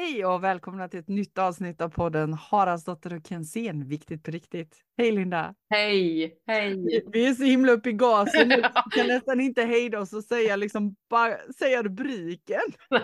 Hej 0.00 0.24
och 0.24 0.44
välkomna 0.44 0.88
till 0.88 1.00
ett 1.00 1.08
nytt 1.08 1.38
avsnitt 1.38 1.80
av 1.80 1.88
podden 1.88 2.34
Haraldsdotter 2.34 3.12
och 3.12 3.26
Kensén, 3.26 3.88
viktigt 3.88 4.22
på 4.22 4.30
riktigt. 4.30 4.76
Hej 4.98 5.12
Linda! 5.12 5.54
Hej, 5.70 6.34
hej! 6.46 7.04
Vi 7.12 7.26
är 7.26 7.34
så 7.34 7.44
himla 7.44 7.72
uppe 7.72 7.90
i 7.90 7.92
gasen 7.92 8.48
nu, 8.48 8.56
vi 8.90 8.98
kan 8.98 9.06
nästan 9.06 9.40
inte 9.40 9.62
hejda 9.62 10.00
oss 10.00 10.12
och 10.12 10.24
säga, 10.24 10.56
liksom, 10.56 10.96
bara, 11.10 11.36
säga 11.58 11.82
rubriken. 11.82 12.60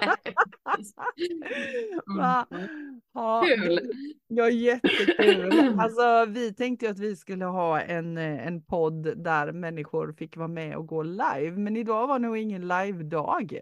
Ja, 3.14 3.44
Kul! 3.46 3.80
Ja, 4.28 4.50
jättekul. 4.50 5.74
Alltså, 5.78 6.24
vi 6.28 6.54
tänkte 6.54 6.90
att 6.90 6.98
vi 6.98 7.16
skulle 7.16 7.44
ha 7.44 7.80
en, 7.80 8.16
en 8.18 8.64
podd 8.64 9.24
där 9.24 9.52
människor 9.52 10.12
fick 10.12 10.36
vara 10.36 10.48
med 10.48 10.76
och 10.76 10.86
gå 10.86 11.02
live, 11.02 11.56
men 11.56 11.76
idag 11.76 12.06
var 12.06 12.18
nog 12.18 12.36
ingen 12.36 12.68
live-dag. 12.68 13.60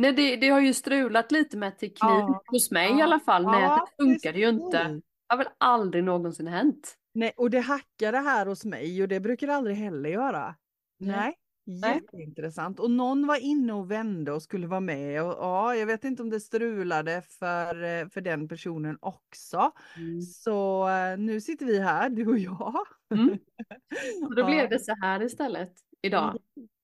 Nej, 0.00 0.12
det, 0.12 0.36
det 0.36 0.48
har 0.48 0.60
ju 0.60 0.74
strulat 0.74 1.32
lite 1.32 1.56
med 1.56 1.78
teknik 1.78 1.98
Ja, 2.00 2.42
hos 2.46 2.70
mig 2.70 2.90
ja, 2.90 2.98
i 2.98 3.02
alla 3.02 3.20
fall. 3.20 3.42
ja, 3.42 3.50
Nätet 3.76 3.96
funkade 3.96 4.38
ju 4.38 4.48
inte. 4.48 4.84
Det 4.88 5.02
har 5.28 5.38
väl 5.38 5.48
aldrig 5.58 6.04
någonsin 6.04 6.46
hänt. 6.46 6.94
Nej, 7.14 7.32
och 7.36 7.50
det 7.50 7.60
hackade 7.60 8.18
här 8.18 8.46
hos 8.46 8.64
mig 8.64 9.02
och 9.02 9.08
det 9.08 9.20
brukar 9.20 9.46
det 9.46 9.54
aldrig 9.54 9.76
heller 9.76 10.10
göra. 10.10 10.54
Nej. 10.98 11.34
Nej, 11.70 11.94
jätteintressant. 11.94 12.80
Och 12.80 12.90
någon 12.90 13.26
var 13.26 13.36
inne 13.36 13.72
och 13.72 13.90
vände 13.90 14.32
och 14.32 14.42
skulle 14.42 14.66
vara 14.66 14.80
med 14.80 15.22
och 15.22 15.32
ja, 15.32 15.74
jag 15.74 15.86
vet 15.86 16.04
inte 16.04 16.22
om 16.22 16.30
det 16.30 16.40
strulade 16.40 17.22
för, 17.38 17.82
eh, 17.84 18.08
för 18.08 18.20
den 18.20 18.48
personen 18.48 18.98
också. 19.00 19.72
Mm. 19.96 20.22
Så 20.22 20.88
eh, 20.88 21.18
nu 21.18 21.40
sitter 21.40 21.66
vi 21.66 21.80
här, 21.80 22.10
du 22.10 22.26
och 22.26 22.38
jag. 22.38 22.86
Mm. 23.14 23.38
Och 24.26 24.34
då 24.34 24.46
blev 24.46 24.70
det 24.70 24.78
så 24.78 24.94
här 25.02 25.22
istället 25.22 25.72
idag. 26.02 26.38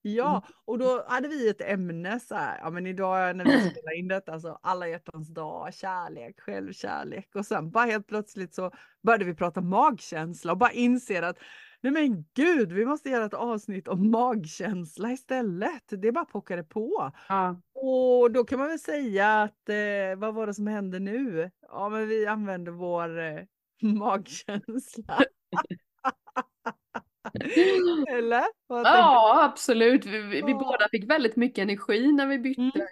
Ja, 0.06 0.42
och 0.64 0.78
då 0.78 1.04
hade 1.08 1.28
vi 1.28 1.48
ett 1.48 1.60
ämne 1.60 2.20
så 2.20 2.34
här, 2.34 2.58
ja 2.58 2.70
men 2.70 2.86
idag 2.86 3.36
när 3.36 3.44
vi 3.44 3.50
spelar 3.70 3.98
in 3.98 4.08
detta, 4.08 4.40
så 4.40 4.58
alla 4.62 4.88
hjärtans 4.88 5.28
dag, 5.28 5.74
kärlek, 5.74 6.40
självkärlek 6.40 7.30
och 7.34 7.46
sen 7.46 7.70
bara 7.70 7.84
helt 7.84 8.06
plötsligt 8.06 8.54
så 8.54 8.70
började 9.02 9.24
vi 9.24 9.34
prata 9.34 9.60
magkänsla 9.60 10.52
och 10.52 10.58
bara 10.58 10.72
inser 10.72 11.22
att 11.22 11.38
nej 11.80 11.92
men 11.92 12.24
gud, 12.34 12.72
vi 12.72 12.86
måste 12.86 13.08
göra 13.08 13.24
ett 13.24 13.34
avsnitt 13.34 13.88
om 13.88 14.10
magkänsla 14.10 15.12
istället. 15.12 15.84
Det 15.88 16.12
bara 16.12 16.24
pockade 16.24 16.64
på. 16.64 17.12
Ja. 17.28 17.60
Och 17.74 18.32
då 18.32 18.44
kan 18.44 18.58
man 18.58 18.68
väl 18.68 18.78
säga 18.78 19.42
att 19.42 19.68
eh, 19.68 20.18
vad 20.18 20.34
var 20.34 20.46
det 20.46 20.54
som 20.54 20.66
hände 20.66 20.98
nu? 20.98 21.50
Ja, 21.68 21.88
men 21.88 22.08
vi 22.08 22.26
använde 22.26 22.70
vår 22.70 23.18
eh, 23.18 23.40
magkänsla. 23.82 25.18
Eller? 28.08 28.44
Ja, 28.68 29.44
absolut. 29.44 30.06
Vi, 30.06 30.20
vi, 30.22 30.38
Ja. 30.40 30.46
båda 30.58 30.88
fick 30.90 31.10
väldigt 31.10 31.36
mycket 31.36 31.58
energi 31.62 32.12
när 32.12 32.26
vi 32.26 32.38
bytte 32.38 32.70
du? 32.74 32.86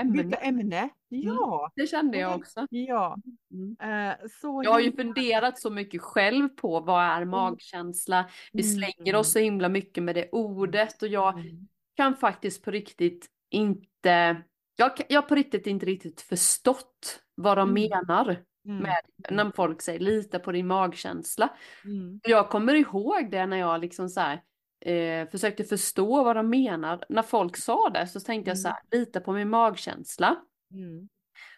ämne. 0.00 0.22
Byta 0.24 0.36
ämne? 0.36 0.88
Ja. 1.08 1.72
Det 1.76 1.86
kände 1.86 2.18
jag 2.18 2.36
också. 2.36 2.66
Ja, 2.70 3.16
Mm. 3.52 3.76
eh, 4.10 4.16
så 4.40 4.62
Jag 4.64 4.70
har 4.70 4.80
ju 4.80 4.92
funderat 4.92 5.58
så 5.60 5.70
mycket 5.70 6.02
själv 6.02 6.48
på 6.48 6.80
vad 6.80 7.02
är 7.04 7.24
magkänsla. 7.24 8.30
Vi 8.52 8.62
slänger 8.62 9.16
oss 9.16 9.32
så 9.32 9.38
himla 9.38 9.68
mycket 9.68 10.02
med 10.02 10.14
det 10.14 10.28
ordet 10.32 11.02
och 11.02 11.08
jag 11.08 11.34
Mm. 11.38 11.68
kan 11.96 12.16
faktiskt 12.16 12.64
på 12.64 12.70
riktigt 12.70 13.26
inte, 13.50 14.42
jag, 14.76 14.90
har 15.10 15.22
på 15.22 15.34
riktigt 15.34 15.66
inte 15.66 15.86
riktigt 15.86 16.20
förstått 16.20 17.22
vad 17.34 17.58
de 17.58 17.70
Mm. 17.70 17.88
menar 17.90 18.36
Mm. 18.68 18.82
med 18.82 18.96
när 19.30 19.50
folk 19.50 19.82
säger 19.82 20.00
lita 20.00 20.38
på 20.38 20.52
din 20.52 20.66
magkänsla. 20.66 21.48
Mm. 21.84 22.20
Jag 22.22 22.48
kommer 22.50 22.74
ihåg 22.74 23.30
det 23.30 23.46
när 23.46 23.56
jag 23.56 23.80
liksom 23.80 24.08
så 24.08 24.20
här, 24.20 24.42
eh, 24.80 25.28
försökte 25.28 25.64
förstå 25.64 26.24
vad 26.24 26.36
de 26.36 26.50
menar. 26.50 27.04
När 27.08 27.22
folk 27.22 27.56
sa 27.56 27.88
det 27.88 28.06
så 28.06 28.20
tänkte 28.20 28.50
jag 28.50 28.58
så 28.58 28.68
här, 28.68 28.78
lita 28.90 29.20
på 29.20 29.32
min 29.32 29.48
magkänsla. 29.50 30.36
Mm. 30.72 31.08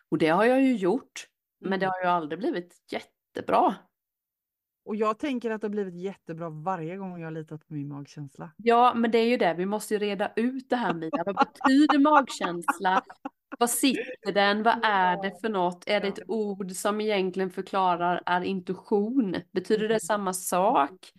Och 0.09 0.19
det 0.19 0.28
har 0.28 0.44
jag 0.44 0.62
ju 0.62 0.76
gjort. 0.76 1.26
Men 1.60 1.81
det 1.81 1.87
Mm. 1.87 1.93
har 1.93 2.00
ju 2.03 2.06
aldrig 2.16 2.38
blivit 2.38 2.76
jättebra. 2.93 3.75
Och 4.84 4.97
jag 4.97 5.19
tänker 5.19 5.50
att 5.50 5.60
det 5.60 5.66
har 5.66 5.70
blivit 5.70 5.94
jättebra 5.94 6.49
varje 6.50 6.97
gång 6.97 7.19
jag 7.20 7.26
har 7.26 7.31
litat 7.32 7.66
på 7.69 7.75
min 7.75 7.88
magkänsla. 7.88 8.50
Ja, 8.56 8.93
men 8.94 9.10
det 9.10 9.19
är 9.19 9.26
ju 9.28 9.37
det. 9.37 9.54
Vi 9.54 9.66
måste 9.66 9.94
ju 9.94 10.00
reda 10.00 10.32
ut 10.37 10.70
det 10.70 10.76
här 10.76 10.94
Mia. 10.94 11.10
Vad 11.26 11.37
betyder 11.37 11.99
magkänsla? 11.99 13.03
Vad 13.59 13.71
sitter 13.71 14.33
den? 14.33 14.62
Vad 14.62 14.84
är 14.84 15.22
det 15.22 15.41
för 15.41 15.49
något? 15.49 15.84
Är 15.87 16.00
det 16.00 16.09
ett 16.09 16.28
ord 16.28 16.72
som 16.72 17.00
egentligen 17.00 17.50
förklarar 17.50 18.22
är 18.27 18.41
intuition? 18.41 19.37
Betyder 19.53 19.88
det 19.88 20.00
samma 20.00 20.33
sak? 20.33 21.12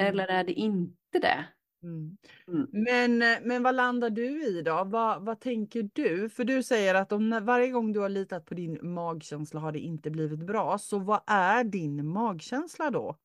Eller 0.00 0.26
är 0.26 0.44
det 0.44 0.52
inte 0.52 1.18
det? 1.20 1.44
Mm. 1.82 2.16
Mm. 2.48 2.66
Men, 2.72 3.22
eh, 3.22 3.38
men 3.42 3.62
vad 3.62 3.74
landar 3.74 4.10
du 4.10 4.46
i 4.46 4.62
då? 4.62 4.84
Vad, 4.84 5.24
vad 5.24 5.40
tänker 5.40 5.90
du? 5.92 6.28
För 6.28 6.44
du 6.44 6.62
säger 6.62 6.94
att 6.94 7.12
om, 7.12 7.40
varje 7.42 7.68
gång 7.68 7.92
du 7.92 8.00
har 8.00 8.08
litat 8.08 8.46
på 8.46 8.54
din 8.54 8.78
magkänsla 8.94 9.60
har 9.60 9.72
det 9.72 9.78
inte 9.78 10.10
blivit 10.10 10.46
bra. 10.46 10.78
Så 10.78 10.98
vad 10.98 11.20
är 11.26 11.64
din 11.64 12.08
magkänsla 12.08 12.90
då? 12.90 13.18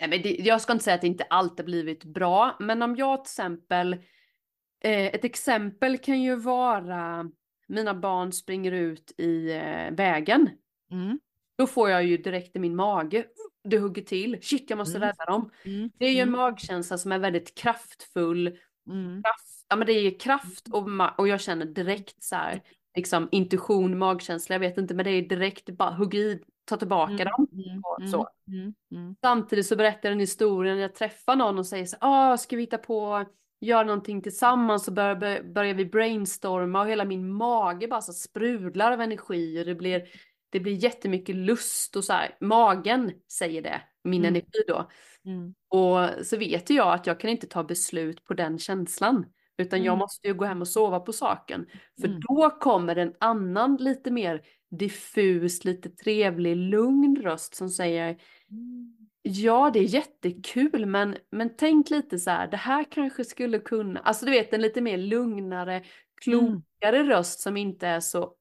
Nej, 0.00 0.08
men 0.08 0.22
det, 0.22 0.36
jag 0.38 0.60
ska 0.60 0.72
inte 0.72 0.84
säga 0.84 0.94
att 0.94 1.00
det 1.00 1.06
inte 1.06 1.24
alltid 1.24 1.64
blivit 1.66 2.04
bra, 2.04 2.56
men 2.60 2.82
om 2.82 2.96
jag 2.96 3.24
till 3.24 3.30
exempel, 3.30 3.92
eh, 4.80 5.06
ett 5.06 5.24
exempel 5.24 5.98
kan 5.98 6.22
ju 6.22 6.36
vara 6.36 7.30
mina 7.68 7.94
barn 7.94 8.32
springer 8.32 8.72
ut 8.72 9.12
i 9.20 9.50
eh, 9.52 9.90
vägen. 9.94 10.50
Mm. 10.90 11.18
Då 11.58 11.66
får 11.66 11.90
jag 11.90 12.04
ju 12.04 12.16
direkt 12.16 12.56
i 12.56 12.58
min 12.58 12.76
mage, 12.76 13.26
det 13.64 13.78
hugger 13.78 14.02
till, 14.02 14.38
shit 14.42 14.70
jag 14.70 14.76
måste 14.76 14.96
Mm. 14.96 15.08
rädda 15.08 15.24
dem. 15.24 15.50
Mm. 15.64 15.90
Det 15.98 16.06
är 16.06 16.10
ju 16.10 16.20
en 16.20 16.28
Mm. 16.28 16.40
magkänsla 16.40 16.98
som 16.98 17.12
är 17.12 17.18
väldigt 17.18 17.54
kraftfull, 17.54 18.58
Mm. 18.90 19.22
kraft, 19.22 19.66
ja 19.68 19.76
men 19.76 19.86
det 19.86 19.92
är 19.92 20.18
kraft 20.20 20.68
och, 20.72 20.88
och 21.18 21.28
jag 21.28 21.40
känner 21.40 21.66
direkt 21.66 22.22
så 22.22 22.36
här, 22.36 22.62
liksom 22.96 23.28
intuition, 23.32 23.98
magkänsla, 23.98 24.54
jag 24.54 24.60
vet 24.60 24.78
inte, 24.78 24.94
men 24.94 25.04
det 25.04 25.10
är 25.10 25.22
direkt 25.22 25.70
bara 25.70 25.90
hugg 25.90 26.14
i, 26.14 26.40
ta 26.64 26.76
tillbaka 26.76 27.12
Mm. 27.12 27.24
dem. 27.24 27.46
Och 27.84 28.08
så. 28.08 28.28
Samtidigt 29.20 29.66
så 29.66 29.76
berättar 29.76 30.08
den 30.08 30.20
historien, 30.20 30.78
jag 30.78 30.94
träffar 30.94 31.36
någon 31.36 31.58
och 31.58 31.66
säger 31.66 31.86
så 31.86 31.96
ah, 32.00 32.36
ska 32.36 32.56
vi 32.56 32.62
hitta 32.62 32.78
på, 32.78 33.24
göra 33.60 33.82
någonting 33.84 34.22
tillsammans 34.22 34.84
så 34.84 34.90
börjar, 34.92 35.16
bör- 35.16 35.42
börjar 35.54 35.74
vi 35.74 35.84
brainstorma 35.86 36.80
och 36.80 36.88
hela 36.88 37.04
min 37.04 37.32
mage 37.32 37.88
bara 37.88 38.00
så 38.00 38.12
sprudlar 38.12 38.92
av 38.92 39.00
energi 39.00 39.60
och 39.62 39.66
det 39.66 39.74
blir, 39.74 40.04
det 40.50 40.60
blir 40.60 40.72
jättemycket 40.84 41.36
lust 41.36 41.96
och 41.96 42.04
så 42.04 42.12
här, 42.12 42.36
magen 42.40 43.12
säger 43.32 43.62
det, 43.62 43.80
min 44.04 44.20
Mm. 44.24 44.28
energi 44.34 44.64
då. 44.68 44.88
Mm. 45.24 45.54
Och 45.68 46.26
så 46.26 46.36
vet 46.36 46.70
jag 46.70 46.94
att 46.94 47.06
jag 47.06 47.20
kan 47.20 47.30
inte 47.30 47.46
ta 47.46 47.64
beslut 47.64 48.24
på 48.24 48.34
den 48.34 48.58
känslan. 48.58 49.26
Utan 49.58 49.78
jag 49.78 49.92
Mm. 49.92 49.98
måste 49.98 50.28
ju 50.28 50.34
gå 50.34 50.44
hem 50.44 50.60
och 50.60 50.68
sova 50.68 51.00
på 51.00 51.12
saken. 51.12 51.66
För 52.00 52.08
Mm. 52.08 52.20
då 52.20 52.50
kommer 52.50 52.96
en 52.96 53.14
annan 53.20 53.76
lite 53.76 54.10
mer 54.10 54.42
diffus, 54.70 55.64
lite 55.64 55.90
trevlig, 55.90 56.56
lugn 56.56 57.16
röst 57.22 57.54
som 57.54 57.68
säger 57.68 58.16
Ja, 59.22 59.70
det 59.72 59.78
är 59.78 59.82
jättekul, 59.84 60.86
men, 60.86 61.16
men 61.30 61.56
tänk 61.56 61.90
lite 61.90 62.18
så 62.18 62.30
här, 62.30 62.46
det 62.46 62.56
här 62.56 62.84
kanske 62.90 63.24
skulle 63.24 63.58
kunna, 63.58 64.00
alltså 64.00 64.24
du 64.24 64.30
vet 64.30 64.52
en 64.52 64.62
lite 64.62 64.80
mer 64.80 64.98
lugnare, 64.98 65.84
klokare 66.22 67.02
röst 67.02 67.40
som 67.40 67.56
inte 67.56 67.86
är 67.86 68.00
så 68.00 68.34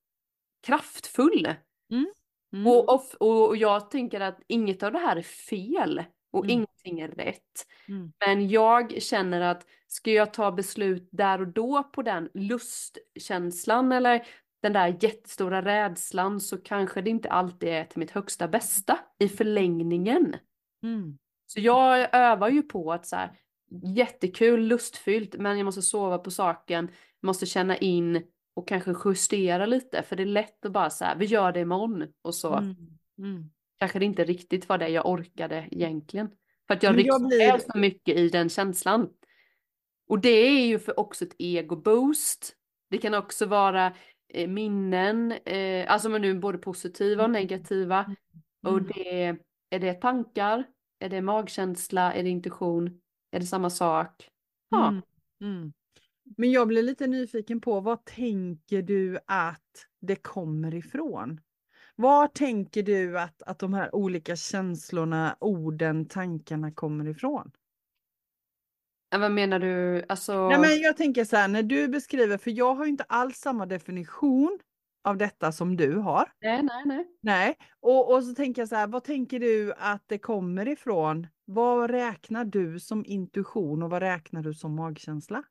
kraftfull. 0.67 1.53
Mm. 1.91 2.67
Och, 2.67 2.89
och, 2.89 3.21
och 3.47 3.57
jag 3.57 3.91
tänker 3.91 4.19
att 4.19 4.39
inget 4.47 4.83
av 4.83 4.91
det 4.91 4.99
här 4.99 5.15
är 5.15 5.21
fel 5.21 6.03
och 6.31 6.45
Mm. 6.45 6.51
ingenting 6.51 6.99
är 6.99 7.07
rätt. 7.07 7.67
Mm. 7.87 8.13
Men 8.25 8.49
jag 8.49 9.01
känner 9.01 9.41
att 9.41 9.65
ska 9.87 10.11
jag 10.11 10.33
ta 10.33 10.51
beslut 10.51 11.09
där 11.11 11.41
och 11.41 11.47
då 11.47 11.83
på 11.83 12.01
den 12.01 12.29
lustkänslan 12.33 13.91
eller 13.91 14.27
den 14.61 14.73
där 14.73 14.97
jättestora 14.99 15.61
rädslan 15.61 16.41
så 16.41 16.57
kanske 16.57 17.01
det 17.01 17.09
inte 17.09 17.29
alltid 17.29 17.69
är 17.69 17.83
till 17.83 17.99
mitt 17.99 18.11
högsta 18.11 18.47
bästa 18.47 18.99
i 19.19 19.29
förlängningen. 19.29 20.35
Mm. 20.83 21.17
Så 21.47 21.59
jag 21.59 22.15
övar 22.15 22.49
ju 22.49 22.61
på 22.63 22.93
att 22.93 23.05
så 23.05 23.15
här, 23.15 23.31
jättekul, 23.95 24.59
lustfyllt, 24.67 25.35
men 25.37 25.57
jag 25.57 25.65
måste 25.65 25.81
sova 25.81 26.17
på 26.17 26.31
saken, 26.31 26.91
måste 27.21 27.45
känna 27.45 27.77
in 27.77 28.23
och 28.53 28.67
kanske 28.67 28.93
justera 29.05 29.65
lite, 29.65 30.03
för 30.03 30.15
det 30.15 30.23
är 30.23 30.27
lätt 30.27 30.65
att 30.65 30.71
bara 30.71 30.89
så 30.89 31.05
här, 31.05 31.15
vi 31.15 31.25
gör 31.25 31.51
det 31.51 31.59
imorgon 31.59 32.07
och 32.21 32.35
så 32.35 32.53
Mm. 32.55 32.75
Mm. 33.17 33.49
kanske 33.77 33.99
det 33.99 34.05
inte 34.05 34.23
riktigt 34.23 34.69
var 34.69 34.77
det 34.77 34.87
jag 34.89 35.05
orkade 35.05 35.67
egentligen. 35.71 36.29
För 36.67 36.73
att 36.73 36.83
jag 36.83 36.95
Men 36.95 37.05
jag 37.05 37.27
blir- 37.27 37.57
så 37.71 37.77
mycket 37.77 38.15
i 38.17 38.29
den 38.29 38.49
känslan. 38.49 39.09
Och 40.07 40.19
det 40.19 40.29
är 40.29 40.67
ju 40.67 40.79
för 40.79 40.99
också 40.99 41.25
ett 41.25 41.35
ego-boost. 41.39 42.53
Det 42.89 42.97
kan 42.97 43.13
också 43.13 43.45
vara 43.45 43.93
eh, 44.33 44.47
minnen, 44.49 45.31
eh, 45.31 45.91
alltså 45.91 46.09
men 46.09 46.21
nu 46.21 46.39
både 46.39 46.57
positiva 46.57 47.23
och 47.23 47.29
negativa. 47.29 48.15
Och 48.65 48.77
Mm. 48.77 48.87
det 48.95 49.37
är 49.69 49.79
det 49.79 49.93
tankar, 49.93 50.63
är 50.99 51.09
det 51.09 51.21
magkänsla, 51.21 52.13
är 52.13 52.23
det 52.23 52.29
intuition, 52.29 53.01
är 53.31 53.39
det 53.39 53.45
samma 53.45 53.69
sak? 53.69 54.29
Ja. 54.69 54.87
Mm. 54.87 55.01
Mm. 55.41 55.73
Men 56.37 56.51
jag 56.51 56.67
blir 56.67 56.83
lite 56.83 57.07
nyfiken 57.07 57.61
på 57.61 57.79
vad 57.79 58.05
tänker 58.05 58.81
du 58.81 59.19
att 59.25 59.87
det 60.01 60.15
kommer 60.15 60.73
ifrån? 60.73 61.41
Var 61.95 62.27
tänker 62.27 62.83
du 62.83 63.19
att, 63.19 63.41
att 63.41 63.59
de 63.59 63.73
här 63.73 63.95
olika 63.95 64.35
känslorna, 64.35 65.37
orden, 65.39 66.07
tankarna 66.07 66.71
kommer 66.71 67.07
ifrån? 67.07 67.51
Ja, 69.09 69.17
Vad 69.17 69.31
menar 69.31 69.59
du? 69.59 70.05
Alltså, 70.09 70.49
Nej, 70.49 70.59
men 70.59 70.79
jag 70.79 70.97
tänker 70.97 71.25
så 71.25 71.35
här, 71.35 71.47
när 71.47 71.63
du 71.63 71.87
beskriver, 71.87 72.37
för 72.37 72.51
jag 72.51 72.75
har 72.75 72.85
inte 72.85 73.03
alls 73.03 73.37
samma 73.37 73.65
definition 73.65 74.59
av 75.07 75.17
detta 75.17 75.51
som 75.51 75.77
du 75.77 75.95
har. 75.97 76.31
Nej, 76.41 76.63
nej, 76.63 76.83
nej. 76.85 77.07
Nej, 77.21 77.57
och, 77.79 78.13
och 78.13 78.23
så 78.23 78.35
tänker 78.35 78.61
jag 78.61 78.69
så 78.69 78.75
här, 78.75 78.87
vad 78.87 79.03
tänker 79.03 79.39
du 79.39 79.73
att 79.77 80.03
det 80.07 80.17
kommer 80.17 80.67
ifrån? 80.67 81.27
Vad 81.45 81.89
räknar 81.91 82.45
du 82.45 82.79
som 82.79 83.05
intuition 83.05 83.83
och 83.83 83.89
vad 83.89 84.01
räknar 84.01 84.43
du 84.43 84.53
som 84.53 84.75
magkänsla? 84.75 85.43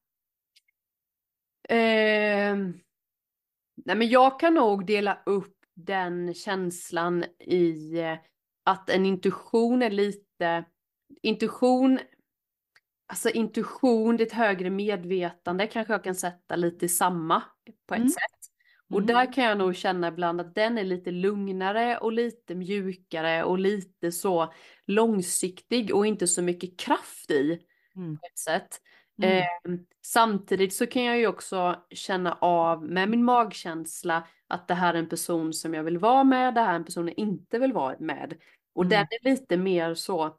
Eh, 1.68 2.56
nej 3.84 3.96
men 3.96 4.08
jag 4.08 4.40
kan 4.40 4.54
nog 4.54 4.86
dela 4.86 5.22
upp 5.26 5.56
den 5.74 6.34
känslan 6.34 7.24
i 7.38 7.98
eh, 7.98 8.18
att 8.64 8.90
en 8.90 9.06
intuition 9.06 9.82
är 9.82 9.90
lite, 9.90 10.64
intuition, 11.22 11.98
alltså 13.06 13.30
intuition, 13.30 14.20
ett 14.20 14.32
högre 14.32 14.70
medvetande 14.70 15.66
kanske 15.66 15.92
jag 15.92 16.04
kan 16.04 16.14
sätta 16.14 16.56
lite 16.56 16.88
samma 16.88 17.42
på 17.86 17.94
ett 17.94 17.98
Mm. 17.98 18.08
sätt. 18.10 18.35
Och 18.90 18.98
Mm. 19.00 19.06
där 19.06 19.32
kan 19.32 19.44
jag 19.44 19.58
nog 19.58 19.76
känna 19.76 20.08
ibland 20.08 20.40
att 20.40 20.54
den 20.54 20.78
är 20.78 20.84
lite 20.84 21.10
lugnare 21.10 21.98
och 21.98 22.12
lite 22.12 22.54
mjukare 22.54 23.44
och 23.44 23.58
lite 23.58 24.12
så 24.12 24.52
långsiktig 24.86 25.94
och 25.94 26.06
inte 26.06 26.26
så 26.26 26.42
mycket 26.42 26.80
kraft 26.80 27.30
i 27.30 27.58
Mm. 27.96 28.18
på 28.18 28.26
ett 28.26 28.38
sätt. 28.38 28.80
Mm. 29.22 29.38
Eh, 29.38 29.78
samtidigt 30.02 30.74
så 30.74 30.86
kan 30.86 31.04
jag 31.04 31.18
ju 31.18 31.26
också 31.26 31.82
känna 31.90 32.32
av 32.40 32.82
med 32.84 33.08
min 33.08 33.24
magkänsla 33.24 34.26
att 34.48 34.68
det 34.68 34.74
här 34.74 34.94
är 34.94 34.98
en 34.98 35.08
person 35.08 35.52
som 35.52 35.74
jag 35.74 35.84
vill 35.84 35.98
vara 35.98 36.24
med, 36.24 36.54
det 36.54 36.60
här 36.60 36.70
är 36.72 36.76
en 36.76 36.84
person 36.84 37.06
jag 37.08 37.18
inte 37.18 37.58
vill 37.58 37.72
vara 37.72 37.96
med. 37.98 38.34
Och 38.74 38.84
Mm. 38.84 38.90
den 38.90 39.06
är 39.10 39.30
lite 39.30 39.56
mer 39.56 39.94
så 39.94 40.36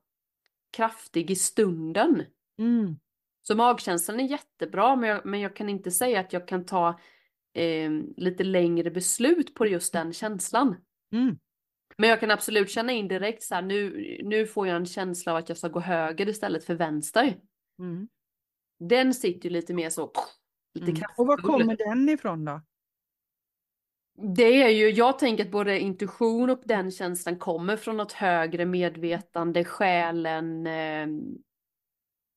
kraftig 0.71 1.31
i 1.31 1.35
stunden. 1.35 2.23
Mm. 2.59 2.95
Så 3.41 3.55
magkänslan 3.55 4.19
är 4.19 4.23
jättebra 4.23 4.95
men 4.95 5.09
jag, 5.09 5.25
men 5.25 5.39
jag 5.39 5.55
kan 5.55 5.69
inte 5.69 5.91
säga 5.91 6.19
att 6.19 6.33
jag 6.33 6.47
kan 6.47 6.65
ta 6.65 6.99
eh, 7.57 7.91
lite 8.17 8.43
längre 8.43 8.91
beslut 8.91 9.53
på 9.55 9.65
just 9.65 9.93
den 9.93 10.13
känslan. 10.13 10.75
Mm. 11.13 11.39
Men 11.97 12.09
jag 12.09 12.19
kan 12.19 12.31
absolut 12.31 12.69
känna 12.69 12.91
in 12.91 13.07
direkt 13.07 13.43
så 13.43 13.55
här, 13.55 13.61
nu, 13.61 14.17
nu 14.23 14.47
får 14.47 14.67
jag 14.67 14.75
en 14.75 14.85
känsla 14.85 15.31
av 15.31 15.37
att 15.37 15.49
jag 15.49 15.57
ska 15.57 15.67
gå 15.67 15.79
höger 15.79 16.29
istället 16.29 16.63
för 16.65 16.75
vänster. 16.75 17.37
Mm. 17.79 18.07
Den 18.79 19.13
sitter 19.13 19.49
ju 19.49 19.53
lite 19.53 19.73
mer 19.73 19.89
så, 19.89 20.11
lite 20.73 20.91
Mm. 20.91 21.03
Och 21.17 21.27
var 21.27 21.37
kommer 21.37 21.77
den 21.77 22.09
ifrån 22.09 22.45
då? 22.45 22.61
Det 24.35 24.63
är 24.63 24.69
ju, 24.69 24.89
jag 24.89 25.19
tänker 25.19 25.45
att 25.45 25.51
både 25.51 25.79
intuition 25.79 26.49
och 26.49 26.61
den 26.65 26.91
känslan 26.91 27.39
kommer 27.39 27.77
från 27.77 27.97
något 27.97 28.11
högre 28.11 28.65
medvetande, 28.65 29.63
själen, 29.63 30.67
eh, 30.67 31.07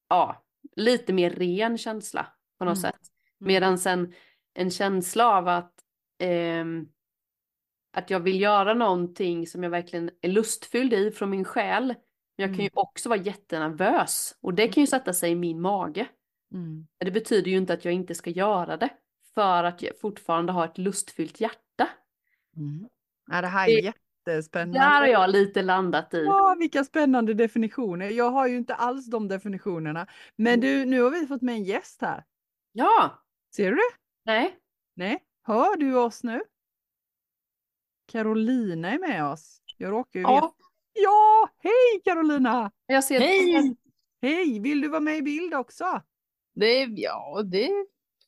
ja, 0.08 0.44
lite 0.76 1.12
mer 1.12 1.30
ren 1.30 1.78
känsla 1.78 2.26
på 2.58 2.64
något 2.64 2.78
Mm. 2.78 2.90
sätt. 2.92 3.00
Medan 3.38 3.78
en, 3.86 4.14
en 4.54 4.70
känsla 4.70 5.26
av 5.28 5.48
att, 5.48 5.72
ehm, 6.18 6.88
att 7.96 8.10
jag 8.10 8.20
vill 8.20 8.40
göra 8.40 8.74
någonting 8.74 9.46
som 9.46 9.62
jag 9.62 9.70
verkligen 9.70 10.10
är 10.20 10.28
lustfylld 10.28 10.92
i 10.92 11.10
från 11.10 11.30
min 11.30 11.44
själ. 11.44 11.86
Men 12.36 12.48
jag 12.48 12.56
kan 12.56 12.64
ju 12.64 12.70
också 12.74 13.08
vara 13.08 13.18
jättenervös 13.20 14.34
och 14.40 14.54
det 14.54 14.68
kan 14.68 14.80
ju 14.80 14.86
sätta 14.86 15.12
sig 15.12 15.30
i 15.30 15.34
min 15.34 15.60
mage. 15.60 16.06
Mm. 16.54 16.86
Det 16.98 17.10
betyder 17.10 17.50
ju 17.50 17.56
inte 17.56 17.72
att 17.72 17.84
jag 17.84 17.94
inte 17.94 18.14
ska 18.14 18.30
göra 18.30 18.76
det. 18.76 18.88
För 19.34 19.64
att 19.64 19.82
jag 19.82 20.00
fortfarande 20.00 20.52
har 20.52 20.64
ett 20.64 20.78
lustfyllt 20.78 21.40
hjärta. 21.40 21.88
Mm. 22.56 22.88
Ja, 23.30 23.40
det 23.40 23.46
här 23.46 23.66
Det- 23.66 23.78
är 23.78 23.82
jättespännande. 24.26 24.78
Där 24.78 25.00
har 25.00 25.06
jag 25.06 25.30
lite 25.30 25.62
landat 25.62 26.14
i. 26.14 26.24
Ja, 26.24 26.56
vilka 26.58 26.84
spännande 26.84 27.34
definitioner. 27.34 28.10
Jag 28.10 28.30
har 28.30 28.46
ju 28.46 28.56
inte 28.56 28.74
alls 28.74 29.06
de 29.06 29.28
definitionerna. 29.28 30.06
Men 30.36 30.60
du, 30.60 30.84
nu 30.84 31.00
har 31.02 31.10
vi 31.10 31.26
fått 31.26 31.42
med 31.42 31.54
en 31.54 31.64
gäst 31.64 32.02
här. 32.02 32.24
Ja, 32.72 33.22
Ser 33.56 33.70
du 33.70 33.76
det? 33.76 33.90
Nej. 34.24 34.56
Nej, 34.94 35.24
hör 35.42 35.76
du 35.76 35.96
oss 35.98 36.22
nu? 36.24 36.42
Carolina 38.06 38.90
är 38.92 38.98
med 38.98 39.24
oss. 39.24 39.62
Jag 39.76 39.92
råkar 39.92 40.20
ju 40.20 40.26
veta. 40.26 40.34
Ja, 40.34 40.54
Ja, 40.92 41.48
hej 41.58 42.00
Carolina! 42.04 42.70
Jag 42.86 43.04
ser 43.04 43.20
hej! 43.20 43.76
Hej, 44.22 44.60
vill 44.60 44.80
du 44.80 44.88
vara 44.88 45.00
med 45.00 45.16
i 45.16 45.22
bild 45.22 45.54
också? 45.54 46.02
Det, 46.54 46.82
ja, 46.84 47.42
det... 47.44 47.68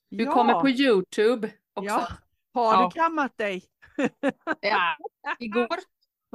Du 0.09 0.25
ja. 0.25 0.33
kommer 0.33 0.61
på 0.61 0.69
Youtube 0.69 1.53
också. 1.75 1.89
Ja. 1.95 2.09
Har 2.55 2.73
Ja. 2.75 2.91
du 2.95 3.01
kammat 3.01 3.39
dig? 3.39 3.65
Ja, 4.61 4.97
igår. 5.39 5.79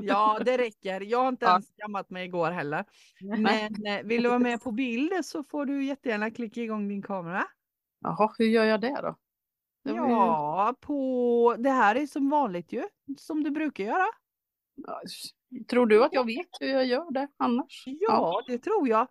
Ja, 0.01 0.39
det 0.45 0.57
räcker. 0.57 1.01
Jag 1.01 1.19
har 1.19 1.27
inte 1.27 1.45
Ja. 1.45 1.51
ens 1.51 1.71
kammat 1.77 2.09
mig 2.09 2.25
igår 2.25 2.51
heller. 2.51 2.86
Men 3.21 3.86
eh, 3.86 4.04
vill 4.04 4.24
du 4.24 4.30
vara 4.30 4.39
med 4.39 4.62
på 4.63 4.71
bild 4.71 5.25
så 5.25 5.44
får 5.44 5.65
du 5.65 5.83
jättegärna 5.86 6.31
klicka 6.31 6.62
igång 6.62 6.88
din 6.88 7.01
kamera. 7.01 7.45
Jaha, 8.00 8.33
hur 8.38 8.45
gör 8.45 8.63
jag 8.63 8.81
det 8.81 9.00
då? 9.01 9.15
Ja, 9.95 10.75
på 10.81 11.56
det 11.60 11.69
här 11.69 11.95
är 11.95 12.07
som 12.07 12.30
vanligt 12.30 12.72
ju, 12.74 12.84
som 13.18 13.44
du 13.44 13.51
brukar 13.51 13.84
göra. 13.84 14.07
Ja, 14.75 15.01
Tror 15.69 15.86
du 15.86 16.04
att 16.04 16.13
jag 16.13 16.25
vet 16.25 16.48
hur 16.60 16.68
jag 16.68 16.86
gör 16.86 17.12
det 17.12 17.28
annars? 17.38 17.84
Ja, 17.86 18.44
det 18.48 18.57
tror 18.57 18.88
jag. 18.88 19.07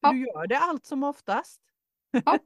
Ja. 0.00 0.12
Du 0.12 0.18
gör 0.26 0.46
det 0.46 0.58
allt 0.58 0.86
som 0.86 1.02
oftast. 1.02 1.60
Nej, 2.24 2.38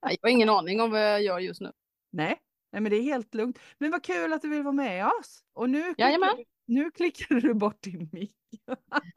Jag 0.00 0.18
har 0.22 0.28
ingen 0.28 0.48
aning 0.48 0.80
om 0.80 0.90
vad 0.90 1.00
jag 1.00 1.22
gör 1.22 1.38
just 1.38 1.60
nu. 1.60 1.72
Nej, 2.12 2.40
nej 2.72 2.82
men 2.82 2.90
det 2.90 2.96
är 2.96 3.02
helt 3.02 3.34
lugnt. 3.34 3.58
Men 3.78 3.90
vad 3.90 4.02
kul 4.02 4.32
att 4.32 4.42
du 4.42 4.48
vill 4.48 4.62
vara 4.62 4.72
med 4.72 5.06
oss. 5.06 5.40
Och 5.54 5.70
nu 5.70 5.82
klickar, 5.82 6.04
Jajamän. 6.04 6.36
du, 6.36 6.44
nu 6.74 6.90
klickar 6.90 7.34
du 7.34 7.54
bort 7.54 7.82
din 7.82 8.08
mick. 8.12 8.36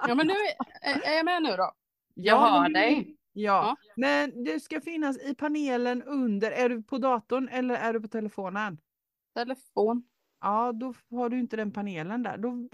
Ja, 0.07 0.15
men 0.15 0.27
nu 0.27 0.33
är, 0.81 1.01
är 1.01 1.15
jag 1.15 1.25
med 1.25 1.43
nu 1.43 1.55
då. 1.55 1.71
Jag 2.13 2.39
hör 2.39 2.69
dig. 2.69 3.15
Ja, 3.41 3.75
men 3.95 4.43
du 4.43 4.59
ska 4.59 4.81
finnas 4.81 5.17
i 5.17 5.35
panelen 5.35 6.03
under. 6.03 6.51
Är 6.51 6.69
du 6.69 6.83
på 6.83 6.97
datorn 6.97 7.49
eller 7.49 7.75
är 7.75 7.93
du 7.93 8.01
på 8.01 8.07
telefonen? 8.07 8.77
Telefon. 9.35 10.03
Ja, 10.41 10.71
då 10.71 10.93
har 11.09 11.29
du 11.29 11.39
inte 11.39 11.57
den 11.57 11.71
panelen 11.71 12.23
där. 12.23 12.37
Då 12.37 12.69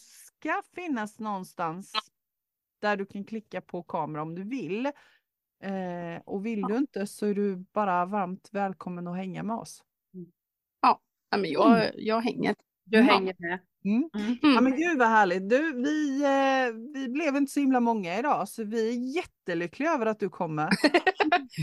ska 0.00 0.62
finnas 0.74 1.18
någonstans 1.18 1.92
där 2.80 2.96
du 2.96 3.06
kan 3.06 3.24
klicka 3.24 3.60
på 3.60 3.82
kamera 3.82 4.22
om 4.22 4.34
du 4.34 4.44
vill. 4.44 4.86
Eh, 5.62 6.22
och 6.24 6.46
vill 6.46 6.62
du 6.62 6.76
inte 6.76 7.06
så 7.06 7.26
är 7.26 7.34
du 7.34 7.56
bara 7.56 8.06
varmt 8.06 8.48
välkommen 8.52 9.08
att 9.08 9.16
hänga 9.16 9.42
med 9.42 9.56
oss. 9.56 9.84
Ja, 10.80 11.00
men 11.36 11.50
jag, 11.50 11.90
jag 11.94 12.20
hänger. 12.20 12.54
Du 12.90 13.00
hänger 13.00 13.34
med. 13.38 13.58
Mm. 13.84 14.10
Mm. 14.14 14.54
Ja 14.54 14.60
men 14.60 14.76
gud 14.76 14.98
vad 14.98 15.08
härligt. 15.08 15.48
Du, 15.50 15.72
vi, 15.82 16.22
eh, 16.24 16.74
vi 16.94 17.08
blev 17.08 17.36
inte 17.36 17.52
så 17.52 17.60
himla 17.60 17.80
många 17.80 18.18
idag 18.18 18.48
så 18.48 18.64
vi 18.64 18.88
är 18.88 19.16
jättelyckliga 19.16 19.90
över 19.90 20.06
att 20.06 20.20
du 20.20 20.28
kommer. 20.28 20.68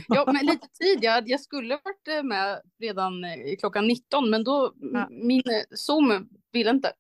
Ja, 0.08 0.24
men 0.34 0.46
lite 0.46 0.68
tid. 0.68 1.00
Jag, 1.02 1.30
jag 1.30 1.40
skulle 1.40 1.74
varit 1.84 2.08
eh, 2.18 2.24
med 2.24 2.62
redan 2.82 3.24
eh, 3.24 3.32
klockan 3.60 3.88
19, 3.88 4.30
men 4.30 4.44
då 4.44 4.74
Ja. 4.94 5.08
min 5.10 5.44
Zoom 5.76 6.28
ville 6.52 6.70
inte. 6.70 6.92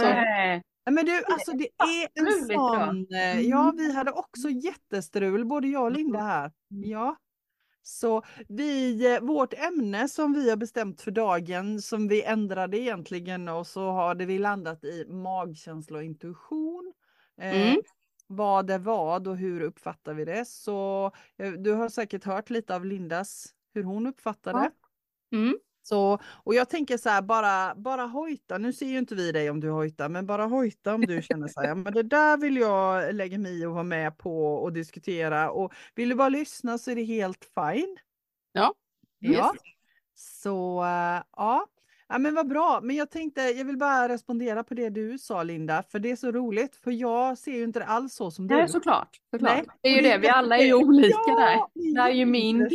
Nej. 0.00 0.62
Men 0.90 1.06
du, 1.06 1.22
alltså 1.24 1.52
det 1.52 1.68
är 1.78 2.08
en 2.20 2.44
sån... 2.46 3.06
Ja, 3.50 3.74
vi 3.76 3.92
hade 3.92 4.10
också 4.10 4.48
jättestrul, 4.48 5.44
både 5.44 5.68
jag 5.68 5.84
och 5.84 5.92
Linda 5.92 6.20
här. 6.20 6.52
Ja. 6.68 7.16
Så 7.86 8.22
vi, 8.48 9.06
eh, 9.14 9.20
vårt 9.20 9.54
ämne 9.54 10.08
som 10.08 10.32
vi 10.32 10.50
har 10.50 10.56
bestämt 10.56 11.00
för 11.02 11.10
dagen, 11.10 11.82
som 11.82 12.08
vi 12.08 12.22
ändrade 12.22 12.78
egentligen 12.78 13.48
och 13.48 13.66
så 13.66 13.92
hade 13.92 14.26
vi 14.26 14.38
landat 14.38 14.84
i 14.84 15.06
magkänsla 15.08 15.98
och 15.98 16.04
intuition. 16.04 16.92
Eh, 17.40 17.70
Mm. 17.70 17.82
Vad 18.26 18.70
är 18.70 18.78
vad 18.78 19.28
och 19.28 19.36
hur 19.36 19.60
uppfattar 19.60 20.14
vi 20.14 20.24
det? 20.24 20.44
Så 20.48 21.06
eh, 21.38 21.52
du 21.52 21.72
har 21.72 21.88
säkert 21.88 22.24
hört 22.24 22.50
lite 22.50 22.74
av 22.76 22.84
Lindas, 22.84 23.54
hur 23.74 23.82
hon 23.82 24.06
uppfattar 24.06 24.52
Ja. 24.52 24.70
det. 25.30 25.36
mm. 25.36 25.58
Så, 25.86 26.18
och 26.24 26.54
jag 26.54 26.68
tänker 26.68 26.96
så 26.96 27.08
här, 27.08 27.22
bara, 27.22 27.74
bara 27.74 28.02
hojta, 28.02 28.58
nu 28.58 28.72
ser 28.72 28.86
ju 28.86 28.98
inte 28.98 29.14
vi 29.14 29.32
dig 29.32 29.50
om 29.50 29.60
du 29.60 29.70
hojtar, 29.70 30.08
men 30.08 30.26
bara 30.26 30.46
hojta 30.46 30.94
om 30.94 31.00
du 31.00 31.22
känner 31.22 31.48
så 31.48 31.60
här, 31.60 31.68
ja, 31.68 31.74
men 31.74 31.92
det 31.92 32.02
där 32.02 32.36
vill 32.36 32.56
jag 32.56 33.14
lägga 33.14 33.38
mig 33.38 33.60
i 33.60 33.66
och 33.66 33.72
vara 33.72 33.82
med 33.82 34.18
på 34.18 34.54
och 34.54 34.72
diskutera. 34.72 35.50
Och 35.50 35.72
vill 35.94 36.08
du 36.08 36.14
bara 36.14 36.28
lyssna 36.28 36.78
så 36.78 36.90
är 36.90 36.94
det 36.94 37.04
helt 37.04 37.44
fine. 37.44 37.96
Ja. 38.52 38.74
Ja. 39.18 39.54
Så 40.14 40.84
äh, 40.84 41.22
ja. 41.36 41.66
Ja, 42.08 42.18
men 42.18 42.34
vad 42.34 42.48
bra. 42.48 42.80
Men 42.82 42.96
jag 42.96 43.10
tänkte, 43.10 43.40
jag 43.40 43.64
vill 43.64 43.76
bara 43.78 44.08
respondera 44.08 44.64
på 44.64 44.74
det 44.74 44.88
du 44.90 45.18
sa 45.18 45.42
Linda, 45.42 45.82
för 45.88 45.98
det 45.98 46.10
är 46.10 46.16
så 46.16 46.32
roligt, 46.32 46.76
för 46.76 46.90
jag 46.90 47.38
ser 47.38 47.52
ju 47.52 47.64
inte 47.64 47.84
alls 47.84 48.14
så 48.14 48.30
som 48.30 48.46
du. 48.48 48.54
Nej, 48.54 48.68
såklart. 48.68 49.16
såklart. 49.30 49.52
Nej, 49.56 49.64
Det 49.82 49.88
är 49.88 49.96
ju 49.96 50.02
det 50.02 50.18
vi 50.18 50.28
alla 50.28 50.58
är 50.58 50.64
ju 50.64 50.74
olika 50.74 51.16
Ja, 51.26 51.36
där. 51.40 51.94
Det 51.94 52.00
är 52.00 52.08
ju 52.14 52.26
min, 52.26 52.68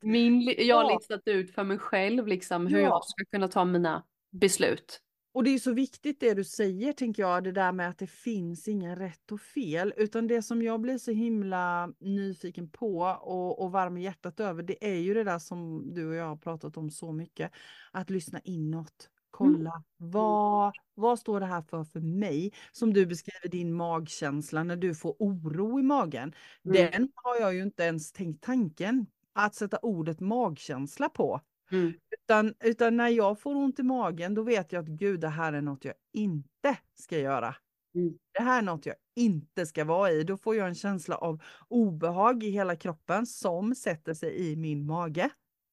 min, 0.00 0.54
jag 0.58 0.76
har 0.76 0.94
listat 0.98 1.22
ut 1.24 1.54
för 1.54 1.64
mig 1.64 1.78
själv 1.78 2.26
liksom 2.26 2.66
hur 2.66 2.78
Ja. 2.78 2.88
jag 2.88 3.04
ska 3.04 3.24
kunna 3.32 3.48
ta 3.48 3.64
mina 3.64 4.02
beslut. 4.32 5.00
Och 5.32 5.44
det 5.44 5.50
är 5.50 5.58
så 5.58 5.72
viktigt 5.72 6.20
det 6.20 6.34
du 6.34 6.44
säger, 6.44 6.92
tänker 6.92 7.22
jag, 7.22 7.44
det 7.44 7.52
där 7.52 7.72
med 7.72 7.88
att 7.88 7.98
det 7.98 8.06
finns 8.06 8.68
ingen 8.68 8.96
rätt 8.96 9.32
och 9.32 9.40
fel, 9.40 9.94
utan 9.96 10.26
det 10.26 10.42
som 10.42 10.62
jag 10.62 10.80
blir 10.80 10.98
så 10.98 11.10
himla 11.10 11.92
nyfiken 11.98 12.70
på 12.70 12.98
och, 13.22 13.62
och 13.62 13.72
varm 13.72 13.96
i 13.96 14.02
hjärtat 14.02 14.40
över, 14.40 14.62
det 14.62 14.84
är 14.84 14.98
ju 14.98 15.14
det 15.14 15.24
där 15.24 15.38
som 15.38 15.84
du 15.94 16.08
och 16.08 16.14
jag 16.14 16.28
har 16.28 16.36
pratat 16.36 16.76
om 16.76 16.90
så 16.90 17.12
mycket, 17.12 17.52
att 17.90 18.10
lyssna 18.10 18.40
inåt. 18.44 19.08
Kolla, 19.30 19.82
vad, 19.96 20.72
vad 20.94 21.18
står 21.18 21.40
det 21.40 21.46
här 21.46 21.62
för 21.62 21.84
för 21.84 22.00
mig? 22.00 22.52
Som 22.72 22.92
du 22.92 23.06
beskriver 23.06 23.48
din 23.48 23.72
magkänsla 23.72 24.64
när 24.64 24.76
du 24.76 24.94
får 24.94 25.16
oro 25.18 25.80
i 25.80 25.82
magen. 25.82 26.34
Mm. 26.64 26.90
Den 26.92 27.08
har 27.14 27.36
jag 27.40 27.54
ju 27.54 27.62
inte 27.62 27.82
ens 27.82 28.12
tänkt 28.12 28.44
tanken 28.44 29.06
att 29.32 29.54
sätta 29.54 29.78
ordet 29.78 30.20
magkänsla 30.20 31.08
på. 31.08 31.40
Mm. 31.72 31.92
Utan, 32.22 32.54
utan 32.64 32.96
när 32.96 33.08
jag 33.08 33.40
får 33.40 33.54
ont 33.54 33.78
i 33.78 33.82
magen, 33.82 34.34
då 34.34 34.42
vet 34.42 34.72
jag 34.72 34.82
att 34.82 34.88
gud, 34.88 35.20
det 35.20 35.28
här 35.28 35.52
är 35.52 35.60
något 35.60 35.84
jag 35.84 35.94
inte 36.12 36.76
ska 36.94 37.18
göra. 37.18 37.54
Mm. 37.94 38.14
Det 38.32 38.42
här 38.42 38.58
är 38.58 38.62
något 38.62 38.86
jag 38.86 38.96
inte 39.16 39.66
ska 39.66 39.84
vara 39.84 40.10
i. 40.10 40.24
Då 40.24 40.36
får 40.36 40.56
jag 40.56 40.68
en 40.68 40.74
känsla 40.74 41.16
av 41.16 41.42
obehag 41.68 42.42
i 42.44 42.50
hela 42.50 42.76
kroppen 42.76 43.26
som 43.26 43.74
sätter 43.74 44.14
sig 44.14 44.50
i 44.52 44.56
min 44.56 44.86
mage. 44.86 45.30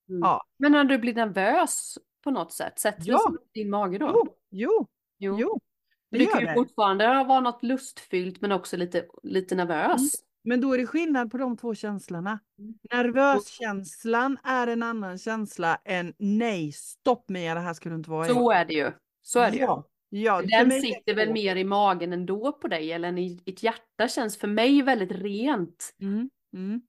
Mm. 0.09 0.19
Ja. 0.21 0.43
Men 0.59 0.71
när 0.71 0.83
du 0.83 0.97
blir 0.97 1.13
nervös 1.13 1.97
på 2.23 2.31
något 2.31 2.53
sätt, 2.53 2.79
sätter 2.79 3.01
det 3.03 3.11
Ja. 3.11 3.19
sig 3.29 3.47
i 3.53 3.59
din 3.63 3.69
mage 3.69 3.97
då? 3.97 4.07
Jo, 4.15 4.35
jo, 4.51 4.87
Jo. 5.17 5.37
jo. 5.39 5.59
Det 6.11 6.17
Det 6.17 6.23
gör 6.23 6.31
kan 6.31 6.39
ju 6.41 6.45
det. 6.47 6.53
fortfarande 6.53 7.23
vara 7.23 7.39
något 7.39 7.63
lustfyllt 7.63 8.41
men 8.41 8.51
också 8.51 8.77
lite, 8.77 9.05
lite 9.23 9.55
nervös. 9.55 10.11
Men 10.43 10.61
då 10.61 10.73
är 10.73 10.77
det 10.77 10.85
skillnad 10.85 11.31
på 11.31 11.37
de 11.37 11.57
två 11.57 11.75
känslorna. 11.75 12.39
Mm. 12.59 12.73
Nervöskänslan 12.91 14.37
är 14.43 14.67
en 14.67 14.83
annan 14.83 15.17
känsla 15.17 15.81
än 15.85 16.13
nej, 16.17 16.71
stopp 16.71 17.29
Mia, 17.29 17.53
det 17.53 17.59
här 17.59 17.89
du 17.89 17.95
inte 17.95 18.09
vara. 18.09 18.25
Så 18.25 18.51
är 18.51 18.65
det 18.65 18.73
ju. 18.73 18.91
Så 19.21 19.39
är 19.39 19.51
det 19.51 19.57
ju. 19.57 19.63
ja. 19.63 19.85
Ja, 20.09 20.41
för 20.41 20.47
Den 20.47 20.71
sitter 20.71 21.13
väl 21.13 21.33
mer 21.33 21.55
i 21.55 21.63
magen 21.63 22.13
ändå 22.13 22.51
på 22.51 22.67
dig 22.67 22.91
eller 22.91 23.17
i 23.19 23.39
ditt 23.45 23.63
hjärta 23.63 24.07
känns 24.07 24.37
för 24.37 24.47
mig 24.47 24.81
väldigt 24.81 25.11
rent. 25.11 25.95
Mm, 26.01 26.29
mm. 26.53 26.81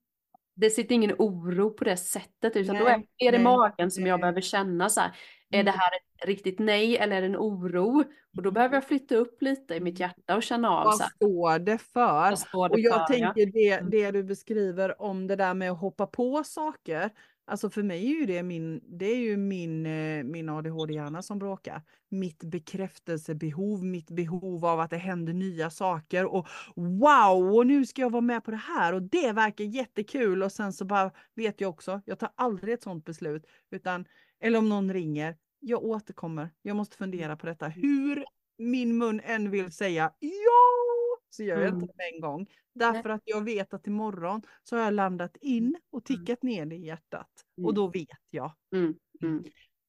Det 0.55 0.69
sitter 0.69 0.95
ingen 0.95 1.15
oro 1.17 1.69
på 1.69 1.83
det 1.83 1.97
sättet 1.97 2.55
utan 2.55 2.75
då 2.75 2.83
Nej, 2.83 3.07
är 3.17 3.31
det 3.31 3.37
mer 3.37 3.39
i 3.39 3.43
magen 3.43 3.91
som 3.91 4.07
jag 4.07 4.17
nej. 4.17 4.21
behöver 4.21 4.41
känna 4.41 4.89
så 4.89 5.01
här. 5.01 5.11
Är 5.51 5.59
Mm. 5.59 5.65
det 5.65 5.71
här 5.71 5.89
ett 5.95 6.25
riktigt 6.27 6.59
nej 6.59 6.97
eller 6.97 7.15
är 7.17 7.21
det 7.21 7.27
en 7.27 7.35
oro? 7.37 8.03
Och 8.37 8.43
då 8.43 8.51
behöver 8.51 8.75
jag 8.75 8.87
flytta 8.87 9.15
upp 9.15 9.41
lite 9.41 9.75
i 9.75 9.79
mitt 9.79 9.99
hjärta 9.99 10.35
och 10.35 10.43
känna 10.43 10.69
av 10.69 10.83
Vad 10.85 10.97
så 10.97 11.03
här. 11.03 11.09
står 11.15 11.59
det 11.59 11.77
för? 11.77 12.35
Står 12.35 12.69
det 12.69 12.73
Och 12.73 12.79
jag 12.79 13.07
för, 13.07 13.15
ja. 13.15 13.33
tänker 13.33 13.45
det, 13.51 13.71
Mm. 13.71 13.89
det 13.91 14.11
du 14.11 14.23
beskriver 14.23 15.01
om 15.01 15.27
det 15.27 15.35
där 15.35 15.53
med 15.53 15.71
att 15.71 15.79
hoppa 15.79 16.07
på 16.07 16.43
saker. 16.43 17.09
Alltså 17.45 17.69
för 17.69 17.83
mig 17.83 18.05
är 18.05 18.19
ju 18.19 18.25
det 18.25 18.43
min, 18.43 18.81
det 18.99 19.05
är 19.05 19.17
ju 19.17 19.37
min, 19.37 19.85
eh, 19.85 20.23
min 20.23 20.49
ADHD-hjärna 20.49 21.21
som 21.21 21.39
bråkar. 21.39 21.81
Mitt 22.09 22.43
bekräftelsebehov, 22.43 23.83
mitt 23.85 24.11
behov 24.11 24.65
av 24.65 24.79
att 24.79 24.89
det 24.89 24.97
händer 24.97 25.33
nya 25.33 25.69
saker 25.69 26.25
och 26.25 26.47
wow, 26.75 27.55
och 27.55 27.67
nu 27.67 27.85
ska 27.85 28.01
jag 28.01 28.09
vara 28.11 28.21
med 28.21 28.43
på 28.43 28.51
det 28.51 28.57
här 28.57 28.93
och 28.93 29.01
det 29.01 29.31
verkar 29.31 29.63
jättekul 29.63 30.43
och 30.43 30.51
sen 30.51 30.73
så 30.73 30.85
bara 30.85 31.11
vet 31.35 31.61
jag 31.61 31.69
också, 31.69 32.01
jag 32.05 32.19
tar 32.19 32.29
aldrig 32.35 32.73
ett 32.73 32.83
sådant 32.83 33.05
beslut 33.05 33.45
utan, 33.71 34.05
eller 34.41 34.59
om 34.59 34.69
någon 34.69 34.93
ringer, 34.93 35.37
jag 35.59 35.83
återkommer, 35.83 36.49
jag 36.61 36.75
måste 36.75 36.97
fundera 36.97 37.37
på 37.37 37.45
detta. 37.45 37.67
Hur 37.67 38.25
min 38.57 38.97
mun 38.97 39.21
än 39.23 39.51
vill 39.51 39.71
säga 39.71 40.13
ja, 40.19 41.19
så 41.29 41.43
gör 41.43 41.57
jag 41.61 41.67
Mm. 41.69 41.81
inte 41.81 41.93
det 41.97 42.15
en 42.15 42.21
gång. 42.21 42.47
Därför 42.75 43.09
att 43.09 43.21
jag 43.25 43.43
vet 43.43 43.73
att 43.73 43.87
imorgon 43.87 44.41
så 44.63 44.75
har 44.75 44.83
jag 44.83 44.93
landat 44.93 45.37
in 45.41 45.75
och 45.91 46.05
tickat 46.05 46.43
ner 46.43 46.65
det 46.65 46.75
i 46.75 46.85
hjärtat. 46.85 47.29
Och 47.57 47.63
Mm. 47.63 47.75
då 47.75 47.87
vet 47.87 48.07
jag. 48.29 48.51
Mm. 48.75 48.93
Mm. 49.23 49.43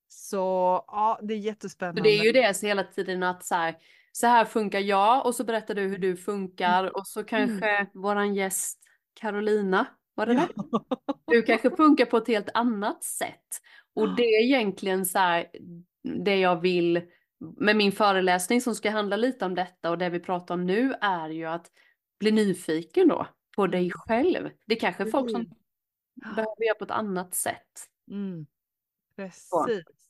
Så 0.08 0.36
ja, 0.86 1.20
det 1.22 1.34
är 1.34 1.38
jättespännande. 1.38 2.00
Så 2.00 2.04
det 2.04 2.10
är 2.18 2.24
ju 2.24 2.32
det 2.32 2.54
så 2.54 2.66
hela 2.66 2.84
tiden 2.84 3.22
att 3.22 3.44
så 3.44 3.54
här, 3.54 3.76
så 4.12 4.26
här 4.26 4.44
funkar 4.44 4.80
jag 4.80 5.26
och 5.26 5.34
så 5.34 5.44
berättar 5.44 5.74
du 5.74 5.82
hur 5.82 5.98
du 5.98 6.16
funkar 6.16 6.96
och 6.96 7.06
så 7.06 7.24
kanske 7.24 7.86
våran 7.94 8.34
gäst 8.34 8.78
Carolina, 9.14 9.86
var 10.14 10.26
det 10.26 10.34
det? 10.34 10.48
Du 11.26 11.42
kanske 11.42 11.70
funkar 11.76 12.06
på 12.06 12.16
ett 12.16 12.28
helt 12.28 12.48
annat 12.54 13.04
sätt. 13.04 13.60
Och 13.94 14.16
det 14.16 14.22
är 14.22 14.42
egentligen 14.42 15.06
så 15.06 15.18
här, 15.18 15.46
det 16.02 16.36
jag 16.36 16.60
vill 16.60 17.02
med 17.38 17.76
min 17.76 17.92
föreläsning 17.92 18.60
som 18.60 18.74
ska 18.74 18.90
handla 18.90 19.16
lite 19.16 19.44
om 19.44 19.54
detta 19.54 19.90
och 19.90 19.98
det 19.98 20.10
vi 20.10 20.20
pratar 20.20 20.54
om 20.54 20.66
nu 20.66 20.94
är 21.00 21.28
ju 21.28 21.44
att 21.44 21.70
bli 22.20 22.30
nyfiken 22.30 23.08
då 23.08 23.26
på 23.56 23.66
dig 23.66 23.90
själv. 23.94 24.50
Det 24.66 24.74
är 24.74 24.80
kanske 24.80 25.06
folk 25.06 25.30
som 25.30 25.50
behöver 26.14 26.66
göra 26.66 26.74
på 26.78 26.84
ett 26.84 26.90
annat 26.90 27.34
sätt. 27.34 27.88
Mm. 28.10 28.46
Precis. 29.16 30.01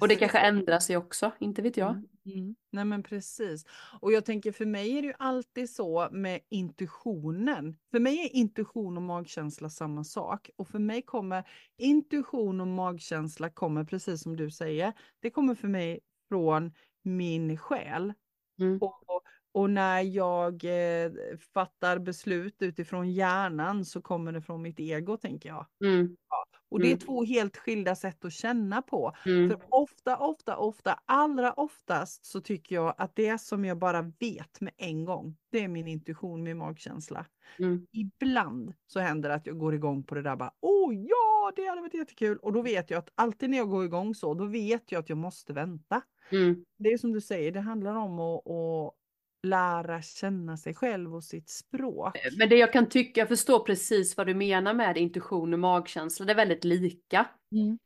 Och 0.00 0.08
det 0.08 0.14
Precis. 0.14 0.18
kanske 0.18 0.38
ändrar 0.38 0.78
sig 0.78 0.96
också, 0.96 1.32
inte 1.38 1.62
vet 1.62 1.76
jag. 1.76 1.90
Mm, 1.90 2.06
mm. 2.26 2.54
Nej 2.70 2.84
men 2.84 3.02
precis. 3.02 3.64
Och 4.00 4.12
jag 4.12 4.24
tänker 4.24 4.52
för 4.52 4.66
mig 4.66 4.98
är 4.98 5.02
det 5.02 5.08
ju 5.08 5.14
alltid 5.18 5.70
så 5.70 6.08
med 6.12 6.40
intuitionen. 6.48 7.76
För 7.90 8.00
mig 8.00 8.18
är 8.18 8.36
intuition 8.36 8.96
och 8.96 9.02
magkänsla 9.02 9.68
samma 9.68 10.04
sak. 10.04 10.50
Och 10.56 10.68
för 10.68 10.78
mig 10.78 11.02
kommer 11.02 11.44
intuition 11.78 12.60
och 12.60 12.66
magkänsla 12.66 13.50
kommer 13.50 13.84
precis 13.84 14.22
som 14.22 14.36
du 14.36 14.50
säger. 14.50 14.92
Det 15.20 15.30
kommer 15.30 15.54
för 15.54 15.68
mig 15.68 16.00
från 16.28 16.72
min 17.02 17.58
själ. 17.58 18.12
Mm. 18.60 18.78
Och, 18.78 19.22
och 19.52 19.70
när 19.70 20.00
jag 20.00 20.64
eh, 20.64 21.12
fattar 21.54 21.98
beslut 21.98 22.62
utifrån 22.62 23.12
hjärnan 23.12 23.84
så 23.84 24.02
kommer 24.02 24.32
det 24.32 24.42
från 24.42 24.62
mitt 24.62 24.80
ego 24.80 25.16
tänker 25.16 25.48
jag. 25.48 25.66
Mm. 25.84 26.16
Och 26.72 26.80
det 26.80 26.86
är 26.88 26.90
Mm. 26.92 26.98
två 26.98 27.24
helt 27.24 27.56
skilda 27.56 27.94
sätt 27.94 28.24
att 28.24 28.32
känna 28.32 28.82
på. 28.82 29.12
Mm. 29.26 29.48
För 29.48 29.58
ofta, 29.70 30.16
ofta, 30.18 30.56
ofta, 30.56 31.00
allra 31.06 31.52
oftast 31.52 32.24
så 32.26 32.40
tycker 32.40 32.74
jag 32.74 32.94
att 32.98 33.16
det 33.16 33.38
som 33.40 33.64
jag 33.64 33.78
bara 33.78 34.02
vet 34.20 34.60
med 34.60 34.72
en 34.76 35.04
gång, 35.04 35.36
det 35.52 35.64
är 35.64 35.68
min 35.68 35.88
intuition, 35.88 36.42
min 36.42 36.58
magkänsla. 36.58 37.26
Mm. 37.58 37.86
Ibland 37.92 38.74
så 38.86 39.00
händer 39.00 39.28
det 39.28 39.34
att 39.34 39.46
jag 39.46 39.58
går 39.58 39.74
igång 39.74 40.04
på 40.04 40.14
det 40.14 40.22
där 40.22 40.36
bara, 40.36 40.52
åh 40.60 40.94
ja, 40.94 41.52
det 41.56 41.66
hade 41.66 41.80
varit 41.80 41.94
jättekul. 41.94 42.38
Och 42.38 42.52
då 42.52 42.62
vet 42.62 42.90
jag 42.90 42.98
att 42.98 43.08
alltid 43.14 43.50
när 43.50 43.58
jag 43.58 43.70
går 43.70 43.84
igång 43.84 44.14
så, 44.14 44.34
då 44.34 44.44
vet 44.46 44.92
jag 44.92 45.00
att 45.00 45.08
jag 45.08 45.18
måste 45.18 45.52
vänta. 45.52 46.02
Mm. 46.30 46.64
Det 46.78 46.88
är 46.88 46.98
som 46.98 47.12
du 47.12 47.20
säger, 47.20 47.52
det 47.52 47.60
handlar 47.60 47.94
om 47.94 48.18
att, 48.20 48.46
att 48.50 48.94
lära 49.42 50.02
känna 50.02 50.56
sig 50.56 50.74
själv 50.74 51.14
och 51.14 51.24
sitt 51.24 51.50
språk. 51.50 52.16
Men 52.38 52.48
det 52.48 52.56
jag 52.56 52.72
kan 52.72 52.88
tycka, 52.88 53.20
jag 53.20 53.28
förstår 53.28 53.58
precis 53.58 54.16
vad 54.16 54.26
du 54.26 54.34
menar 54.34 54.74
med 54.74 54.96
intuition 54.96 55.52
och 55.52 55.58
magkänsla, 55.58 56.26
det 56.26 56.32
är 56.32 56.36
väldigt 56.36 56.64
lika. 56.64 57.28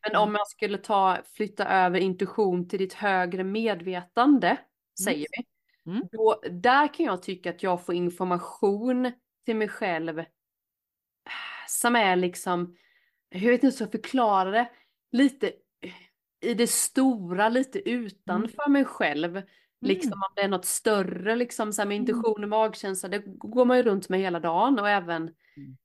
Men 0.03 0.17
om 0.17 0.35
jag 0.35 0.49
skulle 0.49 0.79
ta, 0.79 1.19
flytta 1.33 1.69
över 1.69 2.01
intuition 2.01 2.69
till 2.69 2.79
ditt 2.79 2.95
högre 2.95 3.45
medvetande, 3.45 4.57
säger 5.05 5.27
vi. 5.31 5.45
Mm. 5.91 6.03
Då, 6.13 6.41
där 6.51 6.95
kan 6.95 7.07
jag 7.07 7.23
tycka 7.23 7.51
att 7.51 7.63
jag 7.63 7.85
får 7.85 7.95
information 7.95 9.13
till 9.45 9.57
mig 9.57 9.69
själv 9.69 10.25
som 11.69 11.97
är 11.97 12.17
liksom, 12.17 12.77
jag 13.29 13.41
vet 13.41 13.53
inte 13.53 13.67
hur 13.67 13.71
jag 13.71 13.75
ska 13.75 13.87
förklara 13.87 14.51
det, 14.51 14.71
lite 15.13 15.53
i 16.41 16.55
det 16.55 16.67
stora, 16.67 17.49
lite 17.49 17.89
utanför 17.89 18.69
mig 18.71 18.85
själv. 18.85 19.43
Liksom 19.81 20.13
om 20.13 20.33
det 20.37 20.43
är 20.43 20.49
något 20.49 20.65
större, 20.65 21.37
liksom 21.37 21.73
så 21.73 21.83
här 21.83 21.87
med 21.89 21.97
Mm. 21.97 22.03
intuition 22.09 22.43
och 22.43 22.49
magkänsla, 22.49 23.09
det 23.09 23.23
går 23.27 23.65
man 23.65 23.77
ju 23.77 23.83
runt 23.83 24.09
med 24.09 24.21
hela 24.21 24.41
dagen 24.41 24.79
och 24.79 24.89
även 24.89 25.23
Mm. 25.23 25.77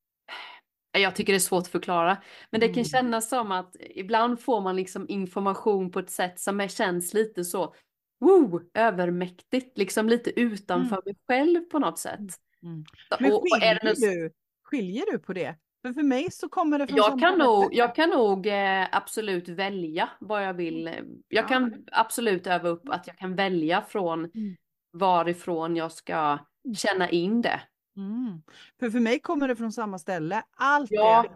jag 0.91 1.15
tycker 1.15 1.33
det 1.33 1.37
är 1.37 1.39
svårt 1.39 1.61
att 1.63 1.67
förklara. 1.67 2.17
Men 2.51 2.59
det 2.59 2.67
kan 2.67 2.73
Mm. 2.75 2.85
kännas 2.85 3.29
som 3.29 3.51
att 3.51 3.75
ibland 3.79 4.39
får 4.39 4.61
man 4.61 4.75
liksom 4.75 5.05
information 5.09 5.91
på 5.91 5.99
ett 5.99 6.09
sätt 6.09 6.39
som 6.39 6.67
känns 6.67 7.13
lite 7.13 7.43
så 7.43 7.75
wow, 8.19 8.69
övermäktigt, 8.73 9.77
liksom 9.77 10.09
lite 10.09 10.39
utanför 10.39 11.01
mig 11.05 11.15
själv 11.27 11.59
på 11.59 11.79
något 11.79 11.99
sätt. 11.99 12.19
Mm. 12.63 12.83
Men 13.19 13.31
och- 13.31 13.41
och 13.41 13.47
är 13.63 13.73
det 13.75 13.95
skiljer 13.95 14.15
du, 14.23 14.31
skiljer 14.63 15.05
du 15.11 15.19
på 15.19 15.33
det? 15.33 15.55
För 15.81 15.93
för 15.93 16.03
mig 16.03 16.31
så 16.31 16.49
kommer 16.49 16.79
det 16.79 16.87
från 16.87 16.97
jag 16.97 17.19
kan 17.19 17.37
nog, 17.39 17.73
jag 17.73 17.95
kan 17.95 18.09
nog 18.09 18.47
eh, 18.47 18.87
absolut 18.91 19.49
välja 19.49 20.09
vad 20.19 20.45
jag 20.45 20.53
vill. 20.53 20.85
Jag 21.27 21.43
Ja. 21.43 21.47
kan 21.47 21.85
absolut 21.91 22.47
öva 22.47 22.69
upp 22.69 22.89
att 22.89 23.07
jag 23.07 23.17
kan 23.17 23.35
välja 23.35 23.81
från 23.81 24.19
Mm. 24.19 24.55
varifrån 24.93 25.75
jag 25.75 25.91
ska 25.91 26.37
känna 26.77 27.09
in 27.09 27.41
det. 27.41 27.61
Mm. 27.97 28.41
För 28.79 28.89
för 28.89 28.99
mig 28.99 29.19
kommer 29.19 29.47
det 29.47 29.55
från 29.55 29.71
samma 29.71 29.99
ställe. 29.99 30.43
Allt 30.57 30.87
Ja. 30.91 31.23
det 31.23 31.35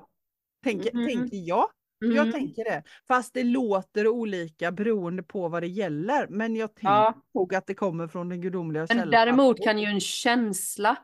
tänker, 0.70 0.92
Mm. 0.94 1.08
tänker 1.08 1.38
jag. 1.38 1.66
Mm. 2.06 2.16
Jag 2.16 2.32
tänker 2.34 2.64
det. 2.64 2.84
Fast 3.08 3.34
det 3.34 3.44
låter 3.44 4.08
olika 4.08 4.72
beroende 4.72 5.24
på 5.24 5.48
vad 5.50 5.64
det 5.64 5.68
gäller. 5.68 6.28
Men 6.30 6.56
jag 6.56 6.75
tänker 6.75 6.88
Ja. 6.94 7.14
nog 7.34 7.56
att 7.56 7.68
det 7.68 7.74
kommer 7.74 8.08
från 8.08 8.30
den 8.30 8.42
gudomliga 8.42 8.82
Men 8.82 8.88
källan. 8.88 9.10
däremot 9.12 9.64
kan 9.64 9.80
ju 9.80 9.86
en 9.86 10.00
känsla, 10.00 10.96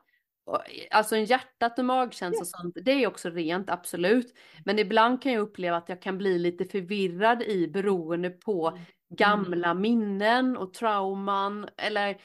alltså 0.92 1.16
en 1.16 1.26
hjärtat 1.26 1.80
och 1.80 1.86
magkänsla 1.86 2.40
och 2.42 2.48
sånt, 2.48 2.78
det 2.86 2.92
är 2.92 3.08
också 3.08 3.30
rent, 3.30 3.70
absolut. 3.70 4.34
Men 4.66 4.80
ibland 4.80 5.22
kan 5.22 5.32
jag 5.34 5.42
uppleva 5.42 5.78
att 5.78 5.90
jag 5.90 6.02
kan 6.02 6.18
bli 6.18 6.40
lite 6.40 6.66
förvirrad 6.66 7.42
i 7.44 7.68
beroende 7.68 8.30
på 8.30 8.68
Mm. 8.68 8.82
gamla 9.16 9.74
minnen 9.74 10.58
och 10.58 10.74
trauman 10.74 11.70
eller 11.78 12.22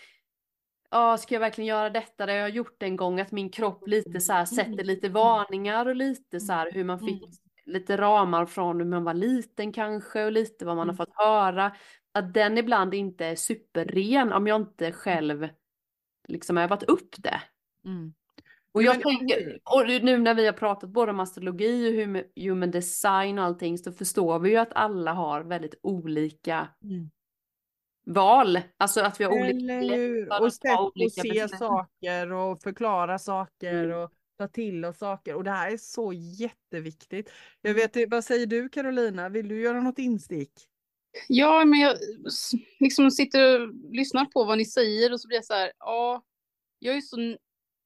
Ja, 0.90 1.16
ska 1.18 1.34
jag 1.34 1.40
verkligen 1.40 1.68
göra 1.68 1.90
detta? 1.90 2.26
Det 2.26 2.32
har 2.32 2.38
jag 2.38 2.50
gjort 2.50 2.82
en 2.82 2.96
gång, 2.96 3.20
att 3.20 3.32
min 3.32 3.50
kropp 3.50 3.88
lite 3.88 4.20
så 4.20 4.32
här 4.32 4.44
sätter 4.44 4.84
lite 4.84 5.08
varningar 5.08 5.86
och 5.86 5.96
lite 5.96 6.40
så 6.40 6.52
här 6.52 6.72
hur 6.72 6.84
man 6.84 6.98
fick 7.00 7.22
lite 7.66 7.96
ramar 7.96 8.46
från 8.46 8.78
hur 8.80 8.86
man 8.86 9.04
var 9.04 9.14
liten 9.14 9.72
kanske 9.72 10.24
och 10.24 10.32
lite 10.32 10.64
vad 10.64 10.76
man 10.76 10.88
har 10.88 10.94
Mm. 10.94 10.96
fått 10.96 11.14
höra. 11.14 11.76
Att 12.12 12.34
den 12.34 12.58
ibland 12.58 12.94
inte 12.94 13.26
är 13.26 13.36
superren 13.36 14.32
om 14.32 14.46
jag 14.46 14.60
inte 14.60 14.92
själv 14.92 15.48
liksom 16.28 16.56
har 16.56 16.64
övat 16.64 16.82
upp 16.82 17.14
det. 17.18 17.40
Mm. 17.86 18.14
Och 18.72 18.82
Ja, 18.82 18.94
jag 18.94 19.02
tänker, 19.02 19.58
och 19.64 20.04
nu 20.04 20.18
när 20.18 20.34
vi 20.34 20.46
har 20.46 20.52
pratat 20.52 20.90
både 20.90 21.12
om 21.12 21.20
astrologi 21.20 21.90
och 21.90 22.22
human, 22.42 22.70
design 22.70 23.38
och 23.38 23.44
allting 23.44 23.78
så 23.78 23.92
förstår 23.92 24.38
vi 24.38 24.50
ju 24.50 24.56
att 24.56 24.72
alla 24.72 25.12
har 25.12 25.42
väldigt 25.44 25.74
olika 25.82 26.68
Mm. 26.82 27.10
val. 28.06 28.58
Alltså 28.76 29.00
att 29.00 29.20
vi 29.20 29.24
har 29.24 29.32
olika 29.32 29.74
Eller 29.74 30.42
Och 30.42 30.52
sätt 30.52 30.78
olika 30.78 31.20
att 31.20 31.50
se 31.50 31.58
saker 31.58 32.32
och 32.32 32.62
förklara 32.62 33.18
saker. 33.18 33.84
Mm. 33.84 33.98
Och, 33.98 34.12
ta 34.38 34.48
till 34.48 34.84
oss 34.84 34.98
saker 34.98 35.34
och 35.34 35.44
det 35.44 35.50
här 35.50 35.70
är 35.70 35.76
så 35.76 36.12
jätteviktigt. 36.12 37.32
Jag 37.62 37.70
Mm. 37.70 37.88
vet, 37.94 38.10
vad 38.10 38.24
säger 38.24 38.46
du 38.46 38.68
Carolina, 38.68 39.28
vill 39.28 39.48
du 39.48 39.60
göra 39.60 39.80
något 39.80 39.98
instick? 39.98 40.52
Ja, 41.28 41.64
men 41.64 41.80
jag 41.80 41.96
liksom 42.80 43.10
sitter 43.10 43.60
och 43.60 43.74
lyssnar 43.90 44.24
på 44.24 44.44
vad 44.44 44.58
ni 44.58 44.64
säger 44.64 45.12
och 45.12 45.20
så 45.20 45.28
blir 45.28 45.36
jag 45.38 45.44
så 45.44 45.54
här, 45.54 45.72
ja, 45.78 46.22
jag 46.78 46.96
är 46.96 47.00
så 47.00 47.16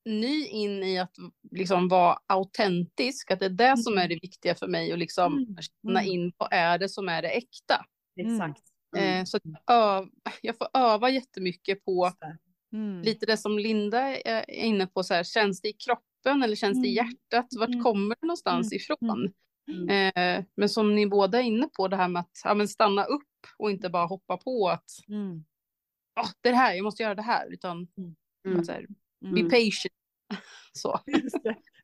ny 0.05 0.47
in 0.47 0.83
i 0.83 0.99
att 0.99 1.15
liksom 1.51 1.89
vara 1.89 2.19
autentisk, 2.27 3.31
att 3.31 3.41
det 3.41 3.47
är 3.47 3.51
det 3.51 3.77
som 3.79 3.99
är 3.99 4.09
det 4.09 4.19
viktiga 4.23 4.55
för 4.55 4.67
mig 4.67 4.93
och 4.93 4.99
liksom 4.99 5.33
Mm, 5.33 5.57
känna 5.83 6.01
mm. 6.01 6.13
in 6.13 6.33
vad 6.37 6.49
är 6.53 6.79
det 6.79 6.89
som 6.89 7.09
är 7.09 7.23
det 7.23 7.29
äkta. 7.31 7.85
Exakt. 8.17 8.63
Eh, 8.97 9.25
så 9.25 9.37
att 9.37 9.43
öv, 9.71 10.09
jag 10.43 10.57
får 10.59 10.69
öva 10.75 11.11
jättemycket 11.11 11.85
på 11.85 12.13
Mm. 12.73 13.03
lite 13.03 13.27
det 13.27 13.37
som 13.37 13.59
Linda 13.59 14.01
är 14.01 14.51
inne 14.51 14.87
på, 14.87 15.03
så 15.03 15.15
här, 15.15 15.25
känns 15.25 15.61
det 15.61 15.69
i 15.69 15.73
kroppen 15.73 16.43
eller 16.43 16.57
känns 16.57 16.83
det 16.83 16.89
i 16.89 16.99
Mm. 16.99 17.07
hjärtat? 17.11 17.47
Vart 17.59 17.69
Mm. 17.69 17.83
kommer 17.83 18.17
det 18.21 18.27
någonstans 18.27 18.73
Mm. 18.73 18.77
ifrån? 18.77 19.33
Mm. 19.73 20.13
Eh, 20.39 20.45
men 20.57 20.69
som 20.69 20.95
ni 20.95 21.07
båda 21.07 21.39
är 21.39 21.43
inne 21.43 21.69
på, 21.77 21.89
det 21.89 21.97
här 21.97 22.09
med 22.09 22.21
att 22.21 22.31
ja, 22.45 22.67
stanna 22.67 23.05
upp 23.05 23.23
och 23.59 23.71
inte 23.71 23.89
bara 23.91 24.07
hoppa 24.07 24.37
på 24.37 24.69
att 24.69 24.91
Mm. 25.09 25.45
"Åh, 26.21 26.29
det 26.41 26.49
är 26.49 26.53
det 26.53 26.59
här, 26.59 26.75
jag 26.75 26.85
måste 26.85 27.03
göra 27.03 27.15
det 27.15 27.23
här, 27.23 27.53
utan 27.53 27.89
Mm. 28.47 28.65
så 28.65 28.73
här, 28.73 28.87
Mm. 29.25 29.35
be 29.35 29.43
patient. 29.43 29.95
Så. 30.73 31.01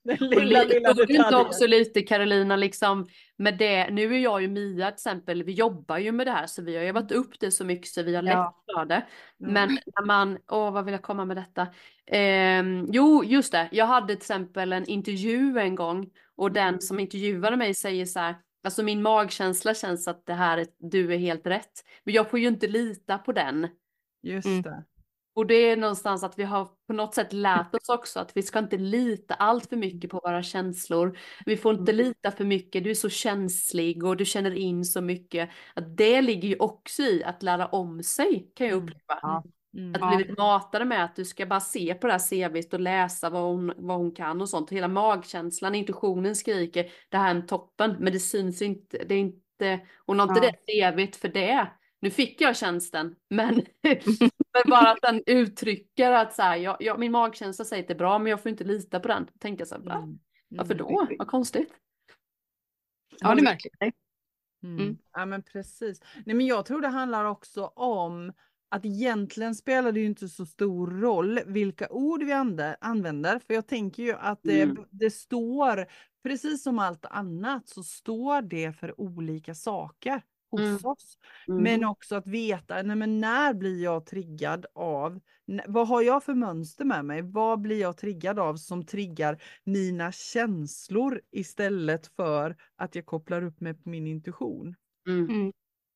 Den 0.04 0.16
lilla, 0.20 0.62
li- 0.62 0.68
lilla 0.74 0.92
detaljen. 0.92 1.34
också 1.34 1.66
lite 1.66 2.02
Carolina, 2.02 2.56
liksom 2.56 3.06
med 3.36 3.58
det, 3.58 3.90
nu 3.90 4.14
är 4.14 4.18
jag 4.18 4.42
ju 4.42 4.48
Mia 4.48 4.86
till 4.90 4.94
exempel, 4.94 5.42
vi 5.42 5.52
jobbar 5.52 5.98
ju 5.98 6.12
med 6.12 6.26
det 6.26 6.30
här 6.30 6.46
så 6.46 6.62
vi 6.62 6.76
har 6.76 6.82
ju 6.84 6.92
varit 6.92 7.12
upp 7.12 7.40
det 7.40 7.50
så 7.50 7.64
mycket 7.64 7.86
så 7.88 8.02
vi 8.02 8.14
har 8.14 8.22
lätt 8.22 8.32
Ja. 8.34 8.62
för 8.74 8.84
det. 8.84 8.94
Mm. 9.40 9.52
Men 9.52 9.68
när 9.68 10.06
man, 10.06 10.38
åh 10.50 10.70
vad 10.72 10.84
vill 10.84 10.92
jag 10.92 11.02
komma 11.02 11.24
med 11.24 11.36
detta? 11.36 11.66
Ehm, 12.06 12.86
jo, 12.92 13.24
just 13.24 13.52
det, 13.52 13.68
jag 13.72 13.86
hade 13.86 14.06
till 14.06 14.16
exempel 14.16 14.72
en 14.72 14.86
intervju 14.86 15.58
en 15.58 15.74
gång 15.74 16.10
och 16.36 16.52
den 16.52 16.80
som 16.80 17.00
intervjuade 17.00 17.56
mig 17.56 17.74
säger 17.74 18.06
så 18.06 18.18
här, 18.20 18.34
alltså 18.64 18.82
min 18.82 19.02
magkänsla 19.02 19.74
känns 19.74 20.08
att 20.08 20.26
det 20.26 20.34
här, 20.34 20.58
är, 20.58 20.66
du 20.78 21.14
är 21.14 21.18
helt 21.18 21.46
rätt. 21.46 21.84
Men 22.04 22.14
jag 22.14 22.30
får 22.30 22.38
ju 22.38 22.48
inte 22.48 22.66
lita 22.68 23.18
på 23.18 23.32
den. 23.32 23.68
Just 24.22 24.46
Mm. 24.46 24.62
det. 24.62 24.84
Och 25.36 25.46
det 25.46 25.54
är 25.54 25.76
någonstans 25.76 26.24
att 26.24 26.38
vi 26.38 26.44
har 26.44 26.68
på 26.86 26.92
något 26.92 27.14
sätt 27.14 27.32
lärt 27.32 27.74
oss 27.74 27.88
också 27.88 28.20
att 28.20 28.36
vi 28.36 28.42
ska 28.42 28.58
inte 28.58 28.76
lita 28.78 29.34
allt 29.34 29.68
för 29.68 29.76
mycket 29.76 30.10
på 30.10 30.20
våra 30.24 30.42
känslor. 30.42 31.18
Vi 31.46 31.56
får 31.56 31.74
inte 31.74 31.92
lita 31.92 32.30
för 32.30 32.44
mycket, 32.44 32.84
du 32.84 32.90
är 32.90 32.94
så 32.94 33.08
känslig 33.08 34.04
och 34.04 34.16
du 34.16 34.24
känner 34.24 34.50
in 34.56 34.84
så 34.84 35.00
mycket. 35.00 35.50
Att 35.74 35.96
det 35.96 36.22
ligger 36.22 36.48
ju 36.48 36.56
också 36.58 37.02
i 37.02 37.24
att 37.24 37.42
lära 37.42 37.66
om 37.66 38.02
sig 38.02 38.50
kan 38.56 38.66
jag 38.66 38.74
Mm. 38.76 38.84
uppleva. 38.84 39.18
Ja. 39.22 39.44
Mm. 39.76 39.94
Att 39.94 40.00
Ja. 40.00 40.16
blivit 40.16 40.38
matade 40.38 40.84
med 40.84 41.04
att 41.04 41.16
du 41.16 41.24
ska 41.24 41.46
bara 41.46 41.60
se 41.60 41.94
på 41.94 42.06
det 42.06 42.12
här 42.12 42.20
CVt 42.20 42.74
och 42.74 42.80
läsa 42.80 43.30
vad 43.30 43.42
hon, 43.42 43.72
vad 43.76 43.96
hon 43.96 44.12
kan 44.14 44.40
och 44.40 44.48
sånt. 44.48 44.70
Hela 44.72 44.88
magkänslan, 44.88 45.74
intuitionen 45.74 46.36
skriker 46.36 46.90
det 47.08 47.16
här 47.18 47.26
är 47.30 47.34
en 47.34 47.46
toppen. 47.46 47.96
Men 48.00 48.12
det 48.12 48.20
syns 48.20 48.62
inte, 48.62 49.04
det 49.08 49.14
är 49.14 49.18
inte, 49.18 49.80
hon 50.06 50.18
har 50.20 50.28
inte 50.28 50.40
Ja. 50.46 50.52
det 50.66 50.92
CVt 51.06 51.16
för 51.16 51.28
det. 51.28 51.66
Nu 52.06 52.10
fick 52.10 52.40
jag 52.40 52.56
tjänsten, 52.56 53.16
men, 53.30 53.54
men 54.52 54.62
bara 54.66 54.90
att 54.90 54.98
den 55.02 55.22
uttrycker 55.26 56.10
att 56.12 56.34
så 56.34 56.42
här, 56.42 56.56
jag, 56.56 56.76
jag, 56.80 56.98
min 56.98 57.12
magkänsla 57.12 57.64
säger 57.64 57.82
att 57.82 57.88
det 57.88 57.94
är 57.94 57.98
bra, 57.98 58.18
men 58.18 58.30
jag 58.30 58.42
får 58.42 58.50
inte 58.50 58.64
lita 58.64 59.00
på 59.00 59.08
den. 59.08 59.26
Tänker 59.38 59.60
jag 59.60 59.68
så 59.68 59.74
här, 59.74 59.82
va? 59.82 59.94
Mm. 59.94 60.18
Varför 60.48 60.74
Mm. 60.74 60.86
då? 60.86 61.06
Vad 61.18 61.28
konstigt. 61.28 61.72
Ja, 63.20 63.34
det 63.34 63.40
är 63.40 63.44
märkligt. 63.44 63.74
Mm. 64.62 64.78
Mm. 64.80 64.98
Ja 65.12 65.26
men 65.26 65.42
precis. 65.42 66.00
Nej 66.26 66.36
men 66.36 66.46
jag 66.46 66.66
tror 66.66 66.80
det 66.80 66.88
handlar 66.88 67.24
också 67.24 67.64
om 67.66 68.32
att 68.68 68.84
egentligen 68.84 69.54
spelar 69.54 69.92
det 69.92 70.00
ju 70.00 70.06
inte 70.06 70.28
så 70.28 70.46
stor 70.46 70.86
roll 71.00 71.40
vilka 71.46 71.88
ord 71.90 72.22
vi 72.22 72.32
använder. 72.80 73.38
För 73.38 73.54
jag 73.54 73.66
tänker 73.66 74.02
ju 74.02 74.12
att 74.12 74.40
det, 74.42 74.62
Mm. 74.62 74.84
det 74.90 75.10
står, 75.10 75.86
precis 76.22 76.62
som 76.62 76.78
allt 76.78 77.04
annat, 77.06 77.68
så 77.68 77.82
står 77.82 78.42
det 78.42 78.72
för 78.72 79.00
olika 79.00 79.54
saker 79.54 80.22
hos 80.50 80.60
Mm. 80.60 80.78
oss. 80.84 81.18
Mm. 81.48 81.62
Men 81.62 81.84
också 81.84 82.14
att 82.16 82.26
veta, 82.26 82.82
nej 82.82 82.96
men 82.96 83.20
när 83.20 83.54
blir 83.54 83.82
jag 83.84 84.06
triggad 84.06 84.66
av, 84.74 85.20
vad 85.66 85.88
har 85.88 86.02
jag 86.02 86.24
för 86.24 86.34
mönster 86.34 86.84
med 86.84 87.04
mig? 87.04 87.22
Vad 87.22 87.60
blir 87.60 87.80
jag 87.80 87.96
triggad 87.96 88.38
av 88.38 88.56
som 88.56 88.86
triggar 88.86 89.42
mina 89.64 90.12
känslor 90.12 91.20
istället 91.32 92.06
för 92.16 92.56
att 92.76 92.94
jag 92.94 93.06
kopplar 93.06 93.42
upp 93.44 93.60
mig 93.60 93.74
på 93.74 93.88
min 93.88 94.06
intuition? 94.06 94.74
Mm. 95.08 95.30
Mm. 95.30 95.52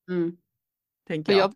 Mm. 0.09 0.37
Tänker 1.07 1.33
jag. 1.33 1.53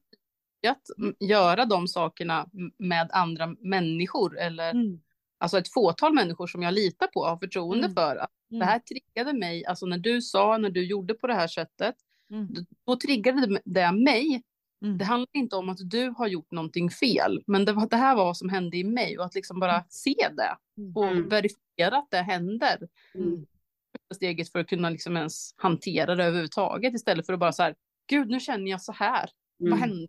jag 0.62 0.71
att 0.71 0.97
mm, 0.97 1.15
göra 1.19 1.65
de 1.65 1.88
sakerna 1.88 2.49
med 2.77 3.10
andra 3.12 3.47
människor 3.60 4.38
eller 4.39 4.71
Mm. 4.71 4.99
alltså 5.38 5.58
ett 5.58 5.73
fåtal 5.73 6.13
människor 6.13 6.47
som 6.47 6.62
jag 6.63 6.73
litar 6.73 7.08
på 7.08 7.19
och 7.19 7.27
har 7.29 7.38
förtroende 7.38 7.86
Mm. 7.86 7.93
för. 7.95 8.15
Att. 8.15 8.31
Det 8.49 8.65
här 8.65 8.79
triggade 8.79 9.34
mig, 9.39 9.65
alltså 9.65 9.86
när 9.86 9.97
du 9.97 10.21
sa, 10.21 10.58
när 10.58 10.69
du 10.69 10.86
gjorde 10.86 11.13
på 11.13 11.27
det 11.27 11.34
här 11.34 11.47
sättet, 11.47 11.95
Mm. 12.31 12.47
då- 12.53 12.61
då 12.85 12.95
triggade 12.95 13.61
det 13.65 13.91
mig. 13.91 14.41
Mm. 14.85 14.97
Det 14.97 15.05
handlar 15.05 15.27
inte 15.33 15.55
om 15.55 15.69
att 15.69 15.77
du 15.89 16.09
har 16.09 16.27
gjort 16.27 16.51
någonting 16.51 16.89
fel, 16.89 17.43
men 17.47 17.65
det, 17.65 17.73
var, 17.73 17.89
det 17.89 17.95
här 17.95 18.15
var 18.15 18.25
vad 18.25 18.38
som 18.38 18.49
hände 18.49 18.77
i 18.77 18.83
mig 18.83 19.17
och 19.17 19.25
att 19.25 19.35
liksom 19.35 19.59
bara 19.59 19.83
se 19.89 20.15
det 20.38 20.57
och 20.95 21.05
Mm. 21.07 21.29
verifiera 21.29 21.97
att 21.97 22.11
det 22.11 22.17
händer. 22.21 22.88
Mm. 23.15 23.45
Steget 24.15 24.51
för 24.51 24.59
att 24.59 24.67
kunna 24.67 24.89
liksom 24.89 25.17
ens 25.17 25.53
hantera 25.57 26.15
det 26.15 26.23
överhuvudtaget 26.23 26.93
istället 26.93 27.25
för 27.25 27.33
att 27.33 27.39
bara 27.39 27.51
så 27.51 27.63
här, 27.63 27.75
gud 28.09 28.29
nu 28.29 28.39
känner 28.39 28.71
jag 28.71 28.81
så 28.81 28.91
här, 28.91 29.29
vad 29.57 29.67
Mm. 29.67 29.79
hände? 29.79 30.07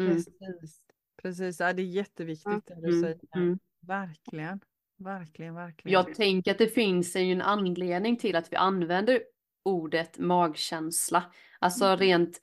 Mm. 0.00 0.12
Precis. 0.14 0.80
Precis, 1.22 1.60
ja, 1.60 1.72
det 1.72 1.82
är 1.82 1.86
jätteviktigt 1.86 2.66
det 2.66 2.80
du 2.80 2.88
Mm. 2.88 3.02
säger. 3.02 3.20
Mm. 3.36 3.58
Verkligen. 3.80 4.60
Verkligen, 4.98 5.54
verkligen. 5.54 5.92
Jag 5.92 6.14
tänker 6.14 6.50
att 6.50 6.58
det 6.58 6.68
finns 6.74 7.16
ju 7.16 7.32
en 7.32 7.42
anledning 7.42 8.16
till 8.16 8.36
att 8.36 8.52
vi 8.52 8.56
använder 8.56 9.22
ordet 9.66 10.18
magkänsla. 10.18 11.32
Alltså 11.58 11.84
Mm. 11.84 11.98
rent 11.98 12.40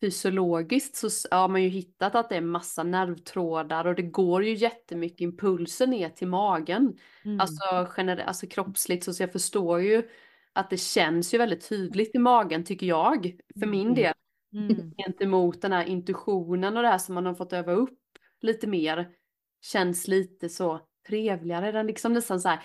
fysiologiskt 0.00 0.96
så 0.96 1.08
har 1.36 1.48
man 1.48 1.62
ju 1.62 1.68
hittat 1.68 2.14
att 2.14 2.28
det 2.28 2.36
är 2.36 2.40
massa 2.40 2.82
nervtrådar 2.82 3.86
och 3.86 3.94
det 3.94 4.02
går 4.02 4.44
ju 4.44 4.54
jättemycket 4.54 5.20
impulser 5.20 5.86
ner 5.86 6.08
till 6.08 6.28
magen. 6.28 6.96
Mm. 7.24 7.40
Alltså, 7.40 7.64
gener- 7.88 8.24
alltså 8.24 8.46
kroppsligt 8.46 9.04
så, 9.04 9.14
så 9.14 9.22
jag 9.22 9.32
förstår 9.32 9.80
ju 9.80 10.02
att 10.52 10.70
det 10.70 10.76
känns 10.76 11.34
ju 11.34 11.38
väldigt 11.38 11.68
tydligt 11.68 12.14
i 12.14 12.18
magen 12.18 12.64
tycker 12.64 12.86
jag, 12.86 13.36
för 13.60 13.66
min 13.66 13.80
Mm. 13.86 13.94
del. 13.94 14.14
Mm. 14.54 14.92
Gentemot 14.96 15.62
den 15.62 15.72
här 15.72 15.84
intuitionen 15.84 16.76
och 16.76 16.82
det 16.82 16.88
här 16.88 16.98
som 16.98 17.14
man 17.14 17.26
har 17.26 17.34
fått 17.34 17.52
öva 17.52 17.72
upp 17.72 17.98
lite 18.40 18.66
mer. 18.66 19.08
Känns 19.64 20.08
lite 20.08 20.48
så 20.48 20.80
trevligare. 21.08 21.72
Den 21.72 21.86
liksom 21.86 22.12
nästan 22.12 22.40
så 22.40 22.48
här, 22.48 22.60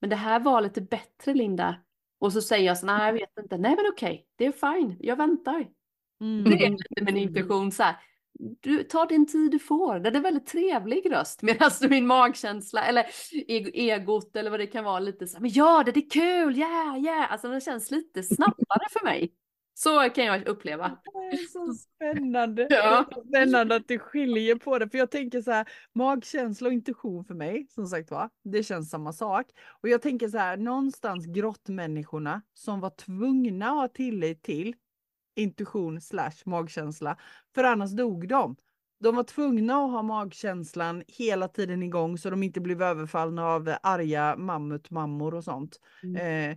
men 0.00 0.10
det 0.10 0.16
här 0.16 0.40
var 0.40 0.60
lite 0.60 0.80
bättre 0.80 1.34
Linda. 1.34 1.76
Och 2.22 2.32
så 2.32 2.42
säger 2.42 2.66
jag 2.66 2.78
så 2.78 2.86
nej 2.86 3.06
jag 3.06 3.12
vet 3.12 3.38
inte, 3.40 3.58
nej 3.58 3.76
men 3.76 3.84
okej, 3.92 4.26
det 4.36 4.46
är 4.46 4.52
fine, 4.52 4.96
jag 5.00 5.16
väntar. 5.16 5.66
Mm. 6.20 6.44
Det 6.44 6.64
är 6.64 6.70
lite 6.70 7.04
min 7.04 7.16
intuition 7.16 7.72
så 7.72 7.82
här. 7.82 7.96
Du 8.60 8.82
tar 8.82 9.06
din 9.06 9.26
tid 9.26 9.50
du 9.50 9.58
får. 9.58 9.98
Den 9.98 10.16
är 10.16 10.20
väldigt 10.20 10.46
trevlig 10.46 11.12
röst. 11.12 11.42
Medan 11.42 11.70
min 11.90 12.06
magkänsla 12.06 12.84
eller 12.84 13.02
eg- 13.48 13.70
egot 13.74 14.36
eller 14.36 14.50
vad 14.50 14.60
det 14.60 14.66
kan 14.66 14.84
vara 14.84 14.98
lite 14.98 15.26
så 15.26 15.36
här. 15.36 15.42
Men 15.42 15.50
gör 15.50 15.84
det, 15.84 15.92
det 15.92 16.00
är 16.00 16.10
kul, 16.10 16.58
yeah, 16.58 16.98
yeah. 16.98 17.32
Alltså 17.32 17.48
den 17.48 17.60
känns 17.60 17.90
lite 17.90 18.22
snabbare 18.22 18.86
för 18.90 19.04
mig. 19.04 19.32
Så 19.74 20.10
kan 20.10 20.24
jag 20.24 20.48
uppleva. 20.48 20.98
Det 21.04 21.36
är 21.36 21.36
så 21.36 21.74
spännande. 21.74 22.66
Ja. 22.70 23.06
Så 23.14 23.22
spännande 23.28 23.74
att 23.74 23.88
du 23.88 23.98
skiljer 23.98 24.54
på 24.56 24.78
det. 24.78 24.88
För 24.88 24.98
jag 24.98 25.10
tänker 25.10 25.42
så 25.42 25.50
här, 25.50 25.68
magkänsla 25.92 26.68
och 26.68 26.72
intuition 26.72 27.24
för 27.24 27.34
mig, 27.34 27.66
som 27.70 27.86
sagt 27.86 28.10
var, 28.10 28.30
det 28.44 28.62
känns 28.62 28.90
samma 28.90 29.12
sak. 29.12 29.46
Och 29.82 29.88
jag 29.88 30.02
tänker 30.02 30.28
så 30.28 30.38
här, 30.38 30.56
någonstans 30.56 31.26
grottmänniskorna 31.26 32.42
som 32.54 32.80
var 32.80 32.90
tvungna 32.90 33.66
att 33.66 33.76
ha 33.76 33.88
tillit 33.88 34.42
till 34.42 34.74
intuition 35.36 36.00
slash 36.00 36.32
magkänsla, 36.44 37.16
för 37.54 37.64
annars 37.64 37.90
dog 37.90 38.28
de. 38.28 38.56
De 39.02 39.16
var 39.16 39.22
tvungna 39.24 39.74
att 39.74 39.90
ha 39.90 40.02
magkänslan 40.02 41.02
hela 41.08 41.48
tiden 41.48 41.82
igång 41.82 42.18
så 42.18 42.30
de 42.30 42.42
inte 42.42 42.60
blev 42.60 42.82
överfallna 42.82 43.46
av 43.46 43.74
arga 43.82 44.36
mammutmammor 44.36 45.34
och 45.34 45.44
sånt. 45.44 45.80
Eh, 46.12 46.56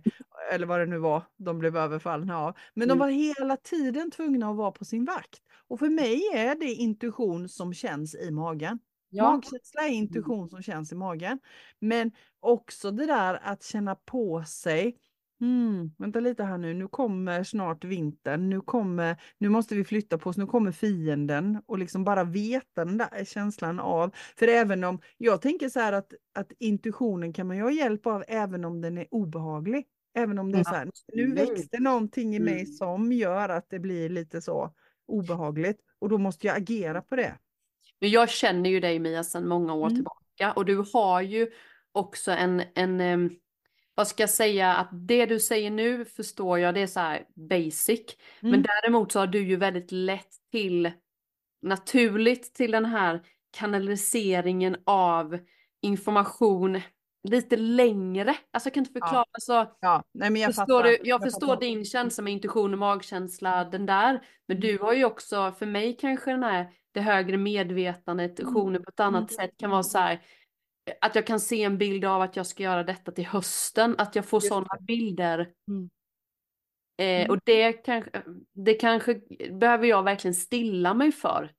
eller 0.52 0.66
vad 0.66 0.80
det 0.80 0.86
nu 0.86 0.98
var 0.98 1.22
de 1.36 1.58
blev 1.58 1.76
överfallna 1.76 2.38
av. 2.38 2.56
Men 2.74 2.88
de 2.88 2.92
Mm. 2.92 2.98
var 2.98 3.08
hela 3.08 3.56
tiden 3.56 4.10
tvungna 4.10 4.50
att 4.50 4.56
vara 4.56 4.70
på 4.72 4.84
sin 4.84 5.04
vakt. 5.04 5.40
Och 5.68 5.78
för 5.78 5.88
mig 5.88 6.22
är 6.34 6.54
det 6.54 6.72
intuition 6.74 7.48
som 7.48 7.74
känns 7.74 8.14
i 8.14 8.30
magen. 8.30 8.78
Magkänsla 9.18 9.82
är 9.82 9.88
intuition 9.92 10.48
som 10.48 10.62
känns 10.62 10.92
i 10.92 10.94
magen. 10.94 11.38
Men 11.80 12.12
också 12.40 12.90
det 12.90 13.06
där 13.06 13.34
att 13.42 13.62
känna 13.62 13.94
på 13.94 14.44
sig. 14.44 14.96
Hmm, 15.40 15.94
vänta 15.98 16.20
lite 16.20 16.44
här 16.44 16.58
nu, 16.58 16.74
nu 16.74 16.88
kommer 16.88 17.44
snart 17.44 17.84
vintern, 17.84 18.50
nu, 18.50 18.60
kommer, 18.60 19.16
nu 19.38 19.48
måste 19.48 19.74
vi 19.74 19.84
flytta 19.84 20.18
på 20.18 20.30
oss, 20.30 20.36
nu 20.36 20.46
kommer 20.46 20.72
fienden 20.72 21.62
och 21.66 21.78
liksom 21.78 22.04
bara 22.04 22.24
veta 22.24 22.84
den 22.84 22.98
där 22.98 23.24
känslan 23.24 23.80
av. 23.80 24.14
För 24.38 24.48
även 24.48 24.84
om, 24.84 25.00
jag 25.16 25.42
tänker 25.42 25.68
så 25.68 25.80
här 25.80 25.92
att, 25.92 26.12
att 26.34 26.52
intuitionen 26.58 27.32
kan 27.32 27.46
man 27.46 27.56
ju 27.56 27.62
ha 27.62 27.70
hjälp 27.70 28.06
av 28.06 28.24
även 28.28 28.64
om 28.64 28.80
den 28.80 28.98
är 28.98 29.06
obehaglig. 29.10 29.86
Även 30.14 30.38
om 30.38 30.52
det 30.52 30.58
är 30.58 30.64
så 30.64 30.70
här, 30.70 30.90
nu 31.12 31.34
växte 31.34 31.78
någonting 31.78 32.36
i 32.36 32.40
mig 32.40 32.60
Mm. 32.60 32.66
som 32.66 33.12
gör 33.12 33.48
att 33.48 33.70
det 33.70 33.78
blir 33.78 34.08
lite 34.08 34.42
så 34.42 34.74
obehagligt 35.06 35.80
och 35.98 36.08
då 36.08 36.18
måste 36.18 36.46
jag 36.46 36.56
agera 36.56 37.02
på 37.02 37.16
det. 37.16 37.38
Men 38.00 38.10
jag 38.10 38.28
känner 38.30 38.70
ju 38.70 38.80
dig 38.80 38.98
Mia 38.98 39.24
sedan 39.24 39.48
många 39.48 39.74
år 39.74 39.86
Mm. 39.86 39.94
tillbaka 39.94 40.52
och 40.56 40.64
du 40.64 40.84
har 40.92 41.20
ju 41.20 41.50
också 41.92 42.30
en, 42.30 42.62
en 42.74 43.00
vad 43.96 44.08
ska 44.08 44.22
jag 44.22 44.30
säga, 44.30 44.74
att 44.74 44.88
det 44.92 45.26
du 45.26 45.40
säger 45.40 45.70
nu 45.70 46.04
förstår 46.04 46.58
jag, 46.58 46.74
det 46.74 46.80
är 46.80 46.86
så 46.86 47.00
här 47.00 47.24
basic. 47.34 48.00
Men 48.40 48.54
Mm. 48.54 48.62
däremot 48.62 49.12
så 49.12 49.18
har 49.18 49.26
du 49.26 49.42
ju 49.48 49.56
väldigt 49.56 49.92
lätt 49.92 50.28
till, 50.52 50.90
naturligt 51.62 52.54
till 52.54 52.70
den 52.70 52.84
här 52.84 53.22
kanaliseringen 53.58 54.76
av 54.86 55.38
information 55.82 56.80
lite 57.28 57.56
längre. 57.56 58.36
Alltså 58.50 58.66
jag 58.66 58.74
kan 58.74 58.80
inte 58.80 58.92
förklara, 58.92 59.24
alltså, 59.32 59.76
Ja, 59.80 60.02
nej 60.14 60.30
men 60.30 60.42
jag 60.42 60.54
förstår 60.54 60.82
du, 60.82 60.98
jag 61.02 61.22
förstår 61.22 61.46
fattar. 61.46 61.60
din 61.60 61.84
känsla 61.84 62.24
med 62.24 62.32
intuition 62.32 62.72
och 62.72 62.78
magkänsla, 62.78 63.64
den 63.64 63.86
där. 63.86 64.20
Men 64.48 64.60
du 64.60 64.78
har 64.78 64.92
ju 64.92 65.04
också, 65.04 65.52
för 65.58 65.66
mig 65.66 65.96
kanske 66.00 66.30
den 66.30 66.42
här, 66.42 66.66
det 66.92 67.00
högre 67.00 67.36
medvetandet, 67.36 68.30
intuitionen 68.30 68.82
på 68.82 68.90
ett 68.90 69.00
annat 69.00 69.30
Mm. 69.30 69.48
sätt 69.48 69.56
kan 69.58 69.70
vara 69.70 69.82
så 69.82 69.98
här, 69.98 70.20
att 71.00 71.14
jag 71.14 71.26
kan 71.26 71.40
se 71.40 71.62
en 71.62 71.78
bild 71.78 72.04
av 72.04 72.22
att 72.22 72.36
jag 72.36 72.46
ska 72.46 72.62
göra 72.62 72.84
detta 72.84 73.12
till 73.12 73.26
hösten, 73.26 73.94
att 73.98 74.16
jag 74.16 74.24
får 74.24 74.40
sådana 74.40 74.76
bilder. 74.80 75.38
Mm. 75.68 75.90
Eh, 76.98 77.06
Mm. 77.24 77.30
och 77.30 77.38
det 77.44 77.72
kanske, 77.72 78.22
det 78.52 78.74
kanske 78.74 79.20
behöver 79.50 79.86
jag 79.86 80.02
verkligen 80.02 80.34
stilla 80.34 80.94
mig 80.94 81.12
för. 81.12 81.52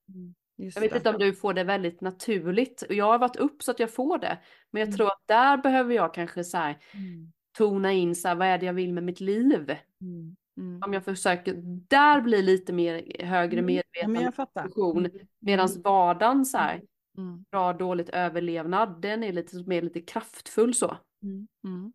Just 0.58 0.76
Jag 0.78 0.82
vet 0.82 0.92
det. 0.92 0.98
inte 0.98 1.10
om 1.10 1.20
du 1.20 1.34
får 1.34 1.54
det 1.54 1.64
väldigt 1.64 2.02
naturligt. 2.02 2.82
Och 2.82 2.94
jag 2.94 3.06
har 3.06 3.20
varit 3.20 3.36
upp 3.36 3.64
så 3.64 3.72
att 3.72 3.80
jag 3.80 3.94
får 3.94 4.18
det. 4.18 4.38
Men 4.72 4.80
jag 4.80 4.88
Mm. 4.88 4.98
tror 4.98 5.08
att 5.08 5.22
där 5.26 5.58
behöver 5.58 5.96
jag 5.96 6.14
kanske 6.14 6.44
så 6.44 6.58
här, 6.58 6.78
Mm. 6.94 7.32
tona 7.58 7.92
in 7.94 8.16
så 8.16 8.28
här, 8.28 8.36
vad 8.36 8.48
är 8.48 8.58
det 8.58 8.66
jag 8.66 8.74
vill 8.74 8.94
med 8.94 9.04
mitt 9.04 9.20
liv? 9.22 9.76
Mm. 10.02 10.36
Mm. 10.58 10.82
Om 10.86 10.94
jag 10.94 11.06
försöker 11.06 11.54
där 11.90 12.22
blir 12.22 12.44
lite 12.44 12.74
mer 12.74 13.24
högre 13.26 13.60
Mm. 13.60 13.66
Ja. 14.56 14.72
Mm. 15.06 15.28
Medan 15.40 15.70
vardagen 15.84 16.46
så 16.46 16.58
här, 16.58 16.82
Mm. 17.18 17.46
bra 17.52 17.74
dåligt 17.74 18.10
överlevnad, 18.10 19.02
den 19.02 19.24
är 19.24 19.34
lite 19.34 19.64
mer 19.64 19.82
lite 19.82 20.02
kraftfull 20.02 20.74
så. 20.74 20.98
Mm. 21.24 21.48
Mm. 21.64 21.94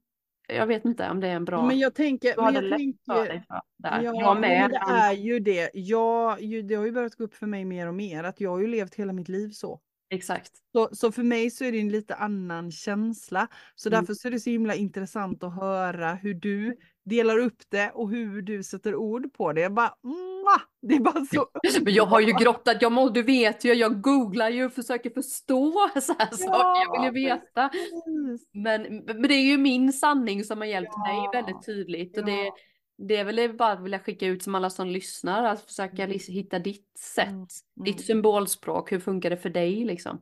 Jag 0.49 0.67
vet 0.67 0.85
inte 0.85 1.11
om 1.11 1.21
det 1.21 1.29
är 1.29 1.35
en 1.37 1.45
bra... 1.45 1.67
Men 1.67 1.79
jag 1.79 1.95
tänker, 1.95 2.37
men 2.37 2.55
jag 2.55 2.79
tänker. 2.79 3.45
Ja, 3.77 4.03
jag 4.03 4.41
med. 4.41 4.71
det 4.71 4.77
är 4.77 5.13
ju 5.13 5.41
det. 5.41 5.71
Jag, 5.75 6.43
ju, 6.43 6.63
det 6.63 6.75
har 6.75 6.85
ju 6.85 6.93
börjat 6.93 7.15
gå 7.15 7.25
upp 7.25 7.35
för 7.35 7.47
mig 7.47 7.65
mer 7.65 7.89
och 7.89 7.95
mer 7.95 8.25
att 8.25 8.41
jag 8.41 8.51
har 8.51 8.61
ju 8.61 8.67
levt 8.67 8.95
hela 8.95 9.13
mitt 9.13 9.29
liv 9.29 9.51
så. 9.51 9.81
Exakt. 10.11 10.51
Så, 10.73 10.89
så 10.93 11.13
för 11.13 11.23
mig 11.23 11.51
så 11.51 11.65
är 11.65 11.73
det 11.73 11.81
en 11.81 11.89
lite 11.89 12.15
annan 12.15 12.71
känsla. 12.71 13.49
Så 13.75 13.89
Mm. 13.89 14.01
därför 14.01 14.15
så 14.15 14.29
är 14.29 14.33
det 14.33 14.41
så 14.41 14.51
himla 14.51 14.75
intressant 14.75 15.43
att 15.45 15.55
höra 15.55 16.15
hur 16.15 16.35
du 16.35 16.77
delar 17.05 17.39
upp 17.39 17.57
det 17.69 17.91
och 17.95 18.11
hur 18.11 18.43
du 18.43 18.63
sätter 18.63 18.95
ord 18.95 19.33
på 19.35 19.53
det. 19.53 19.61
Jag 19.61 19.73
bara, 19.75 19.95
mwah! 20.03 20.61
det 20.83 20.95
är 20.95 21.01
bara 21.01 21.25
så 21.25 21.47
Men 21.85 21.95
jag 21.95 22.07
har 22.07 22.21
ju 22.21 22.33
grottat, 22.33 22.77
jag 22.83 22.93
må, 22.93 23.09
du 23.09 23.23
vet 23.23 23.65
ju, 23.65 23.73
jag 23.75 24.01
googlar 24.03 24.49
ju 24.51 24.65
och 24.65 24.73
försöker 24.73 25.11
förstå 25.11 25.73
så 26.03 26.15
här 26.19 26.31
saker, 26.31 26.95
jag 26.95 27.13
vill 27.13 27.23
ju 27.23 27.29
veta. 27.29 27.69
precis. 27.69 28.49
Men, 28.53 28.83
men 29.05 29.23
det 29.23 29.35
är 29.35 29.45
ju 29.45 29.59
min 29.59 29.93
sanning 29.93 30.45
som 30.45 30.59
har 30.59 30.67
hjälpt 30.67 30.93
Ja, 30.97 31.31
mig 31.33 31.43
väldigt 31.43 31.67
tydligt. 31.67 32.19
Och 32.19 32.25
det, 32.25 32.33
ja. 32.45 32.57
det 32.99 33.17
är 33.17 33.25
väl 33.25 33.57
bara 33.57 33.73
att 33.73 33.85
vilja 33.85 33.99
skicka 33.99 34.27
ut 34.27 34.43
som 34.43 34.55
alla 34.55 34.71
som 34.71 34.89
lyssnar, 34.89 35.45
att 35.45 35.63
försöka 35.63 36.07
lis- 36.07 36.31
hitta 36.31 36.59
ditt 36.59 36.99
sätt, 36.99 37.29
Mm, 37.29 37.37
mm. 37.37 37.85
ditt 37.85 38.07
symbolspråk, 38.07 38.93
hur 38.93 39.01
funkar 39.01 39.31
det 39.31 39.37
för 39.37 39.51
dig 39.51 39.85
liksom? 39.85 40.21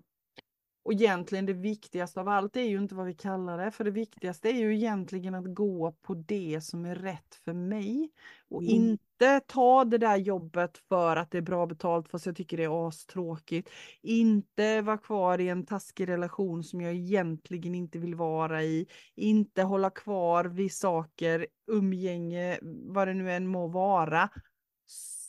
Och 0.82 0.92
egentligen 0.92 1.46
det 1.46 1.52
viktigaste 1.52 2.20
av 2.20 2.28
allt 2.28 2.56
är 2.56 2.62
ju 2.62 2.78
inte 2.78 2.94
vad 2.94 3.06
vi 3.06 3.14
kallar 3.14 3.58
det, 3.58 3.70
för 3.70 3.84
det 3.84 3.90
viktigaste 3.90 4.48
är 4.48 4.54
ju 4.54 4.74
egentligen 4.76 5.34
att 5.34 5.54
gå 5.54 5.92
på 6.02 6.14
det 6.14 6.60
som 6.64 6.84
är 6.84 6.94
rätt 6.94 7.34
för 7.44 7.52
mig. 7.52 8.10
Och 8.50 8.62
Mm. 8.62 8.74
inte 8.74 9.40
ta 9.46 9.84
det 9.84 9.98
där 9.98 10.16
jobbet 10.16 10.78
för 10.78 11.16
att 11.16 11.30
det 11.30 11.38
är 11.38 11.42
bra 11.42 11.66
betalt 11.66 12.08
fast 12.08 12.26
jag 12.26 12.36
tycker 12.36 12.56
det 12.56 12.64
är 12.64 12.88
astråkigt. 12.88 13.70
Inte 14.02 14.82
vara 14.82 14.98
kvar 14.98 15.38
i 15.38 15.48
en 15.48 15.66
taskig 15.66 16.08
relation 16.08 16.64
som 16.64 16.80
jag 16.80 16.94
egentligen 16.94 17.74
inte 17.74 17.98
vill 17.98 18.14
vara 18.14 18.62
i. 18.62 18.86
Inte 19.16 19.62
hålla 19.62 19.90
kvar 19.90 20.44
vid 20.44 20.72
saker, 20.72 21.46
umgänge, 21.70 22.58
vad 22.62 23.08
det 23.08 23.14
nu 23.14 23.32
än 23.32 23.46
må 23.46 23.68
vara, 23.68 24.28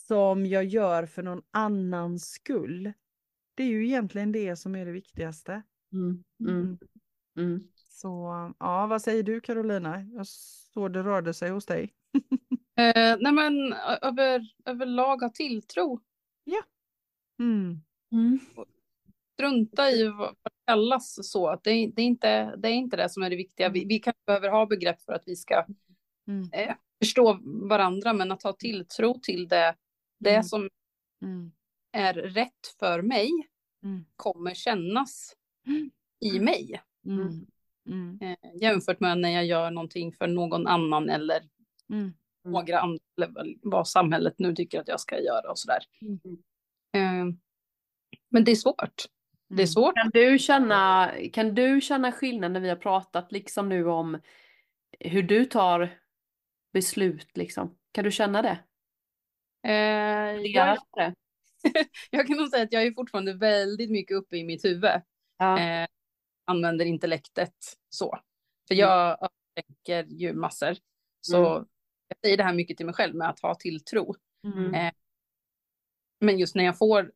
som 0.07 0.45
jag 0.45 0.63
gör 0.65 1.05
för 1.05 1.23
någon 1.23 1.41
annans 1.51 2.29
skull. 2.29 2.93
Det 3.61 3.65
är 3.65 3.69
ju 3.69 3.87
egentligen 3.87 4.31
det 4.31 4.55
som 4.55 4.75
är 4.75 4.85
det 4.85 4.91
viktigaste. 4.91 5.61
Mm, 5.93 6.23
Mm. 6.39 6.55
mm, 6.55 6.77
mm. 7.37 7.61
Så 7.75 8.07
ja, 8.59 8.87
vad 8.87 9.01
säger 9.01 9.23
du 9.23 9.41
Carolina? 9.41 10.01
Jag 10.01 10.27
såg 10.27 10.93
det 10.93 11.03
rörde 11.03 11.33
sig 11.33 11.49
hos 11.49 11.65
dig. 11.65 11.93
Eh, 12.75 13.17
nej 13.19 13.31
men 13.31 13.73
över, 14.01 14.41
överlag 14.65 15.21
ha 15.21 15.29
tilltro. 15.29 16.01
Mm. 17.39 17.81
Mm. 18.11 18.39
Strunta 19.33 19.91
i 19.91 20.07
vad 20.07 20.29
det 20.29 20.49
kallas 20.67 21.31
så. 21.31 21.47
Att 21.47 21.63
det, 21.63 21.91
det, 21.95 22.01
är 22.01 22.05
inte, 22.05 22.55
det 22.55 22.67
är 22.67 22.73
inte 22.73 22.97
det 22.97 23.09
som 23.09 23.23
är 23.23 23.29
det 23.29 23.35
viktiga. 23.35 23.69
Vi, 23.69 23.85
vi 23.85 23.99
kanske 23.99 24.21
behöver 24.25 24.49
ha 24.49 24.65
begrepp 24.65 25.01
för 25.01 25.13
att 25.13 25.23
vi 25.25 25.35
ska 25.35 25.65
eh, 26.53 26.75
förstå 26.99 27.39
varandra. 27.43 28.13
Men 28.13 28.31
att 28.31 28.43
ha 28.43 28.53
tilltro 28.53 29.19
till 29.19 29.47
det, 29.47 29.75
det 30.19 30.43
som 30.43 30.69
är 31.91 32.13
rätt 32.13 32.67
för 32.79 33.01
mig 33.01 33.50
Mm. 33.83 34.05
kommer 34.15 34.53
kännas 34.53 35.35
Mm. 35.67 35.91
i 36.19 36.39
mig. 36.39 36.81
Mm. 37.05 37.45
Mm. 37.89 38.19
Eh, 38.21 38.61
jämfört 38.61 38.99
med 38.99 39.17
när 39.17 39.29
jag 39.29 39.45
gör 39.45 39.71
någonting 39.71 40.11
för 40.13 40.27
någon 40.27 40.67
annan 40.67 41.09
eller 41.09 41.41
Mm. 41.89 42.13
några 42.43 42.79
andra, 42.79 42.99
eller 43.17 43.55
vad 43.61 43.87
samhället 43.87 44.35
nu 44.37 44.55
tycker 44.55 44.81
att 44.81 44.87
jag 44.87 44.99
ska 44.99 45.19
göra 45.19 45.51
och 45.51 45.59
sådär. 45.59 45.79
Mm. 46.01 46.19
Eh, 46.93 47.35
men 48.29 48.43
det 48.43 48.51
är 48.51 48.55
svårt. 48.55 49.03
Det 49.49 49.63
är 49.63 49.67
svårt. 49.67 49.95
Kan 49.95 50.09
du 50.13 50.39
känna, 50.39 51.11
kan 51.33 51.55
du 51.55 51.81
känna 51.81 52.11
skillnad 52.11 52.51
när 52.51 52.59
vi 52.59 52.69
har 52.69 52.75
pratat 52.75 53.31
liksom 53.31 53.69
nu 53.69 53.87
om 53.87 54.17
hur 54.99 55.23
du 55.23 55.45
tar 55.45 55.99
beslut 56.73 57.37
liksom? 57.37 57.77
Kan 57.91 58.03
du 58.03 58.11
känna 58.11 58.41
det? 58.41 58.59
Eh, 59.67 59.73
jag, 60.41 60.47
Jag, 60.47 60.77
det? 60.95 61.15
jag 62.09 62.27
kan 62.27 62.37
nog 62.37 62.49
säga 62.49 62.63
att 62.63 62.73
jag 62.73 62.83
är 62.83 62.91
fortfarande 62.91 63.33
väldigt 63.33 63.91
mycket 63.91 64.17
uppe 64.17 64.37
i 64.37 64.43
mitt 64.43 64.65
huvud. 64.65 65.01
Ja. 65.37 65.59
Eh, 65.59 65.87
använder 66.45 66.85
intellektet 66.85 67.55
så. 67.89 68.19
För 68.67 68.75
jag 68.75 69.29
tänker 69.55 70.03
ju 70.03 70.33
massor. 70.33 70.75
Så 71.21 71.37
Mm. 71.37 71.65
jag 72.07 72.17
säger 72.25 72.37
det 72.37 72.43
här 72.43 72.53
mycket 72.53 72.77
till 72.77 72.85
mig 72.85 72.95
själv 72.95 73.15
med 73.15 73.29
att 73.29 73.39
ha 73.39 73.55
tilltro. 73.55 74.15
Mm. 74.43 74.73
Eh, 74.73 74.93
Men 76.19 76.39
just 76.39 76.55
när 76.55 76.63
jag 76.63 76.77
får 76.77 77.11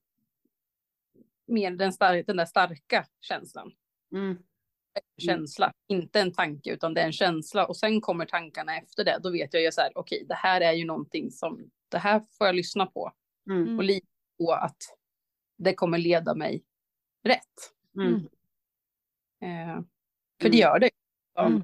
mer 1.48 1.72
den, 1.72 1.92
star- 1.92 2.24
den 2.28 2.38
där 2.38 2.46
starka 2.46 3.06
känslan. 3.22 3.72
Mm. 4.16 4.38
Känsla, 5.18 5.74
inte 5.88 6.20
en 6.20 6.34
tanke 6.34 6.74
utan 6.74 6.94
det 6.94 7.02
är 7.02 7.06
en 7.06 7.12
känsla 7.12 7.66
och 7.68 7.78
sen 7.78 8.02
kommer 8.02 8.26
tankarna 8.26 8.78
efter 8.78 9.04
det. 9.06 9.20
Då 9.24 9.30
vet 9.32 9.54
jag 9.54 9.64
ju 9.64 9.72
så 9.72 9.82
här, 9.82 9.92
okej, 9.96 10.26
det 10.28 10.34
här 10.36 10.62
är 10.62 10.72
ju 10.74 10.86
någonting 10.86 11.32
som, 11.32 11.70
det 11.90 11.98
här 11.98 12.20
får 12.20 12.48
jag 12.48 12.56
lyssna 12.56 12.86
på 12.86 13.12
Mm. 13.50 13.78
och 13.78 13.84
lita 13.84 14.08
på 14.38 14.52
att 14.54 14.78
det 15.58 15.74
kommer 15.74 15.98
leda 15.98 16.36
mig 16.36 16.64
rätt. 17.24 17.74
Mm. 17.96 18.16
Eh, 19.42 19.82
för 20.42 20.50
det 20.50 20.58
Mm. 20.58 20.60
gör 20.60 20.80
det. 20.80 20.90
Ja. 21.34 21.46
Mm. 21.48 21.64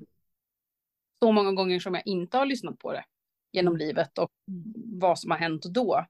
Så 1.19 1.31
många 1.31 1.51
gånger 1.51 1.79
som 1.79 1.93
jag 1.93 2.07
inte 2.07 2.37
har 2.37 2.45
lyssnat 2.45 2.79
på 2.79 2.91
det 2.93 3.05
genom 3.51 3.77
livet 3.77 4.17
och 4.17 4.31
Mm. 4.47 4.73
vad 4.99 5.19
som 5.19 5.31
har 5.31 5.37
hänt 5.37 5.63
då. 5.65 6.05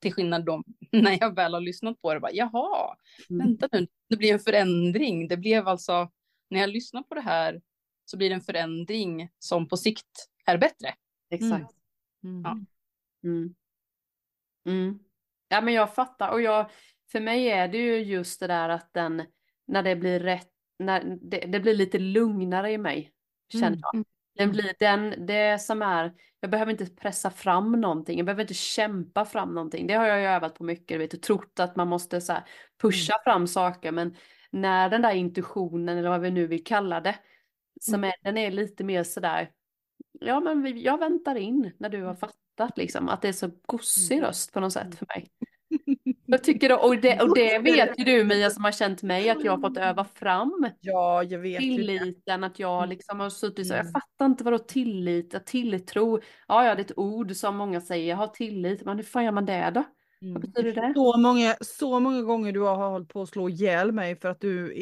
Till 0.00 0.12
skillnad 0.14 0.44
då 0.44 0.62
när 0.92 1.18
jag 1.20 1.34
väl 1.34 1.54
har 1.54 1.60
lyssnat 1.60 2.00
på 2.02 2.14
det. 2.14 2.20
Bara, 2.20 2.32
Jaha, 2.32 2.96
Mm. 3.30 3.46
vänta 3.46 3.68
nu, 3.72 3.86
det 4.08 4.16
blir 4.16 4.32
en 4.32 4.38
förändring. 4.40 5.28
Det 5.28 5.36
blev 5.36 5.68
alltså, 5.68 6.10
när 6.50 6.60
jag 6.60 6.70
lyssnar 6.70 7.02
på 7.02 7.14
det 7.14 7.20
här 7.20 7.62
så 8.04 8.16
blir 8.16 8.28
det 8.28 8.34
en 8.34 8.40
förändring 8.40 9.28
som 9.38 9.68
på 9.68 9.76
sikt 9.76 10.28
är 10.46 10.58
bättre. 10.58 10.94
Exakt. 11.30 11.74
Mm. 12.24 12.42
Ja. 12.42 12.58
Mm. 14.70 14.98
Mm. 15.50 15.58
Ja 15.58 15.60
men 15.60 15.74
jag 15.74 15.94
fattar 15.94 16.28
och 16.30 16.42
jag, 16.42 16.70
för 17.12 17.20
mig 17.20 17.48
är 17.48 17.68
det 17.68 17.78
ju 17.78 17.98
just 17.98 18.40
det 18.40 18.46
där 18.46 18.68
att 18.68 18.94
den, 18.94 19.22
när 19.66 19.82
det 19.82 19.96
blir 19.96 20.20
rätt, 20.20 20.48
när 20.78 21.18
det, 21.20 21.38
det 21.38 21.60
blir 21.60 21.74
lite 21.74 21.98
lugnare 21.98 22.72
i 22.72 22.78
mig, 22.78 23.12
känner 23.52 23.66
Mm. 23.66 23.80
jag. 23.82 23.94
Mm. 23.94 24.04
Den 24.36 24.50
blir 24.50 24.74
den, 24.78 25.26
det 25.26 25.58
som 25.58 25.82
är, 25.82 26.12
jag 26.40 26.50
behöver 26.50 26.72
inte 26.72 26.86
pressa 26.86 27.30
fram 27.30 27.72
någonting, 27.72 28.18
jag 28.18 28.26
behöver 28.26 28.42
inte 28.42 28.54
kämpa 28.54 29.24
fram 29.24 29.54
någonting. 29.54 29.86
Det 29.86 29.94
har 29.94 30.06
jag 30.06 30.20
ju 30.20 30.26
övat 30.26 30.54
på 30.54 30.64
mycket, 30.64 31.00
vet, 31.00 31.14
och 31.14 31.22
trott 31.22 31.60
att 31.60 31.76
man 31.76 31.88
måste 31.88 32.20
så 32.20 32.36
pusha 32.82 33.14
fram 33.24 33.46
saker, 33.46 33.92
men 33.92 34.16
när 34.50 34.88
den 34.90 35.02
där 35.02 35.14
intuitionen, 35.14 35.98
eller 35.98 36.08
vad 36.08 36.20
vi 36.20 36.30
nu 36.30 36.46
vill 36.46 36.64
kalla 36.64 37.00
det, 37.00 37.18
som 37.80 38.04
är, 38.04 38.14
den 38.22 38.36
är 38.38 38.50
lite 38.50 38.84
mer 38.84 39.04
sådär, 39.04 39.50
ja 40.20 40.40
men 40.40 40.80
jag 40.80 40.98
väntar 40.98 41.34
in 41.34 41.72
när 41.78 41.88
du 41.88 42.02
har 42.02 42.14
fattat 42.14 42.36
liksom, 42.76 43.08
att 43.08 43.22
det 43.22 43.28
är 43.28 43.32
så 43.32 43.50
gossig 43.66 44.22
röst 44.22 44.52
på 44.52 44.60
något 44.60 44.72
sätt 44.72 44.94
för 44.94 45.06
mig. 45.06 45.28
Jag 46.26 46.44
tycker 46.44 46.68
då, 46.68 46.76
och 46.76 46.96
det, 47.00 47.20
och 47.20 47.34
det 47.34 47.58
vet 47.58 47.98
ju 47.98 48.04
du 48.04 48.24
Mia 48.24 48.50
som 48.50 48.64
har 48.64 48.72
känt 48.72 49.02
mig, 49.02 49.30
att 49.30 49.44
jag 49.44 49.52
har 49.52 49.58
fått 49.60 49.76
öva 49.76 50.04
fram 50.04 50.66
Ja, 50.80 51.22
jag 51.22 51.38
vet 51.38 51.60
det. 51.60 51.66
tilliten, 51.76 52.44
att 52.44 52.58
jag 52.58 52.78
Mm. 52.78 52.88
liksom 52.90 53.20
har 53.20 53.30
suttit 53.30 53.66
så, 53.66 53.74
jag 53.74 53.80
Mm. 53.80 53.92
fattar 53.92 54.26
inte 54.26 54.44
vad 54.44 54.52
då 54.52 54.58
tillit, 54.58 55.46
tilltro, 55.46 56.20
ja 56.48 56.64
ja 56.66 56.74
det 56.74 56.80
är 56.80 56.84
ett 56.84 56.98
ord 56.98 57.32
som 57.36 57.56
många 57.56 57.80
säger, 57.80 58.08
jag 58.10 58.16
har 58.16 58.26
tillit, 58.28 58.84
men 58.84 58.96
hur 58.96 59.04
fan 59.04 59.24
gör 59.24 59.32
man 59.32 59.46
det 59.46 59.70
då? 59.74 59.84
Vad 60.32 60.44
Mm. 60.44 60.52
betyder 60.52 60.72
det? 60.82 60.94
Så 60.94 61.16
många, 61.18 61.54
så 61.60 62.00
många 62.00 62.22
gånger 62.22 62.52
du 62.52 62.60
har 62.60 62.90
hållit 62.90 63.08
på 63.08 63.22
att 63.22 63.28
slå 63.28 63.48
ihjäl 63.48 63.92
mig 63.92 64.16
för 64.16 64.28
att 64.28 64.40
du 64.40 64.74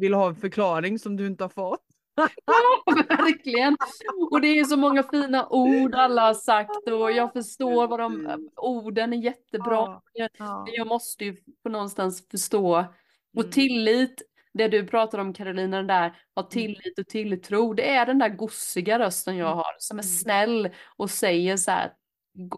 vill 0.00 0.14
ha 0.14 0.28
en 0.28 0.36
förklaring 0.36 0.98
som 0.98 1.16
du 1.16 1.26
inte 1.26 1.44
har 1.44 1.48
fått. 1.48 1.84
Ja, 2.44 2.92
verkligen. 3.08 3.76
Och 4.30 4.40
det 4.40 4.48
är 4.48 4.64
så 4.64 4.76
många 4.76 5.02
fina 5.02 5.48
ord 5.48 5.94
alla 5.94 6.22
har 6.22 6.34
sagt 6.34 6.88
och 6.88 7.12
jag 7.12 7.32
förstår 7.32 7.88
vad 7.88 8.00
de, 8.00 8.48
orden 8.56 9.12
är 9.12 9.16
jättebra. 9.16 9.74
Ja, 9.74 10.02
Jag, 10.12 10.30
ja. 10.38 10.64
jag 10.68 10.86
måste 10.86 11.24
ju 11.24 11.36
på 11.62 11.68
någonstans 11.68 12.28
förstå. 12.30 12.84
Och 13.36 13.40
Mm. 13.42 13.50
tillit, 13.52 14.22
det 14.54 14.68
du 14.68 14.86
pratar 14.86 15.18
om 15.18 15.32
Carolina, 15.34 15.76
den 15.76 15.86
där, 15.86 16.16
ha 16.34 16.42
tillit 16.42 16.98
och 16.98 17.06
tilltro. 17.08 17.72
Det 17.74 17.90
är 17.90 18.06
den 18.06 18.18
där 18.18 18.28
gossiga 18.28 18.98
rösten 18.98 19.36
jag 19.36 19.54
har 19.54 19.76
som 19.78 19.98
är 19.98 20.02
Mm. 20.02 20.08
snäll 20.12 20.68
och 20.96 21.10
säger 21.10 21.56
så 21.56 21.70
här 21.70 21.92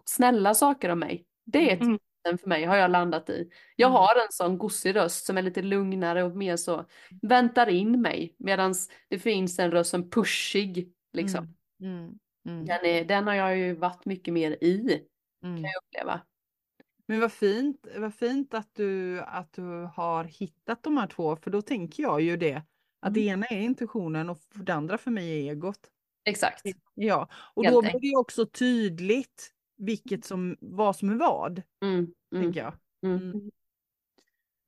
snälla 0.05 0.53
saker 0.53 0.89
om 0.89 0.99
mig. 0.99 1.25
Det 1.45 1.71
är 1.71 1.77
Mm. 1.81 1.99
Tilliten 2.23 2.37
för 2.37 2.49
mig 2.49 2.65
har 2.65 2.75
jag 2.75 2.91
landat 2.91 3.29
i. 3.29 3.49
Jag 3.75 3.87
Mm. 3.89 3.95
har 3.95 4.15
en 4.15 4.31
sån 4.31 4.57
gossig 4.57 4.95
röst 4.95 5.25
som 5.25 5.37
är 5.37 5.41
lite 5.41 5.61
lugnare 5.61 6.23
och 6.23 6.35
mer 6.35 6.57
så 6.57 6.85
väntar 7.21 7.69
in 7.69 8.01
mig. 8.01 8.35
Medan 8.37 8.73
det 9.09 9.19
finns 9.19 9.59
en 9.59 9.71
röst 9.71 9.89
som 9.91 10.09
pushig 10.09 10.93
liksom. 11.13 11.55
Mm. 11.81 11.93
Mm. 11.97 12.19
Mm. 12.47 12.65
Den, 12.65 12.85
är, 12.85 13.05
den 13.05 13.27
har 13.27 13.33
jag 13.33 13.57
ju 13.57 13.75
varit 13.75 14.05
mycket 14.05 14.33
mer 14.33 14.51
i, 14.61 15.05
Mm. 15.43 15.55
kan 15.55 15.63
jag 15.63 15.83
uppleva. 15.83 16.21
Men 17.05 17.19
vad 17.19 17.31
fint, 17.31 17.87
vad 17.97 18.15
fint 18.15 18.53
att 18.53 18.69
du, 18.73 19.21
att 19.21 19.53
du 19.53 19.89
har 19.95 20.23
hittat 20.23 20.83
de 20.83 20.97
här 20.97 21.07
två, 21.07 21.35
för 21.35 21.51
då 21.51 21.61
tänker 21.61 22.03
jag 22.03 22.21
ju 22.21 22.37
det. 22.37 22.61
Att 22.99 23.13
det 23.13 23.21
ena 23.21 23.45
är 23.45 23.59
intuitionen 23.61 24.29
och 24.29 24.37
det 24.55 24.73
andra 24.73 24.97
för 24.97 25.11
mig 25.11 25.47
är 25.47 25.51
egot. 25.51 25.79
Exakt. 26.25 26.61
Ja, 26.93 27.27
och 27.53 27.63
Helt 27.63 27.73
då 27.73 27.81
blir 27.81 27.99
det 28.11 28.17
också 28.17 28.45
tydligt 28.45 29.51
vilket 29.81 30.25
som, 30.25 30.57
vad 30.59 30.95
som 30.95 31.09
är 31.09 31.15
vad, 31.15 31.61
Mm, 31.83 31.95
mm, 31.95 32.43
tänker 32.43 32.59
jag. 32.59 32.73
mm. 33.05 33.31
Mm. 33.31 33.51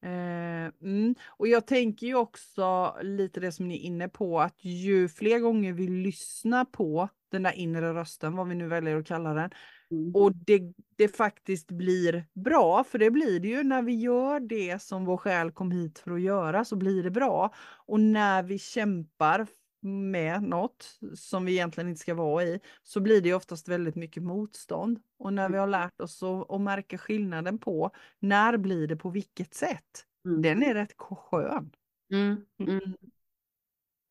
Eh, 0.02 0.72
mm. 0.82 1.16
Och 1.28 1.48
jag 1.48 1.68
tänker 1.68 2.08
ju 2.08 2.16
också 2.16 2.96
lite 3.02 3.40
det 3.40 3.52
som 3.52 3.68
ni 3.68 3.76
är 3.76 3.80
inne 3.80 4.10
på, 4.10 4.42
att 4.42 4.66
ju 4.66 5.08
fler 5.10 5.40
gånger 5.40 5.74
vi 5.74 5.88
lyssnar 5.88 6.66
på 6.66 7.10
den 7.32 7.44
där 7.44 7.52
inre 7.52 7.94
rösten, 7.94 8.36
vad 8.36 8.48
vi 8.48 8.56
nu 8.56 8.68
väljer 8.68 8.98
att 8.98 9.08
kalla 9.08 9.34
den, 9.34 9.50
Mm. 9.92 10.16
och 10.16 10.36
det, 10.36 10.74
det 10.96 11.08
faktiskt 11.08 11.72
blir 11.72 12.26
bra, 12.34 12.84
för 12.84 13.00
det 13.00 13.12
blir 13.12 13.40
det 13.40 13.48
ju 13.48 13.64
när 13.64 13.82
vi 13.82 13.96
gör 13.96 14.40
det 14.40 14.82
som 14.82 15.06
vår 15.06 15.18
själ 15.18 15.52
kom 15.52 15.72
hit 15.72 16.00
för 16.00 16.12
att 16.12 16.22
göra, 16.22 16.66
så 16.66 16.76
blir 16.76 17.04
det 17.04 17.12
bra. 17.12 17.54
Och 17.86 18.00
när 18.00 18.44
vi 18.44 18.60
kämpar 18.60 19.48
med 19.84 20.44
något 20.44 21.00
som 21.16 21.46
vi 21.46 21.52
egentligen 21.52 21.90
inte 21.90 22.02
ska 22.02 22.14
vara 22.14 22.44
i, 22.44 22.60
så 22.84 23.00
blir 23.00 23.22
det 23.22 23.34
oftast 23.34 23.68
väldigt 23.68 23.96
mycket 23.96 24.24
motstånd. 24.24 25.00
Och 25.20 25.34
när 25.34 25.50
vi 25.50 25.58
har 25.58 25.68
lärt 25.68 26.02
oss 26.02 26.24
att, 26.24 26.52
att 26.52 26.62
märka 26.62 26.98
skillnaden 26.98 27.58
på 27.60 27.92
när 28.20 28.58
blir 28.58 28.88
det 28.88 28.96
på 28.96 29.10
vilket 29.10 29.54
sätt, 29.54 30.06
Mm. 30.26 30.42
den 30.42 30.64
är 30.64 30.74
rätt 30.74 30.94
skön. 30.98 31.72
Mm, 32.14 32.46
mm. 32.60 32.96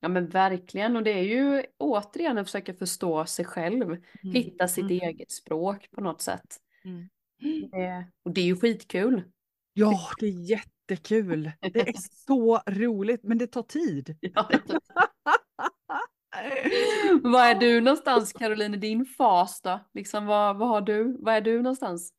Ja 0.00 0.08
men 0.08 0.28
verkligen 0.28 0.96
och 0.96 1.02
det 1.02 1.10
är 1.10 1.22
ju 1.22 1.64
återigen 1.78 2.38
att 2.38 2.46
försöka 2.46 2.74
förstå 2.74 3.24
sig 3.26 3.44
själv. 3.44 3.96
Hitta 4.22 4.68
sitt 4.68 4.84
Mm. 4.84 5.00
eget 5.00 5.32
språk 5.32 5.88
på 5.90 6.00
något 6.00 6.20
sätt. 6.22 6.56
Mm. 6.84 7.08
Det, 7.70 8.06
och 8.22 8.30
det 8.34 8.40
är 8.40 8.44
ju 8.44 8.56
skitkul. 8.56 9.22
Ja, 9.72 10.00
det 10.20 10.26
är 10.26 10.50
jättekul. 10.50 11.52
Det 11.60 11.76
är 11.88 11.92
så 12.26 12.60
roligt, 12.66 13.22
men 13.22 13.38
det 13.38 13.46
tar 13.46 13.62
tid. 13.62 14.16
Ja. 14.20 14.50
Var 17.22 17.46
är 17.46 17.54
du 17.54 17.80
någonstans 17.80 18.32
Caroline 18.32 18.80
din 18.80 19.04
fas 19.06 19.60
då? 19.62 19.80
Liksom 19.94 20.26
vad, 20.26 20.56
vad 20.58 20.68
har 20.68 20.80
du? 20.80 21.16
Var 21.18 21.32
är 21.32 21.40
du 21.40 21.62
någonstans? 21.62 22.14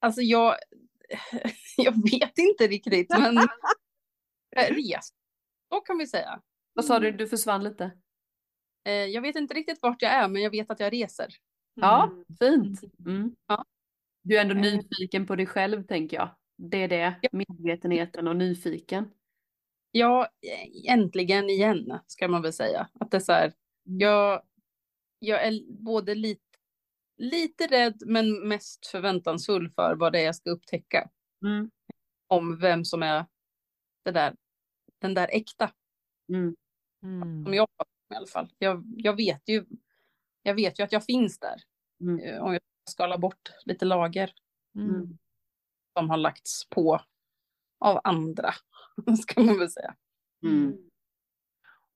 Alltså 0.00 0.20
jag, 0.20 0.54
jag 1.76 2.10
vet 2.10 2.38
inte 2.38 2.66
riktigt, 2.66 3.08
men 3.10 3.38
eh, 3.38 4.74
res. 4.74 5.08
Så 5.72 5.80
kan 5.80 5.98
vi 5.98 6.06
säga. 6.06 6.40
Vad 6.72 6.84
sa 6.84 6.98
du? 6.98 7.12
Du 7.12 7.28
försvann 7.28 7.64
lite. 7.64 7.90
Eh, 8.84 8.92
Jag 8.92 9.22
vet 9.22 9.36
inte 9.36 9.54
riktigt 9.54 9.82
vart 9.82 10.02
jag 10.02 10.12
är, 10.12 10.28
men 10.28 10.42
jag 10.42 10.50
vet 10.50 10.70
att 10.70 10.80
jag 10.80 10.92
reser. 10.92 11.28
Ja, 11.74 12.10
fint. 12.40 12.80
Mm. 13.06 13.34
Ja. 13.46 13.64
Du 14.22 14.36
är 14.36 14.40
ändå 14.40 14.54
Eh. 14.54 14.60
nyfiken 14.60 15.26
på 15.26 15.36
dig 15.36 15.46
själv 15.46 15.86
tänker 15.86 16.16
jag. 16.16 16.30
Det 16.56 16.76
är 16.82 16.88
det, 16.88 17.28
medvetenheten 17.32 18.28
och 18.28 18.36
nyfiken. 18.36 19.10
Ja, 19.92 20.24
eh, 20.24 20.92
äntligen 20.92 21.50
igen, 21.50 21.98
ska 22.06 22.28
man 22.28 22.42
väl 22.42 22.52
säga. 22.52 22.88
Att 23.00 23.10
det 23.10 23.16
är 23.16 23.20
så 23.20 23.32
här, 23.32 23.52
jag, 23.82 24.42
jag 25.18 25.46
är 25.46 25.60
både 25.84 26.14
lite, 26.14 26.42
lite 27.16 27.66
rädd, 27.66 28.02
men 28.06 28.48
mest 28.48 28.86
förväntansfull 28.86 29.70
för 29.70 29.94
vad 29.96 30.12
det 30.12 30.20
är 30.20 30.24
jag 30.24 30.36
ska 30.36 30.50
upptäcka. 30.50 31.10
Mm. 31.44 31.70
Om 32.26 32.58
vem 32.58 32.84
som 32.84 33.02
är 33.02 33.26
det 34.04 34.10
där, 34.10 34.36
den 34.98 35.14
där 35.14 35.28
äkta, 35.32 35.72
Mm. 36.28 36.56
Mm. 37.02 37.44
som 37.44 37.54
jag 37.54 37.68
i 38.12 38.14
alla 38.14 38.26
fall. 38.26 38.48
Jag, 38.58 38.84
jag, 38.96 39.16
vet 39.16 39.48
ju, 39.48 39.64
jag 40.42 40.54
vet 40.54 40.78
ju 40.78 40.82
att 40.84 40.92
jag 40.92 41.04
finns 41.04 41.38
där. 41.38 41.62
Mm. 42.00 42.20
eh, 42.24 42.42
Om 42.42 42.52
jag 42.52 42.62
skalar 42.90 43.18
bort 43.18 43.50
lite 43.64 43.84
lager 43.84 44.32
Mm. 44.74 45.18
som 45.98 46.10
har 46.10 46.16
lagts 46.16 46.68
på 46.68 47.00
av 47.78 48.00
andra, 48.04 48.50
ska 49.22 49.42
man 49.42 49.58
väl 49.58 49.70
säga. 49.70 49.94
Mm. 50.42 50.76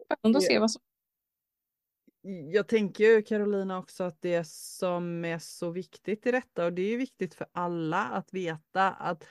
Spännande 0.05 0.39
att 0.39 0.45
se 0.45 0.59
vad 0.59 0.71
som... 0.71 0.83
Jag 2.53 2.69
tänker 2.69 3.05
ju 3.05 3.23
Carolina 3.23 3.79
också 3.79 4.05
att 4.05 4.23
det 4.23 4.49
som 4.49 5.25
är 5.25 5.39
så 5.39 5.71
viktigt 5.71 6.27
i 6.27 6.31
detta 6.31 6.65
och 6.65 6.73
det 6.73 6.83
är 6.83 6.91
ju 6.91 6.97
viktigt 6.97 7.35
för 7.35 7.47
alla 7.53 8.05
att 8.05 8.35
veta 8.35 8.91
att 8.91 9.25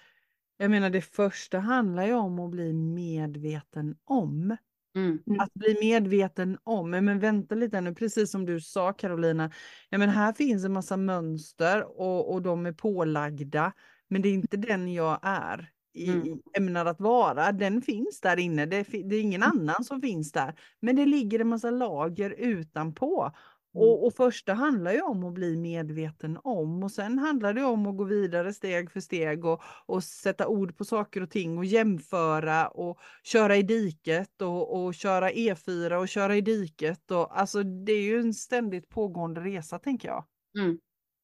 jag 0.58 0.72
menar 0.72 0.90
det 0.90 1.02
första 1.02 1.60
handlar 1.60 2.06
ju 2.06 2.14
om 2.14 2.40
att 2.40 2.52
bli 2.52 2.74
medveten 2.74 3.98
om. 4.04 4.58
Mm. 4.96 5.40
Att 5.40 5.54
bli 5.54 5.78
medveten 5.82 6.58
om, 6.64 6.90
men 6.90 7.20
vänta 7.20 7.56
lite 7.56 7.82
nu, 7.82 7.96
precis 7.96 8.32
som 8.32 8.46
du 8.46 8.62
sa 8.62 8.94
Carolina, 8.94 9.52
ja 9.90 9.98
men 9.98 10.10
här 10.10 10.34
finns 10.34 10.66
en 10.66 10.74
massa 10.74 10.98
mönster 10.98 12.00
och, 12.00 12.34
och 12.34 12.42
de 12.42 12.66
är 12.66 12.72
pålagda, 12.72 13.74
men 14.08 14.22
det 14.22 14.30
är 14.30 14.34
inte 14.34 14.58
den 14.58 14.94
jag 14.94 15.20
är 15.22 15.72
i, 15.94 16.10
Mm. 16.10 16.40
ämnad 16.58 16.88
att 16.88 17.00
vara, 17.02 17.52
den 17.52 17.82
finns 17.82 18.22
där 18.22 18.40
inne, 18.40 18.66
det, 18.66 18.84
det 18.84 19.16
är 19.16 19.22
ingen 19.22 19.44
annan 19.44 19.84
som 19.84 20.02
finns 20.02 20.32
där, 20.32 20.56
men 20.82 20.96
det 20.96 21.06
ligger 21.06 21.40
en 21.40 21.48
massa 21.48 21.70
lager 21.72 22.30
utanpå. 22.38 23.32
Och, 23.76 24.06
och 24.06 24.14
första 24.14 24.54
handlar 24.54 24.92
ju 24.94 25.02
om 25.02 25.24
att 25.24 25.34
bli 25.34 25.58
medveten 25.58 26.38
om 26.44 26.84
och 26.84 26.92
sen 26.92 27.20
handlar 27.20 27.54
det 27.54 27.64
om 27.64 27.88
att 27.88 27.98
gå 27.98 28.04
vidare 28.04 28.54
steg 28.54 28.92
för 28.92 29.00
steg 29.00 29.46
och, 29.46 29.62
och 29.86 30.04
sätta 30.04 30.48
ord 30.48 30.78
på 30.78 30.86
saker 30.86 31.22
och 31.24 31.30
ting 31.30 31.58
och 31.58 31.66
jämföra 31.66 32.68
och 32.68 33.00
köra 33.24 33.56
i 33.58 33.64
diket 33.64 34.42
och, 34.42 34.84
och 34.86 34.94
köra 34.94 35.30
E4 35.32 35.96
och 35.96 36.08
köra 36.08 36.36
i 36.38 36.42
diket. 36.42 37.12
Och, 37.12 37.40
alltså 37.40 37.64
det 37.64 37.92
är 37.92 38.02
ju 38.04 38.20
en 38.20 38.34
ständigt 38.34 38.90
pågående 38.90 39.42
resa 39.42 39.80
tänker 39.80 40.08
jag. 40.08 40.26
Mm. 40.60 40.80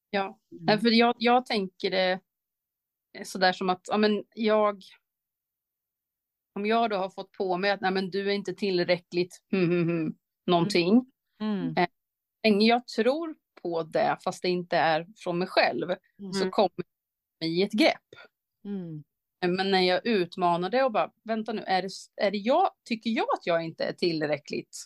Ja, 0.09 0.39
Nej, 0.67 0.79
för 0.79 0.89
jag, 0.89 1.15
jag 1.19 1.45
tänker 1.45 1.91
det 1.91 2.19
sådär 3.23 3.51
som 3.53 3.69
att 3.69 3.81
ja, 3.87 3.97
men 3.97 4.23
jag... 4.35 4.83
Om 6.55 6.65
jag 6.65 6.89
då 6.89 6.95
har 6.95 7.09
fått 7.09 7.31
på 7.31 7.57
mig 7.57 7.71
att 7.71 7.81
nej, 7.81 7.91
men 7.91 8.09
du 8.09 8.29
är 8.29 8.33
inte 8.33 8.53
tillräckligt 8.53 9.43
hmm, 9.51 9.69
hmm, 9.69 9.83
hmm, 9.89 10.17
någonting. 10.45 11.11
Mm. 11.41 11.75
Länge 12.43 12.67
jag 12.67 12.87
tror 12.87 13.35
på 13.61 13.83
det, 13.83 14.17
fast 14.23 14.41
det 14.41 14.49
inte 14.49 14.77
är 14.77 15.07
från 15.17 15.37
mig 15.37 15.47
själv, 15.47 15.87
så 16.33 16.39
Mm. 16.41 16.51
kommer 16.51 16.85
det 17.39 17.45
i 17.47 17.63
ett 17.63 17.71
grepp. 17.71 18.15
Mm. 18.65 19.03
Men 19.55 19.71
när 19.71 19.81
jag 19.81 20.05
utmanar 20.05 20.69
det 20.69 20.83
och 20.83 20.91
bara, 20.91 21.11
vänta 21.23 21.53
nu, 21.53 21.61
är 21.61 21.81
det, 21.81 21.89
är 22.21 22.31
det 22.31 22.37
jag, 22.37 22.69
tycker 22.83 23.09
jag 23.09 23.27
att 23.33 23.47
jag 23.47 23.63
inte 23.63 23.85
är 23.85 23.93
tillräckligt? 23.93 24.85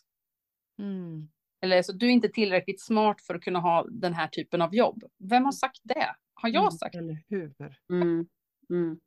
Mm. 0.79 1.29
Eller 1.61 1.81
så 1.81 1.91
du 1.91 2.05
är 2.05 2.11
inte 2.11 2.29
tillräckligt 2.29 2.81
smart 2.81 3.21
för 3.21 3.35
att 3.35 3.41
kunna 3.41 3.59
ha 3.59 3.87
den 3.89 4.13
här 4.13 4.27
typen 4.27 4.61
av 4.61 4.75
jobb. 4.75 5.03
Vem 5.29 5.45
har 5.45 5.51
sagt 5.51 5.79
det? 5.83 6.15
Har 6.43 6.49
jag 6.49 6.63
Mm. 6.63 6.71
sagt 6.71 6.95
Eller 6.95 7.17
hur? 7.27 7.53
Mm. 7.91 8.25
Mm. 8.69 8.99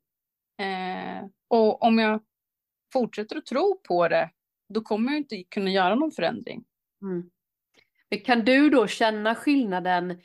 Eh, 0.59 1.29
och 1.47 1.83
om 1.83 1.99
jag 1.99 2.23
fortsätter 2.93 3.35
att 3.37 3.45
tro 3.45 3.81
på 3.87 4.07
det, 4.07 4.29
då 4.73 4.81
kommer 4.81 5.11
jag 5.11 5.17
inte 5.17 5.43
kunna 5.43 5.69
göra 5.71 5.95
någon 5.95 6.11
förändring. 6.11 6.65
Mm. 7.01 7.29
Men 8.09 8.19
Kan 8.19 8.45
du 8.45 8.69
då 8.69 8.87
känna 8.87 9.35
skillnaden 9.35 10.21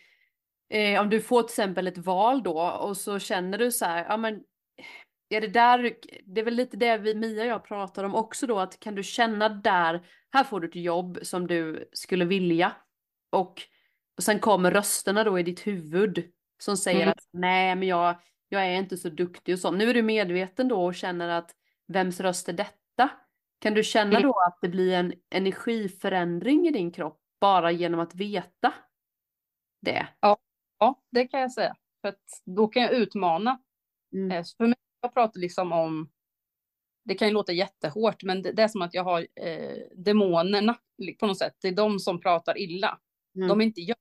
eh, 0.69 1.01
om 1.01 1.11
du 1.11 1.21
får 1.21 1.43
till 1.43 1.53
exempel 1.53 1.87
ett 1.87 1.99
val 1.99 2.43
då 2.43 2.61
och 2.71 2.97
så 2.97 3.19
känner 3.19 3.59
du 3.59 3.73
så 3.73 3.85
här, 3.85 4.07
ja 4.09 4.17
men 4.17 4.45
är 5.29 5.41
det 5.41 5.49
där, 5.49 5.97
det 6.25 6.41
är 6.41 6.45
väl 6.45 6.55
lite 6.55 6.77
det 6.77 6.99
vi, 6.99 7.15
Mia 7.15 7.43
och 7.43 7.49
jag 7.49 7.65
pratar 7.65 8.05
om 8.05 8.15
också 8.15 8.47
då, 8.47 8.59
att 8.59 8.81
kan 8.81 8.95
du 8.95 9.03
känna 9.03 9.49
där, 9.49 10.07
här 10.33 10.45
får 10.45 10.61
du 10.61 10.69
ett 10.69 10.77
jobb 10.77 11.19
som 11.23 11.47
du 11.47 11.89
skulle 11.93 12.25
vilja 12.25 12.73
och, 13.31 13.63
och 14.17 14.23
sen 14.23 14.39
kommer 14.39 14.71
rösterna 14.71 15.25
då 15.25 15.39
i 15.39 15.43
ditt 15.43 15.67
huvud 15.67 16.33
som 16.65 16.77
säger 16.77 17.01
Mm. 17.03 17.09
att 17.11 17.29
nej 17.31 17.77
men 17.77 17.89
jag, 17.89 18.15
jag 18.49 18.67
är 18.67 18.75
inte 18.79 18.97
så 18.97 19.09
duktig 19.09 19.55
och 19.55 19.59
så. 19.59 19.71
Nu 19.71 19.91
är 19.91 19.95
du 19.95 20.03
medveten 20.03 20.69
då 20.69 20.85
och 20.85 20.95
känner 20.95 21.29
att 21.29 21.51
vems 21.89 22.21
röst 22.21 22.49
är 22.49 22.53
detta? 22.53 23.11
Kan 23.59 23.75
du 23.75 23.83
känna 23.83 24.11
Mm. 24.11 24.23
då 24.23 24.41
att 24.47 24.59
det 24.63 24.69
blir 24.69 24.93
en 24.93 25.13
energiförändring 25.31 26.67
i 26.67 26.71
din 26.71 26.91
kropp 26.93 27.21
bara 27.41 27.71
genom 27.71 28.01
att 28.01 28.15
veta 28.15 28.75
det? 29.81 30.07
Ja, 30.21 30.37
det 31.11 31.27
kan 31.27 31.41
jag 31.41 31.53
säga. 31.53 31.77
För 32.03 32.15
då 32.45 32.69
kan 32.69 32.83
jag 32.83 32.93
utmana. 32.93 33.59
Mm. 34.15 34.31
Eh, 34.31 34.43
så 34.45 34.57
för 34.57 34.67
mig, 34.67 34.77
jag 35.01 35.15
pratar 35.15 35.41
liksom 35.41 35.73
om 35.73 36.11
det 37.05 37.15
kan 37.15 37.29
ju 37.29 37.35
låta 37.35 37.53
jättehårt, 37.53 38.23
men 38.23 38.43
det, 38.43 38.53
det 38.53 38.63
är 38.63 38.69
som 38.69 38.83
att 38.83 38.95
jag 38.95 39.05
har 39.05 39.27
eh, 39.35 39.77
demonerna 39.97 40.77
på 41.21 41.27
något 41.27 41.39
sätt. 41.39 41.57
Det 41.61 41.69
är 41.69 41.73
de 41.73 41.99
som 41.99 42.21
pratar 42.21 42.59
illa. 42.59 42.99
Mm. 43.37 43.49
De 43.49 43.61
är 43.61 43.65
inte 43.65 43.81
jag, 43.81 43.97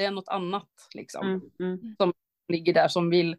det 0.00 0.04
är 0.06 0.10
något 0.10 0.28
annat 0.28 0.88
liksom. 0.94 1.26
Mm, 1.26 1.50
mm, 1.98 2.12
ligger 2.48 2.74
där 2.74 2.88
som 2.88 3.10
vill 3.10 3.36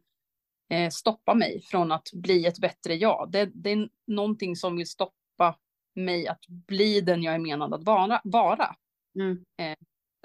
eh, 0.69 0.89
stoppa 0.89 1.33
mig 1.35 1.61
från 1.61 1.91
att 1.91 2.09
bli 2.13 2.45
ett 2.45 2.59
bättre 2.59 2.95
jag. 2.95 3.31
Det, 3.31 3.45
det 3.53 3.69
är 3.71 3.89
någonting 4.07 4.55
som 4.55 4.75
vill 4.77 4.87
stoppa 4.87 5.57
mig 5.95 6.27
att 6.27 6.47
bli 6.47 7.01
den 7.01 7.23
jag 7.23 7.35
är 7.35 7.39
menad 7.39 7.73
att 7.73 7.83
vara. 7.83 8.21
vara. 8.23 8.75
mm, 9.15 9.45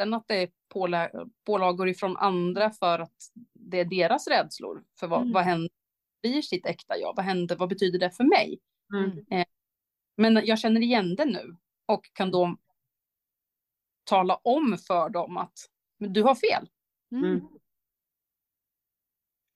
Sen 0.01 0.15
att 0.15 0.29
det 0.29 0.37
är 0.43 0.51
pålä- 0.75 1.11
pålagor 1.47 1.89
ifrån 1.89 2.17
andra 2.17 2.71
för 2.71 2.99
att 2.99 3.17
det 3.53 3.81
är 3.81 3.85
deras 3.85 4.27
rädslor. 4.29 4.85
För 5.01 5.07
vad, 5.07 5.21
Mm. 5.21 5.33
vad 5.33 5.43
händer 5.45 5.71
blir 6.23 6.43
sitt 6.43 6.67
äkta 6.67 6.97
jag? 6.99 7.17
Vad 7.17 7.25
händer? 7.25 7.57
Vad 7.57 7.69
betyder 7.69 7.99
det 7.99 8.11
för 8.11 8.25
mig? 8.25 8.59
mm. 8.95 9.45
Men 10.17 10.47
jag 10.47 10.59
känner 10.59 10.81
igen 10.81 11.17
det 11.17 11.25
nu 11.25 11.57
och 11.87 12.11
kan 12.13 12.31
då 12.31 12.57
tala 14.05 14.35
om 14.37 14.79
för 14.87 15.09
dem 15.09 15.37
att 15.37 15.59
"Men 15.99 16.13
du 16.13 16.23
har 16.23 16.35
fel. 16.35 16.69
Mm. 17.13 17.41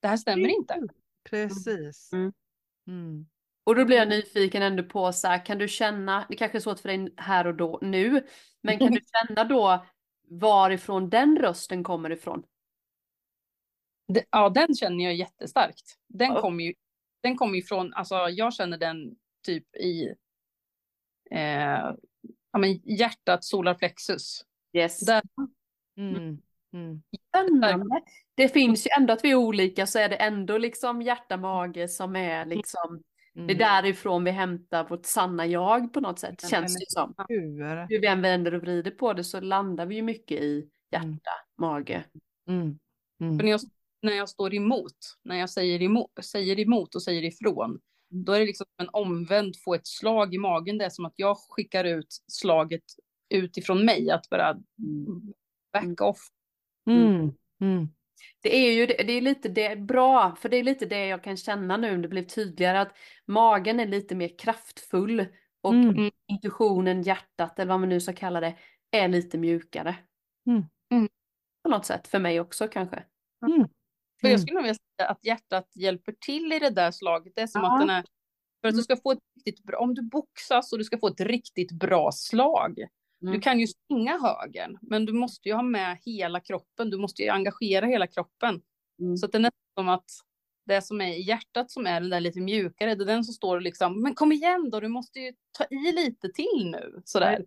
Det 0.01 0.09
här 0.09 0.17
stämmer 0.17 0.49
inte. 0.49 0.81
Precis. 1.31 2.13
Mm. 2.13 2.33
Mm. 2.87 3.27
Och 3.65 3.75
då 3.75 3.85
blir 3.85 3.97
jag 3.97 4.09
nyfiken 4.09 4.63
ändå 4.63 4.83
på 4.83 5.13
så 5.13 5.29
här, 5.29 5.47
kan 5.47 5.59
du 5.59 5.69
känna, 5.69 6.27
det 6.29 6.37
kanske 6.37 6.59
är 6.59 6.61
svårt 6.61 6.81
för 6.81 6.89
dig 6.89 7.15
här 7.17 7.47
och 7.47 7.55
då 7.55 7.79
nu, 7.83 8.27
men 8.63 8.79
kan 8.79 8.93
du 8.93 9.01
känna 9.29 9.45
då 9.45 9.87
varifrån 10.29 11.11
den 11.11 11.39
rösten 11.39 11.85
kommer 11.85 12.11
ifrån? 12.11 12.43
Det, 14.09 14.25
ja, 14.31 14.49
den 14.49 14.75
känner 14.75 15.05
jag 15.05 15.15
jättestarkt. 15.15 15.99
Den 16.07 16.33
Ja. 16.33 16.41
kommer 16.41 16.65
ju, 16.65 16.75
den 17.23 17.37
kommer 17.37 17.55
ju 17.57 17.63
från, 17.63 17.95
alltså 17.95 18.15
jag 18.15 18.55
känner 18.55 18.79
den 18.79 19.17
typ 19.47 19.77
i 19.77 20.15
eh, 21.31 21.95
ja, 22.53 22.59
men 22.59 22.73
hjärtat, 22.85 23.45
solar 23.45 23.75
plexus. 23.75 24.45
Yes. 24.73 25.01
Där, 25.01 25.23
Mm. 26.01 26.39
Mm. 26.73 27.03
Spännande. 27.29 28.01
Det 28.35 28.49
finns 28.49 28.87
ju 28.87 28.91
ändå 28.99 29.13
att 29.13 29.25
vi 29.25 29.31
är 29.31 29.35
olika 29.35 29.87
så 29.87 29.99
är 29.99 30.09
det 30.09 30.17
ändå 30.17 30.59
liksom 30.59 31.03
hjärta, 31.03 31.37
mage 31.37 31.89
som 31.89 32.17
är 32.17 32.45
liksom, 32.47 33.03
det 33.35 33.41
är 33.41 33.45
Mm. 33.45 33.59
därifrån 33.59 34.25
vi 34.25 34.31
hämtar 34.31 34.89
vårt 34.89 35.07
sanna 35.07 35.47
jag 35.47 35.93
på 35.93 36.01
något 36.01 36.19
sätt, 36.19 36.43
Men- 36.43 36.51
känns 36.51 36.75
det 36.79 36.85
som. 36.91 37.15
Hur? 37.29 37.87
Hur 37.89 38.01
vi 38.01 38.07
än 38.07 38.23
vänder 38.23 38.55
och 38.55 38.63
vrider 38.63 38.91
på 38.91 39.13
det 39.13 39.25
så 39.25 39.41
landar 39.41 39.87
vi 39.87 39.95
ju 39.95 40.03
mycket 40.03 40.41
i 40.41 40.69
hjärta, 40.93 41.07
Mm. 41.07 41.21
mage. 41.59 42.05
Mm. 42.49 42.79
Mm. 43.21 43.37
när, 43.37 43.45
jag, 43.51 43.61
när 44.03 44.13
jag 44.13 44.29
står 44.29 44.55
emot, 44.55 44.97
när 45.23 45.37
jag 45.37 45.51
säger 45.51 45.83
emot, 45.83 46.11
säger 46.23 46.59
emot 46.61 46.95
och 46.95 47.03
säger 47.03 47.25
ifrån, 47.25 47.81
då 48.11 48.33
är 48.33 48.41
det 48.41 48.47
liksom 48.47 48.67
en 48.83 48.89
omvänd, 48.93 49.55
få 49.65 49.75
ett 49.75 49.87
slag 49.87 50.35
i 50.35 50.39
magen. 50.39 50.79
Det 50.79 50.85
är 50.85 50.91
som 50.91 51.05
att 51.05 51.15
jag 51.17 51.37
skickar 51.51 51.85
ut 51.85 52.17
slaget 52.29 52.83
utifrån 53.35 53.85
mig, 53.85 54.11
att 54.11 54.29
bara 54.31 54.57
back 55.73 56.01
off. 56.01 56.29
Mm. 56.91 57.33
Mm. 57.61 57.89
Det 58.43 58.57
är 58.57 58.73
ju 58.73 58.87
det, 58.87 59.13
är 59.13 59.21
lite 59.21 59.49
det, 59.49 59.77
bra, 59.77 60.37
för 60.37 60.49
det 60.49 60.57
är 60.57 60.63
lite 60.63 60.87
det 60.87 61.07
jag 61.07 61.25
kan 61.25 61.37
känna 61.37 61.77
nu 61.77 62.03
det 62.03 62.09
blev 62.09 62.23
tydligare 62.25 62.81
att 62.81 62.97
magen 63.27 63.81
är 63.81 63.87
lite 63.87 64.15
mer 64.15 64.39
kraftfull 64.39 65.27
och 65.61 65.75
Mm. 65.75 66.11
intuitionen, 66.27 67.03
hjärtat 67.03 67.59
eller 67.59 67.69
vad 67.73 67.81
man 67.81 67.89
nu 67.89 68.01
ska 68.01 68.13
kalla 68.13 68.41
det, 68.41 68.57
är 68.91 69.09
lite 69.09 69.39
mjukare. 69.39 69.97
Mm. 70.47 70.63
Mm. 70.93 71.09
På 71.63 71.71
något 71.71 71.87
sätt, 71.87 72.09
för 72.09 72.19
mig 72.19 72.41
också 72.41 72.69
kanske. 72.69 72.97
Mm. 73.47 73.69
För 74.21 74.27
Mm. 74.27 74.33
jag 74.33 74.41
skulle 74.41 74.55
nog 74.55 74.63
vilja 74.63 74.75
säga 74.75 75.09
att 75.09 75.25
hjärtat 75.25 75.77
hjälper 75.77 76.15
till 76.21 76.53
i 76.53 76.59
det 76.59 76.71
där 76.71 76.91
slaget. 76.91 77.33
Det 77.37 77.43
är 77.43 77.47
som 77.47 77.63
Ja. 77.63 77.75
att 77.75 77.81
den 77.81 77.91
är, 77.91 78.05
för 78.61 78.69
att 78.69 78.75
du 78.75 78.83
ska 78.83 78.97
få 78.97 79.13
ett 79.13 79.19
riktigt 79.37 79.65
bra, 79.65 79.79
om 79.79 79.95
du 79.95 80.03
boxas 80.03 80.73
och 80.73 80.79
du 80.79 80.85
ska 80.85 80.99
få 80.99 81.09
ett 81.09 81.21
riktigt 81.21 81.73
bra 81.73 82.13
slag. 82.13 82.79
Mm. 83.23 83.35
Du 83.35 83.41
kan 83.41 83.61
ju 83.61 83.67
springa 83.67 84.19
högen, 84.19 84.79
men 84.83 85.07
du 85.07 85.13
måste 85.13 85.49
ju 85.49 85.55
ha 85.55 85.63
med 85.63 85.99
hela 86.05 86.41
kroppen. 86.41 86.91
Du 86.91 86.99
måste 86.99 87.23
ju 87.23 87.29
engagera 87.29 87.87
hela 87.87 88.07
kroppen. 88.07 88.63
Mm. 89.01 89.17
Så 89.17 89.27
att 89.27 89.33
det 89.33 89.39
är 89.39 89.41
nästan 89.41 89.75
som 89.79 89.89
att 89.89 90.05
det 90.67 90.83
som 90.83 91.01
är 91.01 91.09
i 91.09 91.21
hjärtat 91.23 91.71
som 91.71 91.87
är 91.87 92.01
det 92.01 92.09
där 92.09 92.21
lite 92.21 92.41
mjukare, 92.41 92.95
det 92.95 93.05
är 93.05 93.07
den 93.07 93.25
som 93.25 93.35
står 93.35 93.57
och 93.57 93.63
liksom, 93.63 94.03
men 94.03 94.15
kom 94.15 94.33
igen 94.33 94.71
då, 94.71 94.81
du 94.81 94.89
måste 94.89 95.19
ju 95.19 95.33
ta 95.59 95.65
i 95.65 95.93
lite 95.93 96.29
till 96.29 96.71
nu. 96.73 97.03
Sådär. 97.05 97.45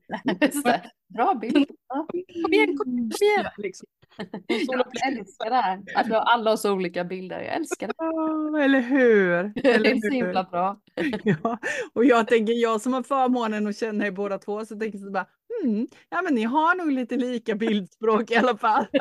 Det. 0.63 0.91
Bra 1.13 1.33
bild. 1.33 1.69
Kom 1.87 2.07
igen, 2.13 2.43
kom 2.43 2.53
igen, 2.53 2.77
kom 2.77 2.97
igen. 2.97 3.51
Liksom. 3.57 3.87
Jag 4.47 5.13
älskar 5.13 5.49
det 5.49 5.55
här. 5.55 5.83
Att 5.95 6.07
vi 6.07 6.13
har 6.13 6.21
alla 6.21 6.49
har 6.49 6.57
så 6.57 6.73
olika 6.73 7.03
bilder. 7.03 7.39
Jag 7.39 7.55
älskar 7.55 7.87
det. 7.87 8.63
Eller 8.63 8.81
hur? 8.81 9.43
Det 9.63 9.73
Eller 9.73 9.89
är 9.89 9.95
så 9.95 10.07
hur? 10.07 10.11
himla 10.11 10.43
bra. 10.43 10.79
Ja, 11.23 11.57
och 11.93 12.05
jag 12.05 12.27
tänker, 12.27 12.53
jag 12.53 12.81
som 12.81 12.93
har 12.93 13.03
förmånen 13.03 13.67
att 13.67 13.77
känna 13.77 14.07
er 14.07 14.11
båda 14.11 14.37
två, 14.37 14.65
så 14.65 14.79
tänker 14.79 14.97
jag 14.99 15.05
så 15.07 15.11
bara, 15.11 15.27
hmm, 15.61 15.87
ja 16.09 16.21
men 16.21 16.35
ni 16.35 16.43
har 16.43 16.75
nog 16.75 16.91
lite 16.91 17.17
lika 17.17 17.55
bildspråk 17.55 18.31
i 18.31 18.35
alla 18.35 18.57
fall. 18.57 18.85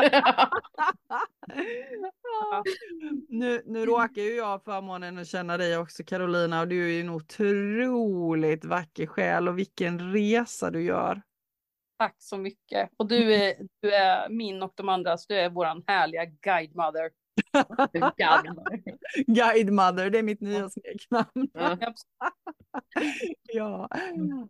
Ja. 2.51 2.65
Nu, 3.29 3.63
nu 3.67 3.87
råkar 3.87 4.23
ju 4.23 4.37
jag 4.37 4.47
ha 4.47 4.59
förmånen 4.59 5.19
att 5.19 5.29
känna 5.29 5.57
dig 5.57 5.79
också 5.79 6.05
Carolina 6.05 6.61
och 6.61 6.69
du 6.69 6.85
är 6.85 6.89
ju 6.89 7.01
en 7.01 7.11
otroligt 7.11 8.65
vacker 8.65 9.07
själ 9.07 9.49
och 9.49 9.59
vilken 9.59 10.13
resa 10.13 10.71
du 10.71 10.83
gör. 10.83 11.23
Tack 11.99 12.17
så 12.19 12.37
mycket. 12.37 12.91
Och 12.97 13.09
du 13.09 13.35
är, 13.35 13.55
du 13.81 13.95
är 13.95 14.29
min 14.29 14.63
och 14.63 14.73
de 14.75 14.89
andras, 14.89 15.27
du 15.27 15.35
är 15.35 15.51
våran 15.51 15.85
härliga 15.87 16.25
guide 16.25 16.77
mother. 16.77 17.11
Guide 19.27 19.71
Mother, 19.73 20.11
det 20.11 20.19
är 20.19 20.23
mitt 20.23 20.41
nya 20.41 20.71
smeknamn. 20.71 21.49
Ja. 23.53 23.89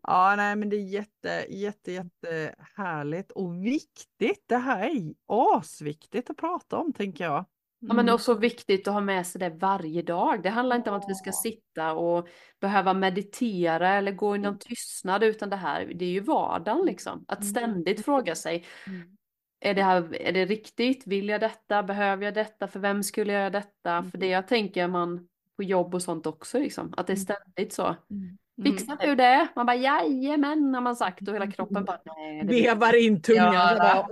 Ja. 0.03 0.35
nej 0.37 0.57
men 0.57 0.69
det 0.69 0.77
är 0.77 0.81
jätte, 0.89 1.47
jätte, 1.49 1.93
jätte 1.93 2.55
härligt 2.77 3.31
och 3.33 3.65
viktigt. 3.67 4.45
Det 4.47 4.57
här 4.57 4.89
är 4.89 5.15
asviktigt 5.27 6.31
att 6.31 6.37
prata 6.37 6.77
om 6.79 6.93
tänker 6.93 7.25
jag. 7.25 7.45
Ja, 7.85 7.95
men 7.95 7.99
Mm. 8.05 8.15
också 8.15 8.35
viktigt 8.35 8.89
att 8.89 8.95
ha 8.95 9.01
med 9.01 9.27
sig 9.27 9.39
det 9.39 9.51
varje 9.51 10.03
dag. 10.03 10.43
Det 10.43 10.51
handlar 10.51 10.77
inte 10.77 10.91
om 10.91 10.97
att 10.97 11.09
vi 11.11 11.15
ska 11.15 11.33
sitta 11.33 11.93
och 11.93 12.29
behöva 12.61 12.95
meditera 12.95 13.89
eller 13.95 14.13
gå 14.13 14.37
i 14.37 14.39
någon 14.39 14.59
tystnad, 14.59 15.25
utan 15.25 15.51
det 15.51 15.57
här, 15.57 15.93
det 15.95 16.05
är 16.05 16.11
ju 16.11 16.21
vardagen 16.21 16.87
liksom. 16.87 17.25
Att 17.29 17.41
Mm. 17.41 17.51
ständigt 17.51 18.05
fråga 18.05 18.35
sig, 18.35 18.65
Mm. 18.87 19.17
Är 19.63 19.75
det 19.75 19.83
här, 19.83 20.23
är 20.23 20.33
det 20.33 20.45
riktigt? 20.45 21.07
Vill 21.07 21.29
jag 21.29 21.41
detta? 21.41 21.83
Behöver 21.83 22.25
jag 22.25 22.35
detta? 22.35 22.69
För 22.69 22.81
vem 22.81 23.03
skulle 23.03 23.33
jag 23.33 23.41
göra 23.41 23.51
detta? 23.51 24.03
För 24.11 24.19
det 24.19 24.27
jag 24.27 24.49
tänker 24.49 24.89
man 24.89 25.29
på 25.57 25.63
jobb 25.63 25.95
och 25.95 26.03
sånt 26.03 26.27
också 26.27 26.59
liksom, 26.59 26.95
att 26.97 27.07
det 27.07 27.13
är 27.13 27.17
Mm. 27.17 27.25
ständigt 27.25 27.73
så. 27.73 27.97
Mm. 28.11 28.39
Fixar 28.65 28.97
du 29.07 29.15
det? 29.15 29.49
Man 29.57 29.67
bara 29.67 29.77
jajamän 29.77 30.75
har 30.75 30.81
man 30.81 30.97
sagt 30.97 31.29
och 31.29 31.35
hela 31.35 31.51
kroppen 31.51 31.85
bara 31.85 32.01
nej. 32.05 32.43
det 32.45 32.63
Vevar 32.63 33.07
in 33.07 33.23
tungan. 33.23 33.55
Ja, 33.55 33.77
bara, 33.79 34.09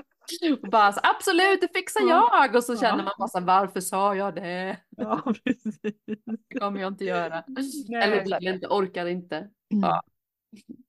Och 0.62 0.68
bara 0.70 0.92
så, 0.92 1.00
absolut, 1.02 1.60
det 1.60 1.68
fixar 1.74 2.00
Ja. 2.00 2.28
jag! 2.32 2.56
Och 2.56 2.64
så 2.64 2.76
känner 2.76 3.04
man 3.04 3.12
bara 3.18 3.28
så, 3.28 3.40
varför 3.40 3.80
sa 3.80 4.14
jag 4.14 4.34
det? 4.34 4.76
ja, 4.96 5.22
precis. 5.44 5.80
Det 6.26 6.58
kommer 6.60 6.80
jag 6.80 6.92
inte 6.92 7.04
göra. 7.04 7.44
Nej. 7.46 8.02
Eller 8.02 8.24
vill 8.40 8.48
inte, 8.54 8.66
orkar 8.66 9.06
inte. 9.06 9.48
Ja. 9.68 10.02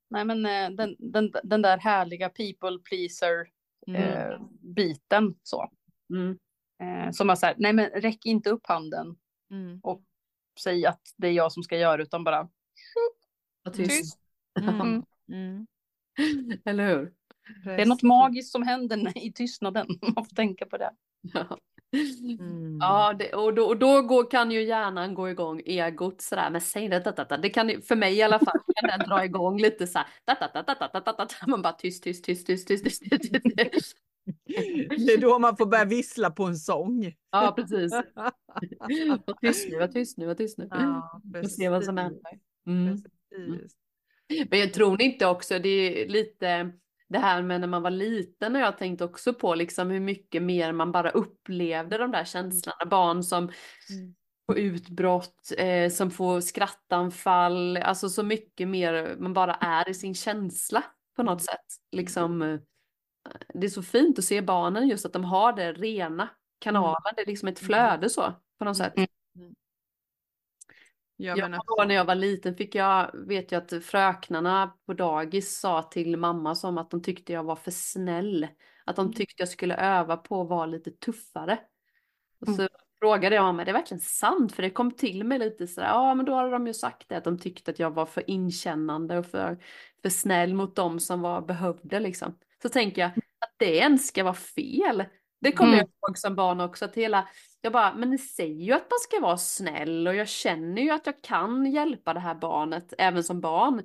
Nej 0.09 0.25
men 0.25 0.45
eh, 0.45 0.69
den, 0.69 0.95
den, 0.99 1.31
den 1.43 1.61
där 1.61 1.77
härliga 1.77 2.29
people 2.29 2.79
pleaser 2.89 3.47
Mm. 3.87 4.01
eh, 4.01 4.39
biten 4.61 5.35
så. 5.43 5.69
Mm. 6.09 6.37
Eh, 6.83 7.11
som 7.11 7.29
är 7.29 7.35
så 7.35 7.45
här, 7.45 7.55
nej 7.57 7.73
men 7.73 7.89
räck 7.89 8.25
inte 8.25 8.49
upp 8.49 8.67
handen 8.67 9.15
Mm. 9.51 9.79
och 9.83 10.03
säg 10.63 10.85
att 10.85 11.01
det 11.17 11.27
är 11.27 11.31
jag 11.31 11.51
som 11.51 11.63
ska 11.63 11.77
göra 11.77 12.01
utan 12.01 12.23
bara 12.23 12.49
Vad 13.63 13.73
tyst. 13.73 13.89
tyst. 13.91 14.19
Mm. 14.59 14.79
Mm. 14.79 15.03
Mm. 15.31 15.67
Eller 16.65 16.87
hur? 16.87 17.13
Det 17.65 17.81
är 17.81 17.85
något 17.85 18.03
magiskt 18.03 18.51
som 18.51 18.63
händer 18.63 19.17
i 19.25 19.31
tystnaden. 19.33 19.87
Man 20.15 20.25
får 20.25 20.35
tänka 20.35 20.65
på 20.65 20.77
det. 20.77 20.91
Ja, 21.21 21.57
Mm. 21.93 22.77
Ja, 22.79 23.13
det, 23.19 23.33
och 23.33 23.53
då, 23.53 23.65
och 23.65 23.77
då 23.77 24.01
går, 24.01 24.31
kan 24.31 24.51
ju 24.51 24.63
hjärnan 24.63 25.13
gå 25.13 25.29
igång, 25.29 25.61
egot 25.65 26.21
sådär, 26.21 26.49
men 26.49 26.61
säg 26.61 26.89
det, 26.89 26.99
det, 26.99 27.39
det 27.41 27.49
kan 27.49 27.81
för 27.81 27.95
mig 27.95 28.15
i 28.15 28.21
alla 28.21 28.39
fall, 28.39 28.59
kan 28.75 28.99
den 28.99 29.09
dra 29.09 29.25
igång 29.25 29.61
lite 29.61 29.87
så 29.87 29.99
här, 29.99 30.07
man 31.47 31.61
bara 31.61 31.73
tyst, 31.73 32.03
tyst, 32.03 32.25
tyst, 32.25 32.47
tyst, 32.47 32.67
tyst, 32.67 32.83
tyst, 32.83 33.03
tyst. 33.71 33.97
Det 35.05 35.13
är 35.13 35.21
då 35.21 35.39
man 35.39 35.57
får 35.57 35.65
börja 35.65 35.85
vissla 35.85 36.31
på 36.31 36.43
en 36.43 36.55
sång. 36.55 37.13
Ja, 37.31 37.53
precis. 37.55 37.91
Var 37.91 39.37
tyst 39.41 39.69
nu, 39.69 39.79
var 39.79 39.87
tyst 39.87 40.17
nu, 40.17 40.25
var 40.25 40.35
tyst 40.35 40.57
nu. 40.57 40.67
Ja, 40.71 41.21
och 41.43 41.51
se 41.51 41.69
vad 41.69 41.83
som 41.83 41.97
händer. 41.97 42.39
Mm. 42.67 42.87
mm. 42.87 43.67
Men 44.49 44.59
jag 44.59 44.73
tror 44.73 45.01
inte 45.01 45.25
också, 45.25 45.59
det 45.59 45.69
är 45.69 46.09
lite 46.09 46.71
det 47.09 47.19
här 47.19 47.41
med 47.41 47.61
när 47.61 47.67
man 47.67 47.81
var 47.81 47.89
liten 47.91 48.55
och 48.55 48.61
jag 48.61 48.77
tänkte 48.77 49.03
också 49.05 49.33
på 49.33 49.55
liksom 49.55 49.89
hur 49.89 49.99
mycket 49.99 50.43
mer 50.43 50.71
man 50.71 50.91
bara 50.91 51.09
upplevde 51.09 51.97
de 51.97 52.11
där 52.11 52.25
känslorna. 52.25 52.85
Barn 52.85 53.23
som 53.23 53.43
Mm. 53.89 54.15
får 54.45 54.57
utbrott, 54.59 55.51
eh, 55.57 55.89
som 55.89 56.11
får 56.11 56.41
skrattanfall, 56.41 57.77
alltså 57.77 58.09
så 58.09 58.23
mycket 58.23 58.67
mer 58.67 59.15
man 59.19 59.33
bara 59.33 59.53
är 59.55 59.89
i 59.89 59.93
sin 59.93 60.15
känsla 60.15 60.83
på 61.15 61.23
något 61.23 61.41
sätt. 61.43 61.65
Liksom, 61.91 62.41
eh, 62.41 62.59
det 63.53 63.67
är 63.67 63.69
så 63.69 63.83
fint 63.83 64.19
att 64.19 64.25
se 64.25 64.41
barnen 64.41 64.87
just 64.87 65.05
att 65.05 65.13
de 65.13 65.23
har 65.23 65.53
det 65.53 65.73
rena 65.73 66.29
kanalen, 66.59 67.13
det 67.15 67.21
är 67.21 67.25
liksom 67.25 67.47
ett 67.47 67.59
flöde 67.59 68.09
så 68.09 68.33
på 68.59 68.65
något 68.65 68.77
sätt. 68.77 68.93
Mm. 68.97 69.07
Jag 71.17 71.37
Ja, 71.37 71.45
menar, 71.45 71.59
då 71.67 71.83
när 71.87 71.95
jag 71.95 72.05
var 72.05 72.15
liten 72.15 72.55
fick 72.55 72.75
jag, 72.75 73.11
vet 73.27 73.51
jag 73.51 73.63
att 73.63 73.83
fröknarna 73.85 74.73
på 74.85 74.93
dagis 74.93 75.59
sa 75.59 75.81
till 75.83 76.17
mamma 76.17 76.55
som 76.55 76.77
att 76.77 76.91
de 76.91 77.01
tyckte 77.03 77.33
jag 77.33 77.43
var 77.43 77.55
för 77.55 77.71
snäll. 77.71 78.47
Att 78.85 78.95
de 78.95 79.05
Mm. 79.05 79.13
tyckte 79.13 79.41
jag 79.41 79.49
skulle 79.49 79.75
öva 79.75 80.17
på 80.17 80.41
att 80.41 80.49
vara 80.49 80.65
lite 80.65 80.91
tuffare. 80.91 81.59
Och 82.41 82.47
så 82.47 82.61
Mm. 82.61 82.69
frågade 82.99 83.35
jag 83.35 83.45
om 83.45 83.57
det 83.57 83.63
är 83.63 83.73
verkligen 83.73 84.01
sant? 84.01 84.53
För 84.55 84.63
det 84.63 84.69
kom 84.69 84.91
till 84.91 85.23
mig 85.23 85.39
lite 85.39 85.67
sådär, 85.67 85.87
ja 85.87 86.15
men 86.15 86.25
då 86.25 86.35
hade 86.35 86.51
de 86.51 86.67
ju 86.67 86.73
sagt 86.73 87.09
det, 87.09 87.17
att 87.17 87.23
de 87.23 87.39
tyckte 87.39 87.71
att 87.71 87.79
jag 87.79 87.91
var 87.91 88.05
för 88.05 88.29
inkännande 88.29 89.17
och 89.17 89.25
för, 89.25 89.57
för 90.01 90.09
snäll 90.09 90.53
mot 90.53 90.75
dem 90.75 90.99
som 90.99 91.21
var 91.21 91.41
behövde 91.41 91.99
liksom. 91.99 92.37
Så 92.61 92.69
tänker 92.69 93.01
jag 93.01 93.09
att 93.39 93.53
det 93.57 93.75
ens 93.77 94.07
ska 94.07 94.23
vara 94.23 94.33
fel. 94.33 95.03
Det 95.41 95.51
kommer 95.51 95.73
Mm. 95.73 95.79
jag 95.79 96.09
ihåg 96.09 96.17
som 96.17 96.35
barn 96.35 96.61
också, 96.61 96.85
att 96.85 96.95
hela, 96.95 97.27
jag 97.61 97.73
bara, 97.73 97.95
men 97.95 98.09
ni 98.09 98.17
säger 98.17 98.63
ju 98.65 98.71
att 98.73 98.81
man 98.89 98.99
ska 98.99 99.19
vara 99.19 99.37
snäll 99.37 100.07
och 100.07 100.15
jag 100.15 100.27
känner 100.27 100.81
ju 100.81 100.89
att 100.89 101.05
jag 101.05 101.21
kan 101.21 101.65
hjälpa 101.65 102.13
det 102.13 102.19
här 102.19 102.35
barnet 102.35 102.93
även 102.97 103.23
som 103.23 103.41
barn. 103.41 103.83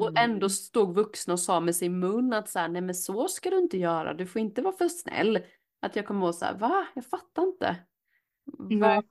Och 0.00 0.08
mm. 0.08 0.30
ändå 0.30 0.48
stod 0.48 0.94
vuxna 0.94 1.32
och 1.32 1.40
sa 1.40 1.60
med 1.60 1.76
sin 1.76 1.98
mun 2.00 2.32
att 2.32 2.48
så 2.48 2.58
här, 2.58 2.68
nej 2.68 2.82
men 2.82 2.94
så 2.94 3.28
ska 3.28 3.50
du 3.50 3.58
inte 3.58 3.78
göra, 3.78 4.14
du 4.14 4.26
får 4.26 4.40
inte 4.40 4.62
vara 4.62 4.76
för 4.76 4.88
snäll. 4.88 5.38
Att 5.82 5.96
jag 5.96 6.06
kommer 6.06 6.26
ihåg 6.26 6.34
så 6.34 6.44
här, 6.44 6.54
va? 6.54 6.86
Jag 6.94 7.06
fattar 7.06 7.42
inte. 7.42 7.76
Vad- 8.80 9.04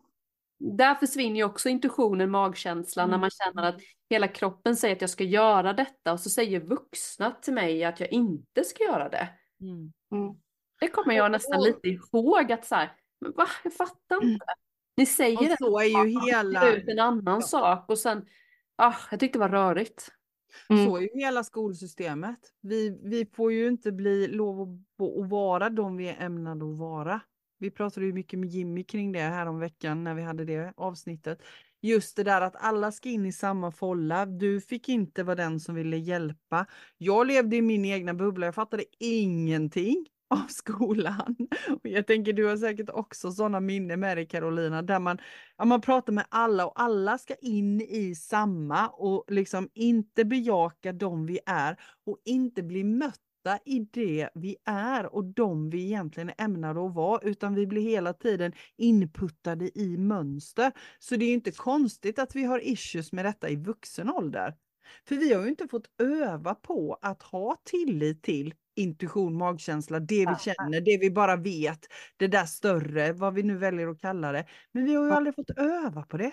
Där 0.60 0.96
försvinner 0.96 1.36
ju 1.36 1.44
också 1.44 1.70
intuitionen, 1.70 2.30
magkänslan, 2.32 3.10
när 3.10 3.16
Mm. 3.18 3.22
man 3.22 3.30
känner 3.30 3.64
att 3.70 3.82
hela 4.10 4.28
kroppen 4.28 4.76
säger 4.76 4.96
att 4.96 5.02
jag 5.02 5.10
ska 5.10 5.24
göra 5.24 5.74
detta 5.74 6.14
och 6.14 6.20
så 6.20 6.30
säger 6.30 6.60
vuxna 6.60 7.32
till 7.32 7.54
mig 7.54 7.84
att 7.84 8.00
jag 8.00 8.12
inte 8.12 8.64
ska 8.64 8.84
göra 8.84 9.10
det. 9.10 9.30
Det 10.82 10.88
kommer 10.88 11.14
jag 11.16 11.32
nästan 11.32 11.64
lite 11.64 11.88
ihåg 11.90 12.52
att 12.52 12.66
så 12.66 12.76
här, 12.76 12.92
men 13.22 13.32
va? 13.32 13.48
Jag 13.64 13.74
fattar 13.74 14.16
Mm. 14.18 14.30
inte. 14.30 14.46
Ni 14.98 15.06
säger 15.06 15.38
Och 15.38 15.44
det, 15.44 15.56
så 15.60 15.80
är 15.80 15.86
ju 15.86 16.14
det 16.20 16.26
hela, 16.26 16.74
ut 16.74 16.88
en 16.88 17.00
annan 17.00 17.36
Ja. 17.36 17.42
sak 17.42 17.90
och 17.90 17.98
sen, 18.00 18.26
ah, 18.76 18.94
jag 19.12 19.20
tyckte 19.20 19.40
det 19.40 19.42
var 19.42 19.50
rörigt. 19.50 20.12
Mm. 20.70 20.86
så 20.86 20.98
är 20.98 21.02
ju 21.02 21.10
hela 21.14 21.44
skolsystemet. 21.44 22.40
Vi, 22.62 23.00
vi 23.04 23.26
får 23.26 23.52
ju 23.52 23.68
inte 23.68 23.92
bli 23.92 24.28
lov 24.28 24.62
att, 24.62 25.08
att 25.08 25.30
vara 25.30 25.70
de 25.70 25.98
vi 25.98 26.08
är 26.10 26.26
ämnade 26.26 26.66
att 26.72 26.78
vara. 26.78 27.22
Vi 27.60 27.72
pratade 27.72 28.06
ju 28.06 28.14
mycket 28.14 28.40
med 28.40 28.50
Jimmy 28.50 28.84
kring 28.84 29.12
det 29.12 29.20
här 29.20 29.46
om 29.46 29.60
veckan 29.60 30.04
när 30.04 30.14
vi 30.14 30.22
hade 30.22 30.46
det 30.46 30.74
avsnittet. 30.78 31.44
Just 31.82 32.16
det 32.16 32.24
där 32.24 32.42
att 32.42 32.56
alla 32.56 32.92
ska 32.92 33.10
in 33.10 33.26
i 33.26 33.32
samma 33.34 33.72
folla. 33.72 34.26
Du 34.26 34.62
fick 34.62 34.90
inte 34.90 35.24
vara 35.24 35.36
den 35.36 35.60
som 35.60 35.76
ville 35.76 35.98
hjälpa. 35.98 36.66
Jag 36.98 37.28
levde 37.28 37.56
i 37.56 37.62
min 37.62 37.86
egna 37.86 38.14
bubbla. 38.14 38.46
Jag 38.46 38.56
fattade 38.56 38.84
ingenting 39.00 40.06
av 40.32 40.48
skolan. 40.48 41.36
Och 41.70 41.88
jag 41.88 42.08
tänker 42.08 42.34
du 42.34 42.46
har 42.46 42.58
säkert 42.58 42.90
också 42.90 43.32
sådana 43.32 43.60
minnen 43.60 44.00
med 44.00 44.18
dig 44.18 44.26
Carolina, 44.26 44.82
där 44.82 45.00
man, 45.00 45.18
ja, 45.58 45.66
man 45.66 45.82
pratar 45.82 46.14
med 46.14 46.26
alla 46.30 46.66
och 46.66 46.82
alla 46.82 47.18
ska 47.18 47.36
in 47.36 47.82
i 47.82 48.16
samma 48.16 48.88
och 48.88 49.26
liksom 49.28 49.70
inte 49.74 50.26
bejaka 50.26 50.94
de 50.94 51.26
vi 51.26 51.40
är 51.46 51.80
och 52.06 52.18
inte 52.26 52.64
bli 52.64 52.84
mötta 52.84 53.60
i 53.66 53.80
det 53.80 54.30
vi 54.34 54.56
är 54.66 55.16
och 55.16 55.26
de 55.26 55.70
vi 55.70 55.86
egentligen 55.86 56.30
är 56.30 56.36
ämnade 56.46 56.86
att 56.86 56.94
vara, 56.94 57.22
utan 57.24 57.56
vi 57.56 57.68
blir 57.68 57.82
hela 57.82 58.14
tiden 58.14 58.54
inputtade 58.78 59.80
i 59.80 59.98
mönster. 59.98 60.72
Så 61.00 61.16
det 61.16 61.26
är 61.26 61.34
inte 61.34 61.52
konstigt 61.52 62.20
att 62.20 62.36
vi 62.36 62.44
har 62.44 62.68
issues 62.68 63.12
med 63.12 63.26
detta 63.26 63.50
i 63.50 63.56
vuxen 63.56 64.10
ålder. 64.10 64.56
För 65.08 65.16
vi 65.16 65.34
har 65.34 65.44
ju 65.44 65.50
inte 65.50 65.68
fått 65.68 66.02
öva 66.02 66.56
på 66.56 66.98
att 67.02 67.22
ha 67.22 67.58
tillit 67.66 68.24
till 68.24 68.54
intuition, 68.76 69.38
magkänsla, 69.38 70.00
det 70.00 70.26
vi 70.26 70.36
känner, 70.40 70.82
det 70.82 70.98
vi 71.02 71.12
bara 71.12 71.36
vet, 71.36 71.80
det 72.18 72.28
där 72.28 72.46
större, 72.46 73.14
vad 73.14 73.34
vi 73.34 73.44
nu 73.44 73.58
väljer 73.58 73.88
att 73.88 74.02
kalla 74.02 74.32
det. 74.32 74.46
Men 74.72 74.86
vi 74.86 74.96
har 74.96 75.06
ju 75.06 75.12
aldrig 75.12 75.36
fått 75.36 75.50
öva 75.58 76.02
på 76.04 76.18
det. 76.18 76.32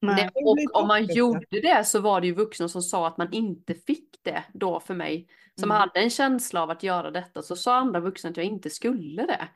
Nej. 0.00 0.30
Och 0.34 0.80
om 0.82 0.88
man 0.88 1.04
gjorde 1.04 1.46
det 1.62 1.84
så 1.86 2.00
var 2.00 2.20
det 2.20 2.26
ju 2.26 2.34
vuxna 2.34 2.68
som 2.68 2.82
sa 2.82 3.06
att 3.08 3.16
man 3.18 3.32
inte 3.32 3.74
fick 3.74 4.18
det 4.22 4.44
då 4.54 4.80
för 4.80 4.94
mig. 4.94 5.28
Som 5.60 5.70
Mm. 5.70 5.76
hade 5.80 6.00
en 6.00 6.10
känsla 6.10 6.62
av 6.62 6.70
att 6.70 6.82
göra 6.82 7.10
detta 7.10 7.42
så 7.42 7.56
sa 7.56 7.76
andra 7.76 8.00
vuxna 8.00 8.30
att 8.30 8.36
jag 8.36 8.46
inte 8.46 8.70
skulle 8.70 9.26
det. 9.26 9.48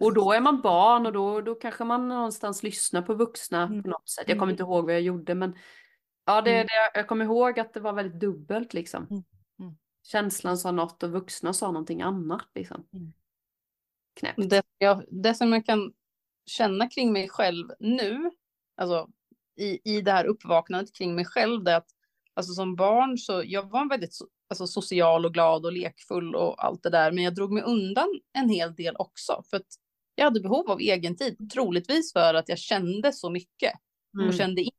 Och 0.00 0.14
då 0.14 0.32
är 0.32 0.40
man 0.40 0.60
barn 0.60 1.06
och 1.06 1.12
då, 1.12 1.40
då 1.40 1.54
kanske 1.54 1.84
man 1.84 2.08
någonstans 2.08 2.62
lyssnar 2.62 3.02
på 3.02 3.14
vuxna 3.14 3.62
Mm. 3.62 3.82
på 3.82 3.88
något 3.88 4.08
sätt. 4.08 4.24
Jag 4.28 4.36
kommer 4.38 4.42
Mm. 4.52 4.52
inte 4.54 4.62
ihåg 4.62 4.84
vad 4.84 4.94
jag 4.94 5.02
gjorde 5.02 5.34
men 5.34 5.56
ja, 6.26 6.40
det, 6.42 6.54
Mm. 6.54 6.66
det, 6.66 6.98
jag 6.98 7.06
kommer 7.08 7.24
ihåg 7.24 7.60
att 7.60 7.74
det 7.74 7.80
var 7.80 7.92
väldigt 7.92 8.20
dubbelt 8.20 8.74
liksom. 8.74 9.24
Känslan 10.02 10.58
sa 10.58 10.72
något 10.72 11.02
och 11.02 11.10
vuxna 11.10 11.52
sa 11.52 11.66
någonting 11.66 12.02
annat 12.02 12.48
liksom. 12.54 12.86
Mm. 12.92 13.12
Knäppt. 14.20 14.50
Det, 14.50 14.62
jag, 14.78 15.04
det 15.10 15.34
som 15.34 15.52
jag 15.52 15.66
kan 15.66 15.92
känna 16.46 16.88
kring 16.88 17.12
mig 17.12 17.28
själv 17.28 17.68
nu, 17.80 18.30
alltså 18.76 19.08
i, 19.56 19.96
i 19.96 20.00
det 20.00 20.12
här 20.12 20.24
uppvaknandet 20.24 20.94
kring 20.94 21.14
mig 21.14 21.24
själv, 21.24 21.64
det 21.64 21.72
är 21.72 21.76
att 21.76 21.90
alltså 22.34 22.52
som 22.52 22.76
barn 22.76 23.18
så 23.18 23.42
jag 23.46 23.70
var 23.70 23.88
väldigt 23.88 24.18
alltså, 24.48 24.66
social 24.66 25.24
och 25.26 25.34
glad 25.34 25.66
och 25.66 25.72
lekfull 25.72 26.34
och 26.34 26.64
allt 26.64 26.82
det 26.82 26.90
där, 26.90 27.12
men 27.12 27.24
jag 27.24 27.34
drog 27.34 27.52
mig 27.52 27.62
undan 27.62 28.20
en 28.32 28.48
hel 28.48 28.74
del 28.74 28.96
också 28.96 29.42
för 29.50 29.56
att 29.56 29.66
jag 30.14 30.24
hade 30.24 30.40
behov 30.40 30.70
av 30.70 30.80
egen 30.80 31.16
tid, 31.16 31.50
troligtvis 31.52 32.12
för 32.12 32.34
att 32.34 32.48
jag 32.48 32.58
kände 32.58 33.12
så 33.12 33.30
mycket 33.30 33.72
och 34.12 34.22
Mm. 34.22 34.32
kände 34.32 34.62
in, 34.62 34.70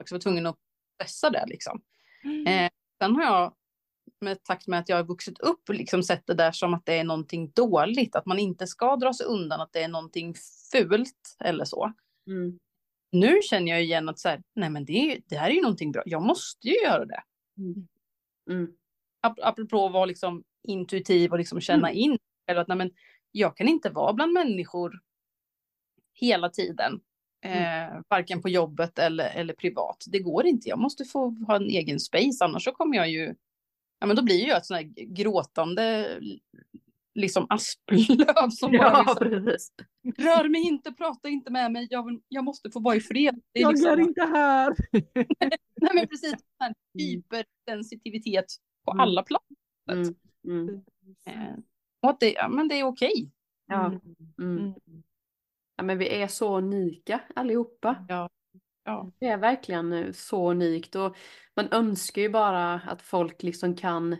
också 0.00 0.14
var 0.14 0.20
tvungen 0.20 0.46
att 0.46 0.56
pressa 0.98 1.30
det 1.30 1.44
liksom. 1.46 1.82
Mm. 2.24 2.46
Eh, 2.46 2.70
sen 3.02 3.16
har 3.16 3.22
jag 3.22 3.54
med 4.20 4.42
takt 4.42 4.66
med 4.66 4.78
att 4.78 4.88
jag 4.88 4.96
har 4.96 5.04
vuxit 5.04 5.38
upp 5.38 5.68
liksom 5.68 6.02
sett 6.02 6.26
det 6.26 6.34
där 6.34 6.52
som 6.52 6.74
att 6.74 6.86
det 6.86 6.98
är 6.98 7.04
någonting 7.04 7.50
dåligt, 7.50 8.16
att 8.16 8.26
man 8.26 8.38
inte 8.38 8.66
ska 8.66 8.96
dra 8.96 9.12
sig 9.12 9.26
undan, 9.26 9.60
att 9.60 9.72
det 9.72 9.82
är 9.82 9.88
någonting 9.88 10.34
fult 10.72 11.36
eller 11.44 11.64
så. 11.64 11.92
Mm. 12.26 12.58
Nu 13.12 13.42
känner 13.42 13.72
jag 13.72 13.82
igen 13.82 14.08
att 14.08 14.18
så 14.18 14.28
här, 14.28 14.42
nej 14.54 14.70
men 14.70 14.84
det, 14.84 14.92
är, 14.92 15.20
det 15.26 15.36
här 15.36 15.50
är 15.50 15.54
ju 15.54 15.62
någonting 15.62 15.92
bra, 15.92 16.02
jag 16.06 16.22
måste 16.22 16.68
ju 16.68 16.74
göra 16.74 17.04
det. 17.04 17.22
Mm. 18.50 18.72
Ap- 19.26 19.42
Apropå 19.42 19.86
att 19.86 19.92
vara 19.92 20.04
liksom 20.06 20.44
intuitiv 20.68 21.32
och 21.32 21.38
liksom 21.38 21.60
känna 21.60 21.92
in 21.92 22.18
eller 22.46 22.60
att 22.60 22.68
nej 22.68 22.76
men, 22.76 22.90
jag 23.32 23.56
kan 23.56 23.68
inte 23.68 23.90
vara 23.90 24.12
bland 24.12 24.32
människor 24.32 25.00
hela 26.14 26.48
tiden. 26.48 27.00
Eh, 27.44 28.00
varken 28.08 28.42
på 28.42 28.48
jobbet 28.48 28.98
eller, 28.98 29.30
eller 29.30 29.54
privat. 29.54 30.04
Det 30.06 30.18
går 30.18 30.46
inte. 30.46 30.68
Jag 30.68 30.78
måste 30.78 31.04
få 31.04 31.30
ha 31.30 31.56
en 31.56 31.68
egen 31.68 32.00
space. 32.00 32.44
Annars 32.44 32.64
så 32.64 32.72
kommer 32.72 32.96
jag 32.96 33.10
ju... 33.10 33.34
Ja, 33.98 34.06
men 34.06 34.16
då 34.16 34.22
blir 34.22 34.48
jag 34.48 34.56
ett 34.58 34.66
sånt 34.66 34.80
här 34.80 35.04
gråtande 35.14 36.08
liksom 37.14 37.46
asplöv 37.48 38.50
som 38.50 38.72
bara 38.72 38.78
Ja, 38.82 39.16
liksom, 39.20 39.44
precis. 39.44 39.72
rör 40.18 40.48
mig 40.48 40.60
inte, 40.62 40.92
prata 40.92 41.28
inte 41.28 41.50
med 41.52 41.72
mig. 41.72 41.86
Jag, 41.90 42.20
jag 42.28 42.44
måste 42.44 42.70
få 42.70 42.80
vara 42.80 42.96
i 42.96 43.00
fred. 43.00 43.40
Är 43.52 43.60
Jag 43.60 43.72
liksom, 43.72 43.90
är 43.90 44.00
inte 44.00 44.22
här. 44.22 44.74
nej, 45.80 45.90
men 45.94 46.08
precis, 46.08 46.30
sån 46.30 46.38
här 46.60 46.74
hypersensitivitet 46.98 48.46
på 48.84 48.90
Mm. 48.92 49.00
alla 49.00 49.22
plan. 49.22 49.40
Mm. 49.90 50.14
Mm. 50.44 50.68
Eh, 51.26 51.58
och 52.02 52.10
att 52.10 52.20
det, 52.20 52.32
ja, 52.32 52.48
men 52.48 52.68
det 52.68 52.74
är 52.80 52.84
okej. 52.84 53.30
Ja. 53.66 53.86
Mm. 53.86 54.00
Mm. 54.38 54.58
Mm. 54.58 54.74
Ja, 55.76 55.82
men 55.84 55.98
vi 55.98 56.08
är 56.22 56.26
så 56.28 56.58
unika 56.58 57.20
allihopa. 57.34 58.04
Ja. 58.08 58.28
Ja. 58.88 59.10
Det 59.18 59.26
är 59.26 59.36
verkligen 59.36 59.92
eh, 59.92 60.12
så 60.12 60.50
unikt 60.50 60.94
och 60.94 61.16
man 61.56 61.68
önskar 61.70 62.22
ju 62.22 62.28
bara 62.28 62.74
att 62.74 63.02
folk 63.02 63.42
liksom 63.42 63.76
kan 63.76 64.16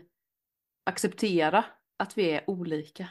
acceptera 0.83 1.65
att 1.97 2.17
vi 2.17 2.31
är 2.31 2.49
olika. 2.49 3.09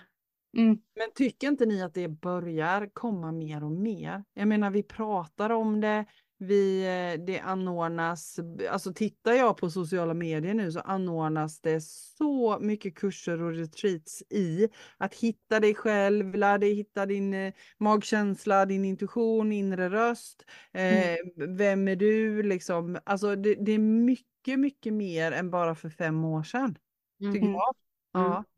Mm. 0.56 0.78
Men 0.94 1.12
tycker 1.14 1.48
inte 1.48 1.66
ni 1.66 1.82
att 1.82 1.94
det 1.94 2.08
börjar 2.08 2.90
komma 2.92 3.32
mer 3.32 3.64
och 3.64 3.70
mer? 3.70 4.24
Jag 4.34 4.48
menar, 4.48 4.70
vi 4.70 4.82
pratar 4.82 5.50
om 5.50 5.80
det, 5.80 6.04
vi, 6.38 6.82
eh, 6.86 7.24
det 7.24 7.40
anordnas, 7.40 8.36
alltså 8.70 8.92
tittar 8.92 9.32
jag 9.32 9.56
på 9.56 9.70
sociala 9.70 10.14
medier 10.14 10.54
nu 10.54 10.72
så 10.72 10.80
anordnas 10.80 11.60
det 11.60 11.80
så 11.82 12.58
mycket 12.60 12.94
kurser 12.94 13.42
och 13.42 13.54
retreats 13.54 14.22
i 14.30 14.68
att 14.96 15.14
hitta 15.14 15.60
dig 15.60 15.74
själv, 15.74 16.34
lära 16.34 16.58
dig 16.58 16.74
hitta 16.74 17.06
din 17.06 17.34
eh, 17.34 17.52
magkänsla, 17.78 18.66
din 18.66 18.84
intuition, 18.84 19.52
inre 19.52 19.88
röst. 19.90 20.44
Eh, 20.72 21.16
Vem 21.36 21.88
är 21.88 21.96
du? 21.96 22.42
Liksom, 22.42 22.98
alltså 23.04 23.36
det, 23.36 23.54
det 23.54 23.72
är 23.72 23.78
mycket, 23.78 24.58
mycket 24.58 24.92
mer 24.92 25.32
än 25.32 25.50
bara 25.50 25.74
för 25.74 25.88
fem 25.90 26.24
år 26.24 26.42
sedan, 26.42 26.78
tycker 27.18 27.38
Mm. 27.38 27.52
jag. 27.52 27.74
Ja. 28.12 28.44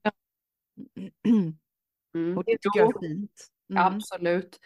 Mm. 2.15 2.39
Och 2.39 2.45
det 2.45 2.53
tycker 2.53 2.81
jag 2.81 2.97
är 2.97 3.09
fint. 3.09 3.49
Mm. 3.71 3.83
Absolut. 3.83 4.59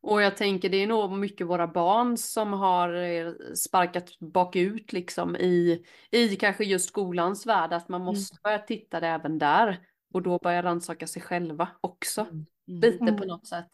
Och 0.00 0.22
jag 0.22 0.36
tänker 0.36 0.68
det 0.68 0.76
är 0.76 0.86
nog 0.86 1.12
mycket 1.12 1.46
våra 1.46 1.66
barn 1.66 2.16
som 2.16 2.52
har 2.52 2.94
eh, 2.94 3.32
sparkat 3.54 4.18
bakut 4.18 4.92
liksom 4.92 5.36
i, 5.36 5.84
i 6.10 6.36
kanske 6.36 6.64
just 6.64 6.88
skolans 6.88 7.46
värld 7.46 7.72
att 7.72 7.88
man 7.88 8.00
måste 8.04 8.36
börja 8.42 8.58
titta 8.58 9.00
det 9.00 9.06
även 9.08 9.38
där 9.38 9.80
och 10.14 10.22
då 10.22 10.38
börja 10.38 10.62
rannsaka 10.62 11.06
sig 11.06 11.22
själva 11.22 11.68
också 11.80 12.20
Mm. 12.20 12.46
Mm. 12.68 12.80
lite 12.80 12.98
på 12.98 13.04
Mm. 13.04 13.28
något 13.28 13.46
sätt. 13.46 13.66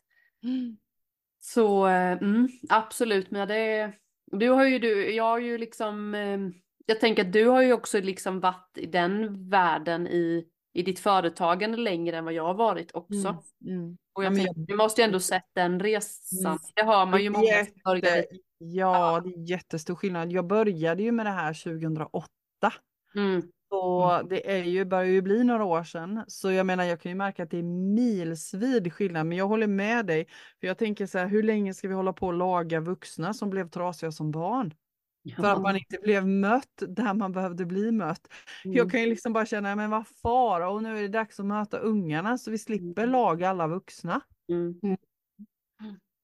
Mm. 0.42 0.76
Så 1.40 1.86
eh, 1.86 2.12
mm, 2.12 2.48
absolut, 2.68 3.30
men 3.30 3.48
det 3.48 3.92
du 4.32 4.48
har 4.48 4.64
ju 4.64 4.78
du, 4.78 5.14
jag 5.14 5.24
har 5.24 5.38
ju 5.38 5.58
liksom, 5.58 6.14
eh, 6.14 6.38
jag 6.86 7.00
tänker 7.00 7.24
att 7.24 7.32
du 7.32 7.46
har 7.48 7.62
ju 7.62 7.72
också 7.72 8.00
liksom 8.00 8.40
varit 8.40 8.78
i 8.78 8.86
den 8.86 9.48
världen 9.50 10.06
i, 10.06 10.44
i 10.72 10.82
ditt 10.82 10.98
företagande 11.00 11.76
längre 11.78 12.16
än 12.16 12.24
vad 12.24 12.34
jag 12.34 12.44
har 12.44 12.54
varit 12.54 12.90
också. 12.94 13.42
Mm. 13.66 13.96
Mm. 14.18 14.32
Och 14.32 14.36
Ja, 14.36 14.40
jag 14.40 14.46
tänker, 14.46 14.66
du 14.66 14.76
måste 14.76 15.00
ju 15.00 15.04
ändå 15.04 15.20
sett 15.20 15.48
den 15.54 15.80
resan. 15.80 16.52
Mm. 16.52 16.58
Det 16.74 16.82
har 16.82 17.06
man 17.06 17.22
ju 17.22 17.30
många 17.30 17.64
som 17.64 17.74
börjar 17.84 18.16
Jätte, 18.16 18.26
Ja, 18.58 19.20
det 19.24 19.30
är 19.30 19.50
jättestor 19.50 19.94
skillnad. 19.94 20.32
Jag 20.32 20.46
började 20.46 21.02
ju 21.02 21.12
med 21.12 21.26
det 21.26 21.30
här 21.30 21.54
2008. 21.54 22.28
Mm. 23.14 23.42
Så 23.68 24.22
det 24.30 24.50
är 24.50 24.64
ju, 24.64 24.84
börjar 24.84 25.04
ju 25.04 25.22
bli 25.22 25.44
några 25.44 25.64
år 25.64 25.84
sedan. 25.84 26.24
Så 26.26 26.50
jag 26.50 26.66
menar, 26.66 26.84
jag 26.84 27.00
kan 27.00 27.12
ju 27.12 27.16
märka 27.16 27.42
att 27.42 27.50
det 27.50 27.58
är 27.58 27.62
milsvid 27.94 28.92
skillnad. 28.92 29.26
Men 29.26 29.38
jag 29.38 29.48
håller 29.48 29.66
med 29.66 30.06
dig. 30.06 30.26
För 30.60 30.66
jag 30.66 30.78
tänker 30.78 31.06
så 31.06 31.18
här, 31.18 31.26
hur 31.26 31.42
länge 31.42 31.74
ska 31.74 31.88
vi 31.88 31.94
hålla 31.94 32.12
på 32.12 32.28
att 32.28 32.34
laga 32.34 32.80
vuxna 32.80 33.34
som 33.34 33.50
blev 33.50 33.68
trasiga 33.68 34.12
som 34.12 34.30
barn? 34.30 34.74
För 35.36 35.44
att 35.44 35.62
man 35.62 35.76
inte 35.76 35.98
blev 36.02 36.26
mött 36.26 36.82
där 36.88 37.14
man 37.14 37.32
behövde 37.32 37.66
bli 37.66 37.92
mött. 37.92 38.28
Mm. 38.64 38.76
Jag 38.76 38.90
kan 38.90 39.00
ju 39.00 39.06
liksom 39.06 39.32
bara 39.32 39.46
känna, 39.46 39.76
men 39.76 39.90
vad 39.90 40.08
fara 40.08 40.70
och 40.70 40.82
nu 40.82 40.98
är 40.98 41.02
det 41.02 41.08
dags 41.08 41.40
att 41.40 41.46
möta 41.46 41.78
ungarna 41.78 42.38
så 42.38 42.50
vi 42.50 42.58
slipper 42.58 43.02
Mm. 43.02 43.12
laga 43.12 43.48
alla 43.48 43.66
vuxna. 43.66 44.20
Mm. 44.48 44.80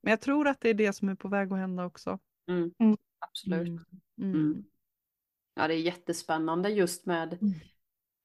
Men 0.02 0.10
jag 0.10 0.20
tror 0.20 0.48
att 0.48 0.60
det 0.60 0.68
är 0.68 0.74
det 0.74 0.92
som 0.92 1.08
är 1.08 1.14
på 1.14 1.28
väg 1.28 1.52
att 1.52 1.58
hända 1.58 1.84
också. 1.84 2.18
Mm. 2.50 2.74
Mm. 2.78 2.96
Absolut. 3.18 3.68
Mm. 3.68 3.84
Mm. 4.22 4.34
Mm. 4.34 4.64
Ja, 5.54 5.68
det 5.68 5.74
är 5.74 5.78
jättespännande 5.78 6.68
just 6.68 7.06
med 7.06 7.32
Mm. 7.42 7.54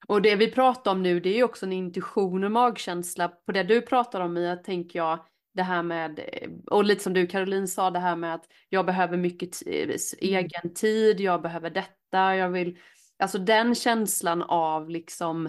och 0.08 0.22
det 0.22 0.36
vi 0.36 0.52
pratar 0.52 0.92
om 0.92 1.04
nu 1.04 1.20
det 1.20 1.30
är 1.30 1.36
ju 1.36 1.44
också 1.44 1.66
en 1.66 1.74
intuition 1.74 2.44
och 2.44 2.52
magkänsla 2.52 3.28
på 3.28 3.52
det 3.52 3.64
du 3.64 3.82
pratar 3.82 4.22
om 4.22 4.34
Mia, 4.34 4.56
tänker 4.56 5.00
jag. 5.00 5.26
Det 5.56 5.64
här 5.64 5.84
med, 5.84 6.20
eh, 6.20 6.50
och 6.68 6.84
lite 6.84 7.04
som 7.04 7.14
du 7.14 7.28
Caroline 7.28 7.68
sa, 7.68 7.92
det 7.92 8.00
här 8.00 8.16
med 8.16 8.34
att 8.36 8.46
jag 8.70 8.86
behöver 8.86 9.18
mycket 9.18 9.52
t- 9.52 9.84
Mm. 9.84 9.98
egen 10.20 10.74
tid, 10.74 11.20
jag 11.20 11.42
behöver 11.42 11.70
detta, 11.70 12.36
jag 12.36 12.50
vill, 12.50 12.78
alltså 13.20 13.38
den 13.38 13.76
känslan 13.76 14.42
av 14.42 14.90
liksom 14.90 15.46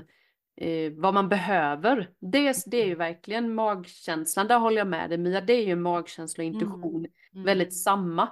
eh, 0.60 0.92
vad 0.92 1.14
man 1.14 1.28
behöver. 1.28 2.10
Det, 2.20 2.56
det 2.66 2.76
är 2.76 2.86
ju 2.86 2.94
verkligen 2.94 3.54
magkänslan, 3.54 4.46
där 4.46 4.58
håller 4.58 4.78
jag 4.78 4.88
med 4.88 5.10
dig 5.10 5.18
Mia, 5.18 5.40
det 5.40 5.52
är 5.52 5.66
ju 5.66 5.76
magkänsla 5.76 6.42
och 6.42 6.46
intuition 6.46 7.06
Mm. 7.32 7.44
väldigt 7.44 7.76
samma. 7.76 8.28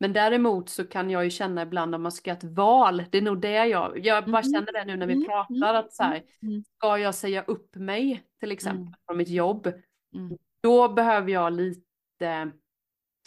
Men 0.00 0.12
däremot 0.12 0.68
så 0.68 0.84
kan 0.84 1.10
jag 1.10 1.24
ju 1.24 1.30
känna 1.30 1.62
ibland 1.62 1.94
om 1.94 2.02
man 2.02 2.12
ska 2.12 2.30
göra 2.30 2.38
ett 2.38 2.44
val, 2.56 3.04
det 3.10 3.18
är 3.18 3.22
nog 3.22 3.40
det 3.40 3.66
jag, 3.66 3.98
jag 4.06 4.24
bara 4.24 4.40
Mm. 4.42 4.52
känner 4.52 4.72
det 4.72 4.84
nu 4.84 4.96
när 4.96 5.06
vi 5.06 5.12
Mm. 5.14 5.26
pratar 5.26 5.74
att 5.74 5.92
så 5.92 6.02
här, 6.02 6.22
Mm. 6.42 6.64
ska 6.76 6.98
jag 6.98 7.14
säga 7.14 7.42
upp 7.42 7.74
mig 7.76 8.22
till 8.40 8.52
exempel 8.52 8.80
Mm. 8.82 8.94
från 9.06 9.16
mitt 9.16 9.28
jobb, 9.28 9.66
Mm. 10.14 10.38
Då 10.62 10.88
behöver 10.88 11.32
jag 11.32 11.52
lite 11.52 12.52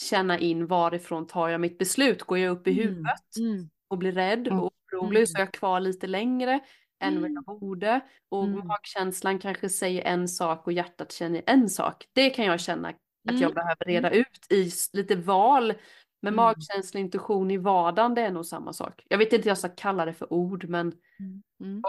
känna 0.01 0.39
in 0.39 0.67
varifrån 0.67 1.27
tar 1.27 1.49
jag 1.49 1.61
mitt 1.61 1.77
beslut, 1.77 2.23
går 2.23 2.37
jag 2.37 2.51
upp 2.51 2.67
i 2.67 2.71
Mm. 2.71 2.83
huvudet 2.93 3.37
Mm. 3.39 3.69
och 3.87 3.97
blir 3.97 4.11
rädd 4.11 4.47
Mm. 4.47 4.59
och 4.59 4.73
orolig 4.93 5.29
så 5.29 5.37
är 5.37 5.41
jag 5.41 5.53
kvar 5.53 5.79
lite 5.79 6.07
längre 6.07 6.59
än 6.99 7.15
vad 7.21 7.31
Mm. 7.31 7.43
jag 7.45 7.59
borde 7.59 7.99
och 8.29 8.43
Mm. 8.43 8.67
magkänslan 8.67 9.39
kanske 9.39 9.69
säger 9.69 10.01
en 10.05 10.27
sak 10.27 10.67
och 10.67 10.73
hjärtat 10.73 11.11
känner 11.11 11.41
en 11.45 11.69
sak. 11.69 12.05
Det 12.13 12.29
kan 12.29 12.45
jag 12.45 12.59
känna 12.59 12.87
att 12.89 12.95
jag 13.25 13.41
Mm. 13.41 13.53
behöver 13.53 13.85
reda 13.85 14.11
ut 14.11 14.47
i 14.51 14.71
lite 14.93 15.15
val. 15.15 15.73
Men 16.21 16.33
Mm. 16.33 16.35
magkänsla 16.35 16.97
och 16.99 17.01
intuition 17.01 17.51
i 17.51 17.57
vardagen 17.57 18.15
det 18.15 18.21
är 18.21 18.31
nog 18.31 18.45
samma 18.45 18.73
sak. 18.73 19.03
Jag 19.09 19.17
vet 19.17 19.33
inte 19.33 19.47
jag 19.47 19.57
ska 19.57 19.69
kalla 19.69 20.05
det 20.05 20.13
för 20.13 20.33
ord 20.33 20.65
men 20.69 20.93
Mm. 21.19 21.81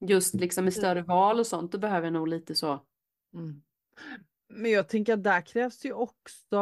just 0.00 0.34
liksom 0.34 0.68
i 0.68 0.70
större 0.72 1.02
val 1.02 1.38
och 1.40 1.46
sånt 1.46 1.72
då 1.72 1.78
behöver 1.78 2.06
jag 2.06 2.12
nog 2.12 2.28
lite 2.28 2.54
så. 2.54 2.84
Mm. 4.54 4.62
Men 4.62 4.70
jag 4.70 4.88
tänker 4.88 5.12
att 5.14 5.24
där 5.24 5.40
krävs 5.40 5.78
det 5.78 5.88
ju 5.88 5.94
också 5.94 6.56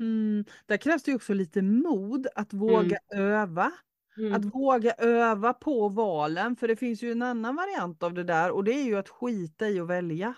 mm, 0.00 0.44
där 0.66 0.76
krävs 0.76 1.02
det 1.02 1.14
också 1.14 1.34
lite 1.34 1.62
mod 1.62 2.26
att 2.34 2.52
våga 2.52 2.98
öva. 3.14 3.72
Mm. 4.18 4.32
Att 4.32 4.44
våga 4.44 4.92
öva 4.92 5.52
på 5.52 5.88
valen, 5.88 6.56
för 6.56 6.68
det 6.68 6.76
finns 6.76 7.02
ju 7.02 7.12
en 7.12 7.22
annan 7.22 7.56
variant 7.56 8.02
av 8.02 8.14
det 8.14 8.24
där 8.24 8.50
och 8.50 8.64
det 8.64 8.72
är 8.72 8.84
ju 8.84 8.96
att 8.96 9.08
skita 9.08 9.68
i 9.68 9.80
att 9.80 9.86
välja. 9.88 10.34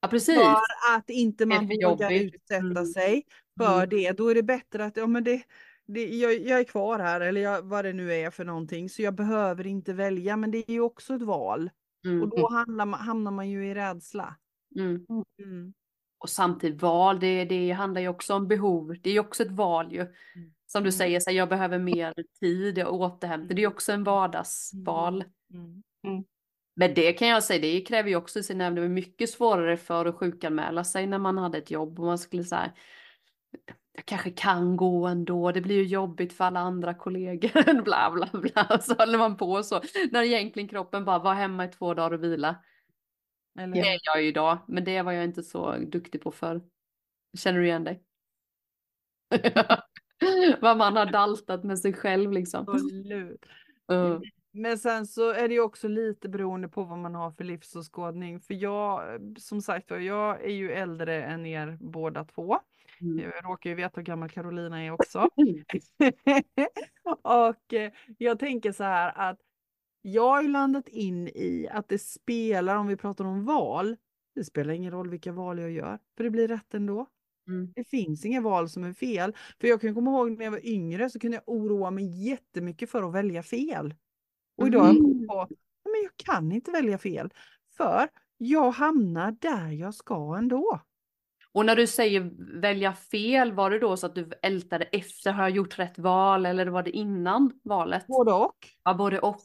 Ja 0.00 0.08
precis. 0.08 0.34
För 0.34 0.96
att 0.96 1.10
inte 1.10 1.46
man 1.46 1.66
vågar 1.68 2.10
jobbigt. 2.10 2.34
utsätta 2.34 2.56
Mm. 2.66 2.86
sig 2.86 3.22
för 3.58 3.76
Mm. 3.76 3.88
det. 3.88 4.12
Då 4.12 4.28
är 4.28 4.34
det 4.34 4.42
bättre 4.42 4.84
att 4.84 4.96
ja, 4.96 5.06
men 5.06 5.24
det, 5.24 5.42
det, 5.86 6.06
jag, 6.08 6.40
jag 6.40 6.60
är 6.60 6.64
kvar 6.64 6.98
här 6.98 7.20
eller 7.20 7.40
jag, 7.40 7.62
vad 7.62 7.84
det 7.84 7.92
nu 7.92 8.12
är 8.14 8.30
för 8.30 8.44
någonting 8.44 8.88
så 8.90 9.02
jag 9.02 9.14
behöver 9.14 9.66
inte 9.66 9.92
välja 9.92 10.36
men 10.36 10.50
det 10.50 10.58
är 10.70 10.72
ju 10.72 10.80
också 10.80 11.14
ett 11.14 11.22
val. 11.22 11.70
Mm. 12.04 12.22
Och 12.22 12.28
då 12.28 12.48
hamnar 12.50 12.86
man, 12.86 13.00
hamnar 13.00 13.30
man 13.30 13.50
ju 13.50 13.66
i 13.70 13.74
rädsla. 13.74 14.36
Mm. 14.76 15.06
Mm. 15.38 15.74
Och 16.18 16.30
samtidigt 16.30 16.82
val, 16.82 17.20
det, 17.20 17.44
det 17.44 17.70
handlar 17.70 18.00
ju 18.00 18.08
också 18.08 18.34
om 18.34 18.48
behov. 18.48 18.96
Det 19.02 19.10
är 19.10 19.14
ju 19.14 19.20
också 19.20 19.42
ett 19.42 19.50
val 19.52 19.92
ju. 19.92 20.06
Som 20.66 20.82
du 20.82 20.88
Mm. 20.88 20.92
säger, 20.92 21.20
så 21.20 21.30
här, 21.30 21.36
jag 21.36 21.48
behöver 21.48 21.78
mer 21.78 22.14
tid, 22.40 22.78
jag 22.78 22.92
återhämtar. 22.94 23.54
Det 23.54 23.60
är 23.60 23.64
ju 23.64 23.66
också 23.66 23.92
en 23.92 24.04
vardagsval. 24.04 25.24
Mm. 25.52 26.24
Men 26.76 26.94
det 26.94 27.12
kan 27.12 27.28
jag 27.28 27.44
säga, 27.44 27.60
det 27.60 27.80
kräver 27.80 28.08
ju 28.08 28.16
också 28.16 28.42
sin 28.42 28.58
Det 28.58 28.70
var 28.70 28.88
mycket 28.88 29.30
svårare 29.30 29.76
för 29.76 30.06
att 30.06 30.14
sjukanmäla 30.14 30.84
sig 30.84 31.06
när 31.06 31.18
man 31.18 31.38
hade 31.38 31.58
ett 31.58 31.70
jobb 31.70 32.00
och 32.00 32.06
man 32.06 32.18
skulle 32.18 32.44
säga 32.44 32.72
jag 33.96 34.06
kanske 34.06 34.30
kan 34.30 34.76
gå 34.76 35.06
ändå, 35.06 35.52
det 35.52 35.60
blir 35.60 35.76
ju 35.76 35.84
jobbigt 35.84 36.32
för 36.32 36.44
alla 36.44 36.60
andra 36.60 36.94
kollegor, 36.94 37.82
bla 37.82 38.10
bla 38.10 38.28
bla. 38.40 38.78
Så 38.80 38.94
håller 38.94 39.18
man 39.18 39.36
på 39.36 39.62
så. 39.62 39.80
När 40.10 40.22
egentligen 40.22 40.68
kroppen 40.68 41.04
bara 41.04 41.18
var 41.18 41.34
hemma 41.34 41.64
i 41.64 41.68
två 41.68 41.94
dagar 41.94 42.12
och 42.12 42.22
vila. 42.24 42.56
Eller 43.58 43.74
Det 43.74 43.80
är 43.80 44.00
jag 44.02 44.22
ju 44.22 44.28
idag, 44.28 44.58
men 44.68 44.84
det 44.84 45.02
var 45.02 45.12
jag 45.12 45.24
inte 45.24 45.42
så 45.42 45.76
duktig 45.76 46.22
på 46.22 46.30
förr. 46.30 46.62
Känner 47.38 47.58
du 47.58 47.66
igen 47.66 47.84
dig? 47.84 48.02
Vad 50.60 50.76
man 50.76 50.96
har 50.96 51.06
daltat 51.06 51.64
med 51.64 51.78
sig 51.78 51.92
själv 51.92 52.32
liksom. 52.32 52.68
Absolut. 52.68 53.46
Uh, 53.92 54.20
Men 54.52 54.78
sen 54.78 55.06
så 55.06 55.30
är 55.30 55.48
det 55.48 55.54
ju 55.54 55.60
också 55.60 55.88
lite 55.88 56.28
beroende 56.28 56.68
på 56.68 56.84
vad 56.84 56.98
man 56.98 57.14
har 57.14 57.30
för 57.30 57.44
livsåskådning. 57.44 58.40
För 58.40 58.54
jag, 58.54 59.02
som 59.38 59.60
sagt 59.60 59.90
jag 59.90 60.44
är 60.44 60.52
ju 60.52 60.72
äldre 60.72 61.24
än 61.24 61.46
er 61.46 61.78
båda 61.80 62.24
två. 62.24 62.58
mm. 63.00 63.18
Jag 63.18 63.44
råkar 63.44 63.70
ju 63.70 63.76
veta 63.76 64.00
hur 64.00 64.02
gammal 64.02 64.30
Carolina 64.30 64.84
är 64.84 64.90
också. 64.90 65.28
och 67.22 67.74
eh, 67.74 67.92
jag 68.18 68.38
tänker 68.38 68.72
så 68.72 68.84
här 68.84 69.12
att 69.16 69.38
jag 70.06 70.28
har 70.28 70.42
ju 70.42 70.48
landat 70.48 70.88
in 70.88 71.28
i 71.28 71.68
att 71.72 71.88
det 71.88 71.98
spelar, 71.98 72.76
om 72.76 72.86
vi 72.86 72.96
pratar 72.96 73.24
om 73.24 73.44
val, 73.44 73.96
det 74.34 74.44
spelar 74.44 74.74
ingen 74.74 74.90
roll 74.92 75.10
vilka 75.10 75.32
val 75.32 75.58
jag 75.58 75.70
gör, 75.70 75.98
för 76.16 76.24
det 76.24 76.30
blir 76.30 76.48
rätt 76.48 76.74
ändå. 76.74 77.06
Mm. 77.48 77.72
Det 77.76 77.84
finns 77.84 78.24
inga 78.24 78.40
val 78.40 78.68
som 78.68 78.84
är 78.84 78.92
fel. 78.92 79.34
För 79.60 79.68
jag 79.68 79.80
kan 79.80 79.94
komma 79.94 80.10
ihåg 80.10 80.30
när 80.30 80.44
jag 80.44 80.52
var 80.52 80.66
yngre 80.66 81.10
så 81.10 81.18
kunde 81.18 81.36
jag 81.36 81.42
oroa 81.46 81.90
mig 81.90 82.26
jättemycket 82.28 82.90
för 82.90 83.02
att 83.02 83.14
välja 83.14 83.42
fel. 83.42 83.94
Och 84.56 84.66
idag 84.66 84.80
har 84.80 84.86
jag 84.94 85.28
på, 85.28 85.46
"Nej, 85.84 85.92
men 85.92 86.02
jag 86.02 86.16
kan 86.16 86.52
inte 86.52 86.70
välja 86.70 86.98
fel. 86.98 87.30
För 87.76 88.08
jag 88.36 88.70
hamnar 88.70 89.36
där 89.40 89.70
jag 89.70 89.94
ska 89.94 90.36
ändå. 90.38 90.80
Och 91.52 91.66
när 91.66 91.76
du 91.76 91.86
säger 91.86 92.30
välja 92.60 92.92
fel, 92.92 93.52
var 93.52 93.70
det 93.70 93.78
då 93.78 93.96
så 93.96 94.06
att 94.06 94.14
du 94.14 94.30
ältade 94.42 94.84
efter, 94.84 95.32
har 95.32 95.42
jag 95.42 95.50
gjort 95.50 95.78
rätt 95.78 95.98
val 95.98 96.46
eller 96.46 96.66
var 96.66 96.82
det 96.82 96.90
innan 96.90 97.60
valet? 97.64 98.06
Både 98.06 98.32
och. 98.32 98.56
Ja, 98.84 98.94
både 98.94 99.20
och. 99.20 99.42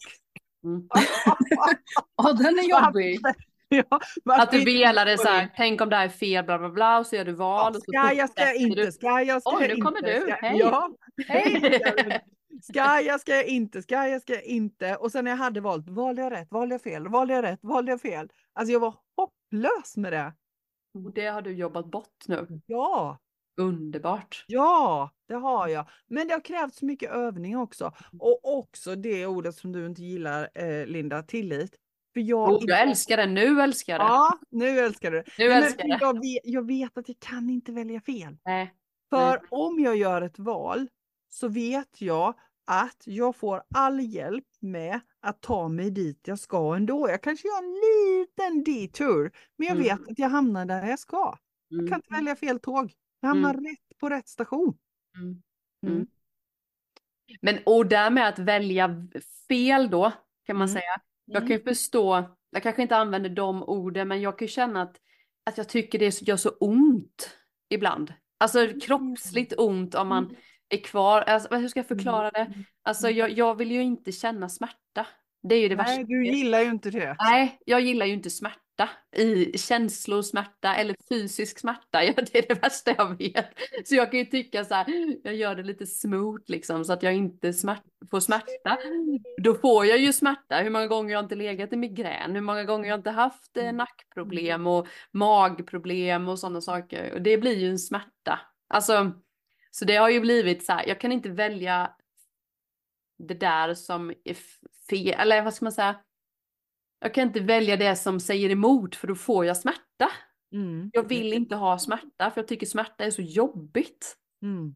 Mm. 0.63 0.87
Ja, 2.17 2.33
den 2.33 2.59
är 2.59 2.69
jobbig. 2.69 3.19
ja, 3.69 3.99
Att 4.25 4.51
du 4.51 4.59
inte- 4.59 4.71
velade 4.71 5.17
så 5.17 5.27
här, 5.27 5.49
tänk 5.55 5.81
om 5.81 5.89
det 5.89 5.95
här 5.95 6.05
är 6.05 6.09
fel, 6.09 6.45
bla 6.45 6.59
bla 6.59 6.69
bla, 6.69 6.99
och 6.99 7.05
så 7.05 7.15
gör 7.15 7.25
du 7.25 7.31
val. 7.33 7.69
och 7.69 7.75
så 7.75 7.81
Ska 7.81 8.13
jag, 8.13 8.29
ska 8.29 8.41
jag 8.41 8.55
inte, 8.55 8.91
ska 8.91 9.21
jag, 9.21 9.41
ska 9.41 9.57
Oj, 9.57 9.61
jag 9.67 9.77
nu 9.77 9.81
kommer 9.83 9.97
inte. 9.97 10.13
du. 10.13 10.21
Ska, 10.21 10.35
Hej. 10.35 10.57
Ja, 10.59 10.89
hej. 11.27 12.21
Ska 12.63 13.01
jag, 13.01 13.21
ska 13.21 13.35
jag 13.35 13.45
inte, 13.47 13.81
ska 13.81 14.07
jag, 14.07 14.21
ska 14.21 14.33
jag 14.33 14.43
inte. 14.43 14.95
Och 14.95 15.11
sen 15.11 15.23
när 15.25 15.31
jag 15.31 15.37
hade 15.37 15.61
valt, 15.61 15.89
valde 15.89 16.21
jag 16.21 16.31
rätt, 16.31 16.47
valde 16.51 16.73
jag 16.75 16.81
fel, 16.81 17.07
valde 17.07 17.33
jag 17.33 17.43
rätt, 17.43 17.59
valde 17.61 17.91
jag 17.91 18.01
fel. 18.01 18.29
Alltså 18.53 18.71
jag 18.73 18.79
var 18.79 18.95
hopplös 19.17 19.97
med 19.97 20.13
det. 20.13 20.33
Och 21.05 21.13
det 21.13 21.25
har 21.25 21.41
du 21.41 21.51
jobbat 21.51 21.85
bort 21.85 22.27
nu. 22.27 22.47
Ja, 22.65 23.17
Underbart. 23.59 24.45
ja, 24.47 25.09
det 25.27 25.33
har 25.33 25.67
jag. 25.67 25.89
Men 26.07 26.27
det 26.27 26.33
har 26.33 26.41
krävts 26.41 26.81
mycket 26.81 27.11
övning 27.11 27.57
också. 27.57 27.91
Och 28.19 28.57
också 28.57 28.95
det 28.95 29.25
ordet 29.27 29.55
som 29.55 29.71
du 29.71 29.85
inte 29.85 30.03
gillar, 30.03 30.49
eh, 30.55 30.85
Linda, 30.85 31.23
tillit. 31.23 31.75
För 32.13 32.21
jag, 32.21 32.49
Oh, 32.49 32.59
jag 32.61 32.81
älskar 32.81 33.17
det, 33.17 33.25
nu 33.25 33.61
älskar 33.61 33.93
jag 33.93 33.99
det. 34.01 34.05
Ja, 34.05 34.39
nu 34.49 34.79
älskar 34.79 35.11
du 35.11 35.17
det. 35.17 35.25
Nu 35.37 35.45
älskar 35.51 35.85
jag 35.87 35.99
det. 35.99 36.05
jag, 36.05 36.13
vet, 36.13 36.41
jag 36.43 36.67
vet 36.67 36.97
att 36.97 37.07
jag 37.07 37.19
kan 37.19 37.49
inte 37.49 37.71
välja 37.71 38.01
fel. 38.01 38.37
Nej. 38.45 38.73
För 39.09 39.29
Nej. 39.29 39.39
om 39.49 39.79
jag 39.79 39.95
gör 39.95 40.21
ett 40.21 40.39
val 40.39 40.87
så 41.29 41.47
vet 41.47 42.01
jag 42.01 42.33
att 42.67 43.01
jag 43.05 43.35
får 43.35 43.61
all 43.75 43.99
hjälp 43.99 44.45
med 44.59 44.99
att 45.21 45.41
ta 45.41 45.67
mig 45.67 45.91
dit 45.91 46.19
jag 46.27 46.39
ska 46.39 46.75
ändå. 46.75 47.09
Jag 47.09 47.23
kanske 47.23 47.47
gör 47.47 47.63
en 47.63 47.73
liten 47.73 48.63
detour, 48.63 49.31
men 49.57 49.67
jag 49.67 49.75
Mm. 49.77 49.83
vet 49.83 50.11
att 50.11 50.19
jag 50.19 50.29
hamnar 50.29 50.65
där 50.65 50.87
jag 50.87 50.99
ska. 50.99 51.37
Jag 51.67 51.79
Mm. 51.79 51.89
kan 51.91 51.97
inte 51.97 52.13
välja 52.13 52.35
fel 52.35 52.59
tåg. 52.59 52.91
Jag 53.19 53.29
hamnar 53.29 53.53
rätt 53.53 53.97
på 53.99 54.09
rätt 54.09 54.27
station. 54.27 54.77
Mm. 55.17 55.41
Mm. 55.85 55.95
Mm. 55.95 56.07
Men 57.41 57.59
och 57.65 57.85
där 57.85 58.09
med 58.09 58.27
att 58.29 58.39
välja 58.39 59.07
fel 59.47 59.89
då, 59.89 60.11
kan 60.45 60.57
man 60.57 60.67
Mm. 60.67 60.73
säga. 60.81 61.01
Jag 61.25 61.41
kan 61.41 61.51
ju 61.51 61.63
förstå, 61.63 62.35
jag 62.49 62.63
kanske 62.63 62.81
inte 62.81 62.95
använder 62.97 63.29
de 63.29 63.63
orden, 63.63 64.07
men 64.07 64.21
jag 64.21 64.39
kan 64.39 64.45
ju 64.45 64.51
känna 64.51 64.81
att, 64.81 64.97
att 65.45 65.57
jag 65.57 65.69
tycker 65.69 65.99
det 65.99 66.21
gör 66.21 66.37
så 66.37 66.49
ont 66.49 67.37
ibland. 67.69 68.13
Alltså 68.37 68.67
kroppsligt 68.81 69.53
ont 69.57 69.95
om 69.95 70.07
man 70.07 70.35
är 70.69 70.83
kvar. 70.83 71.21
Alltså, 71.21 71.55
hur 71.55 71.67
ska 71.67 71.79
jag 71.79 71.87
förklara 71.87 72.31
det? 72.31 72.53
Alltså 72.83 73.09
jag, 73.09 73.31
jag 73.31 73.55
vill 73.55 73.71
ju 73.71 73.81
inte 73.81 74.11
känna 74.11 74.49
smärta. 74.49 75.07
Det 75.43 75.55
är 75.55 75.59
ju 75.61 75.69
det 75.69 75.75
Nej, 75.75 75.85
värsta. 75.85 76.03
du 76.03 76.25
gillar 76.25 76.59
ju 76.59 76.69
inte 76.69 76.91
det. 76.91 77.15
Nej, 77.19 77.59
jag 77.65 77.81
gillar 77.81 78.05
ju 78.05 78.13
inte 78.13 78.29
smärta. 78.29 78.59
Smärta. 78.79 78.89
I 79.21 79.57
känslor, 79.57 80.21
smärta 80.21 80.75
eller 80.75 80.95
fysisk 81.09 81.59
smärta. 81.59 82.03
Ja, 82.03 82.13
det 82.15 82.35
är 82.35 82.47
det 82.47 82.61
värsta 82.61 82.95
jag 82.97 83.17
vet. 83.17 83.47
Så 83.85 83.95
jag 83.95 84.11
kan 84.11 84.19
ju 84.19 84.25
tycka 84.25 84.65
så 84.65 84.73
här, 84.73 84.85
jag 85.23 85.35
gör 85.35 85.55
det 85.55 85.63
lite 85.63 85.85
smooth 85.85 86.43
liksom 86.47 86.85
så 86.85 86.93
att 86.93 87.03
jag 87.03 87.13
inte 87.15 87.53
smärt 87.53 87.83
får 88.11 88.19
smärta. 88.19 88.77
Då 89.43 89.55
får 89.55 89.85
jag 89.85 89.99
ju 89.99 90.13
smärta. 90.13 90.57
Hur 90.57 90.69
många 90.69 90.87
gånger 90.87 91.13
jag 91.13 91.23
inte 91.23 91.35
legat 91.35 91.73
i 91.73 91.77
migrän, 91.77 92.35
hur 92.35 92.41
många 92.41 92.63
gånger 92.63 92.89
jag 92.89 92.99
inte 92.99 93.11
haft 93.11 93.57
eh, 93.57 93.73
nackproblem 93.73 94.67
och 94.67 94.87
magproblem 95.11 96.29
och 96.29 96.39
sådana 96.39 96.61
saker. 96.61 97.13
Och 97.13 97.21
det 97.21 97.37
blir 97.37 97.57
ju 97.57 97.69
en 97.69 97.79
smärta. 97.79 98.39
Alltså, 98.67 99.11
så 99.71 99.85
det 99.85 99.95
har 99.95 100.09
ju 100.09 100.19
blivit 100.19 100.65
så 100.65 100.73
här, 100.73 100.87
jag 100.87 100.99
kan 100.99 101.11
inte 101.11 101.29
välja 101.29 101.91
det 103.17 103.33
där 103.33 103.73
som 103.73 104.09
är 104.09 104.37
fel, 104.89 105.19
eller 105.19 105.43
vad 105.43 105.53
ska 105.53 105.65
man 105.65 105.71
säga? 105.71 105.95
Jag 106.99 107.13
kan 107.13 107.27
inte 107.27 107.39
välja 107.39 107.77
det 107.77 107.95
som 107.95 108.19
säger 108.19 108.49
emot 108.49 108.95
för 108.95 109.07
då 109.07 109.15
får 109.15 109.45
jag 109.45 109.57
smärta. 109.57 110.09
Mm. 110.53 110.89
Jag 110.93 111.07
vill 111.09 111.33
inte 111.33 111.55
ha 111.55 111.79
smärta 111.79 112.31
för 112.31 112.41
jag 112.41 112.47
tycker 112.47 112.65
smärta 112.65 113.03
är 113.05 113.11
så 113.11 113.21
jobbigt. 113.21 114.15
Mm. 114.43 114.75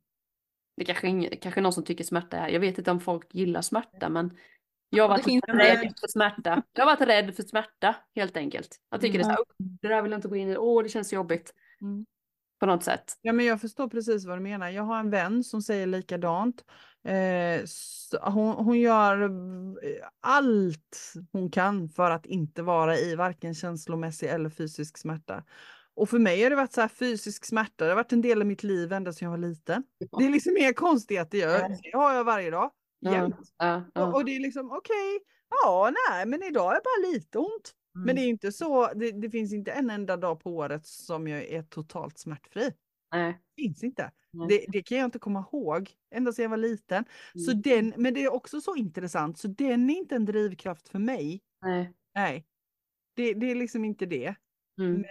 Det 0.77 0.85
kanske, 0.85 1.07
ing- 1.07 1.39
kanske 1.41 1.61
någon 1.61 1.73
som 1.73 1.83
tycker 1.83 2.03
smärta 2.03 2.37
är, 2.37 2.49
jag 2.49 2.59
vet 2.59 2.77
inte 2.77 2.91
om 2.91 2.99
folk 2.99 3.35
gillar 3.35 3.61
smärta 3.61 4.09
men 4.09 4.37
jag 4.89 5.03
har 5.03 5.09
varit 5.09 5.25
rädd 5.47 5.93
för 5.99 6.07
smärta. 6.07 6.63
Jag 6.73 6.85
har 6.85 6.95
varit 6.95 7.07
rädd 7.07 7.35
för 7.35 7.43
smärta 7.43 7.95
helt 8.15 8.37
enkelt. 8.37 8.77
Jag 8.89 9.01
tycker 9.01 9.19
det 9.19 9.21
är 9.21 9.23
så 9.23 9.29
här, 9.29 9.39
"Åh, 9.39 9.65
det 9.81 9.87
där 9.87 10.01
vill 10.01 10.11
jag 10.11 10.17
inte 10.17 10.27
gå 10.27 10.35
in 10.35 10.49
i, 10.49 10.57
åh 10.57 10.83
det 10.83 10.89
känns 10.89 11.13
jobbigt. 11.13 11.53
Mm. 11.81 12.05
På 12.63 12.67
något 12.67 12.83
sätt. 12.83 13.13
Ja, 13.21 13.33
men 13.33 13.45
jag 13.45 13.61
förstår 13.61 13.87
precis 13.87 14.25
vad 14.25 14.37
du 14.37 14.41
menar. 14.41 14.69
Jag 14.69 14.83
har 14.83 14.99
en 14.99 15.09
vän 15.09 15.43
som 15.43 15.61
säger 15.61 15.87
likadant. 15.87 16.65
Eh, 17.07 17.61
hon, 18.31 18.55
hon 18.55 18.79
gör 18.79 19.21
eh, 19.21 19.29
allt 20.21 21.13
hon 21.31 21.51
kan 21.51 21.89
för 21.89 22.11
att 22.11 22.25
inte 22.25 22.61
vara 22.61 22.97
i 22.97 23.15
varken 23.15 23.53
känslomässig 23.53 24.29
eller 24.29 24.49
fysisk 24.49 24.97
smärta. 24.97 25.43
Och 25.95 26.09
för 26.09 26.19
mig 26.19 26.43
har 26.43 26.49
det 26.49 26.55
varit 26.55 26.73
så 26.73 26.81
här 26.81 26.87
fysisk 26.87 27.45
smärta. 27.45 27.83
Det 27.83 27.91
har 27.91 27.95
varit 27.95 28.13
en 28.13 28.21
del 28.21 28.41
av 28.41 28.47
mitt 28.47 28.63
liv 28.63 28.93
ända 28.93 29.13
sedan 29.13 29.25
jag 29.25 29.31
var 29.31 29.47
liten. 29.47 29.83
Det 30.17 30.25
är 30.25 30.29
liksom 30.29 30.57
inga 30.57 30.73
konstigheter. 30.73 31.37
Jag, 31.37 31.71
det 31.71 31.97
har 31.97 32.13
jag 32.13 32.23
varje 32.23 32.51
dag. 32.51 32.71
Ja, 32.99 33.13
Jämt. 33.13 33.35
ja, 33.57 33.77
Och, 33.77 33.83
ja. 33.93 34.13
och 34.13 34.25
det 34.25 34.35
är 34.35 34.39
liksom 34.39 34.71
okej. 34.71 35.19
ja, 35.63 35.93
nej, 36.09 36.25
men 36.25 36.43
idag 36.43 36.71
är 36.71 36.75
det 36.75 36.81
bara 36.83 37.11
lite 37.13 37.37
ont. 37.39 37.73
Men 37.95 38.03
Mm. 38.03 38.15
det 38.15 38.21
är 38.21 38.29
inte 38.29 38.51
så. 38.51 38.93
Det, 38.95 39.11
det 39.11 39.29
finns 39.29 39.53
inte 39.53 39.71
en 39.71 39.89
enda 39.89 40.17
dag 40.17 40.39
på 40.39 40.51
året 40.55 40.85
som 40.85 41.27
jag 41.27 41.43
är 41.43 41.63
totalt 41.63 42.17
smärtfri. 42.17 42.71
Nej. 43.11 43.39
finns 43.57 43.83
inte. 43.83 44.11
Det, 44.49 44.65
det 44.67 44.81
kan 44.83 44.97
jag 44.97 45.05
inte 45.05 45.19
komma 45.19 45.45
ihåg 45.53 45.89
ända 46.15 46.33
sedan 46.33 46.43
jag 46.43 46.49
var 46.49 46.57
liten. 46.57 47.05
Så 47.45 47.51
Mm. 47.51 47.61
den, 47.61 47.93
men 47.97 48.13
det 48.13 48.23
är 48.23 48.33
också 48.33 48.61
så 48.61 48.75
intressant, 48.75 49.37
så 49.37 49.47
den 49.47 49.89
är 49.89 49.95
inte 49.97 50.15
en 50.15 50.25
drivkraft 50.25 50.89
för 50.89 50.99
mig. 50.99 51.41
Nej. 51.61 51.93
Nej, 52.15 52.45
det, 53.15 53.33
det 53.33 53.51
är 53.51 53.55
liksom 53.55 53.85
inte 53.85 54.05
det. 54.05 54.35
Mm. 54.79 54.93
Men, 54.93 55.03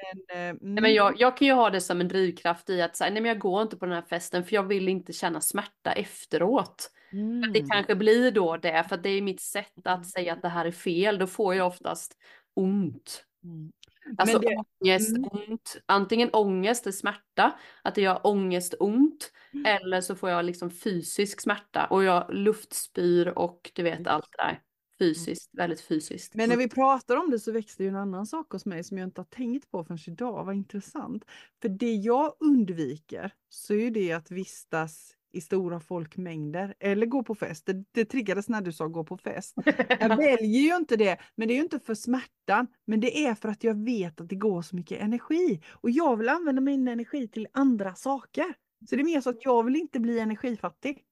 eh, 0.51 0.57
Nej, 0.61 0.83
men 0.83 0.95
jag, 0.95 1.15
jag 1.21 1.37
kan 1.37 1.47
ju 1.49 1.55
ha 1.55 1.71
det 1.71 1.81
som 1.81 2.01
en 2.01 2.09
drivkraft 2.09 2.71
i 2.71 2.83
att 2.83 2.97
säga, 2.97 3.11
nej 3.11 3.23
men 3.23 3.29
jag 3.29 3.39
går 3.39 3.63
inte 3.63 3.77
på 3.77 3.85
den 3.87 3.95
här 3.95 4.03
festen 4.03 4.45
för 4.45 4.55
jag 4.55 4.63
vill 4.63 4.89
inte 4.89 5.13
känna 5.13 5.41
smärta 5.41 5.93
efteråt. 5.93 6.91
mm, 7.13 7.53
Det 7.53 7.61
kanske 7.69 7.95
blir 7.97 8.31
då 8.31 8.57
det, 8.57 8.85
för 8.89 8.97
det 8.97 9.09
är 9.11 9.23
mitt 9.23 9.41
sätt 9.41 9.73
att 9.87 10.07
säga 10.07 10.33
att 10.33 10.43
det 10.43 10.49
här 10.49 10.65
är 10.67 10.71
fel. 10.73 11.19
Då 11.19 11.27
får 11.27 11.55
jag 11.55 11.67
oftast 11.67 12.19
ont. 12.55 13.25
mm. 13.45 13.73
Alltså 14.19 14.39
det- 14.39 14.57
ångest, 14.81 15.17
mm. 15.17 15.29
ont. 15.33 15.77
Antingen 15.87 16.31
ångest 16.33 16.87
och 16.87 16.95
smärta, 16.95 17.59
att 17.83 17.95
det 17.95 18.01
gör 18.01 18.27
ångest 18.27 18.75
ont. 18.81 19.33
Mm. 19.53 19.67
Eller 19.67 20.01
så 20.01 20.15
får 20.15 20.31
jag 20.31 20.45
liksom 20.45 20.71
fysisk 20.71 21.41
smärta 21.41 21.87
och 21.87 22.05
jag 22.05 22.35
luftspyr 22.35 23.27
och 23.27 23.71
du 23.75 23.83
vet 23.83 24.07
allt 24.07 24.29
det 24.37 24.43
där. 24.43 24.61
Fysiskt, 24.99 25.51
väldigt 25.53 25.81
fysiskt. 25.81 26.35
Men 26.35 26.49
när 26.49 26.57
vi 26.57 26.69
pratar 26.69 27.17
om 27.17 27.31
det 27.31 27.39
så 27.39 27.53
växte 27.53 27.83
ju 27.83 27.89
en 27.89 27.97
annan 27.97 28.27
sak 28.27 28.53
hos 28.53 28.67
mig 28.67 28.85
som 28.85 28.99
jag 28.99 29.07
inte 29.07 29.21
har 29.21 29.27
tänkt 29.27 29.71
på 29.71 29.85
förrän 29.85 29.99
idag. 30.07 30.45
Vad 30.45 30.55
intressant. 30.55 31.25
För 31.63 31.69
det 31.69 31.95
jag 31.95 32.37
undviker 32.41 33.35
så 33.49 33.75
är 33.75 33.79
ju 33.79 33.91
det 33.91 34.13
att 34.13 34.31
vistas 34.31 35.15
i 35.33 35.41
stora 35.41 35.81
folkmängder 35.81 36.75
eller 36.81 37.07
gå 37.07 37.23
på 37.23 37.35
fest. 37.35 37.67
Det, 37.67 37.85
det 37.93 38.05
triggades 38.05 38.49
när 38.49 38.61
du 38.61 38.73
sa 38.73 38.87
gå 38.87 39.05
på 39.05 39.17
fest. 39.17 39.55
Jag 40.01 40.09
väljer 40.17 40.61
ju 40.61 40.77
inte 40.77 40.97
det, 40.97 41.19
men 41.35 41.49
det 41.49 41.55
är 41.55 41.57
ju 41.57 41.63
inte 41.63 41.79
för 41.79 41.95
smärtan, 41.95 42.67
men 42.87 43.01
det 43.01 43.27
är 43.27 43.35
för 43.35 43.49
att 43.49 43.65
jag 43.65 43.85
vet 43.85 44.21
att 44.21 44.29
det 44.29 44.37
går 44.37 44.63
så 44.63 44.77
mycket 44.77 45.01
energi 45.01 45.63
och 45.71 45.91
jag 45.91 46.17
vill 46.17 46.29
använda 46.29 46.63
min 46.63 46.89
energi 46.89 47.29
till 47.29 47.49
andra 47.53 47.95
saker. 47.95 48.55
Så 48.89 48.97
det 48.97 49.03
är 49.03 49.05
mer 49.05 49.21
så 49.21 49.31
att 49.31 49.45
jag 49.45 49.65
vill 49.65 49.77
inte 49.77 50.01
bli 50.01 50.19
energifattig. 50.19 51.03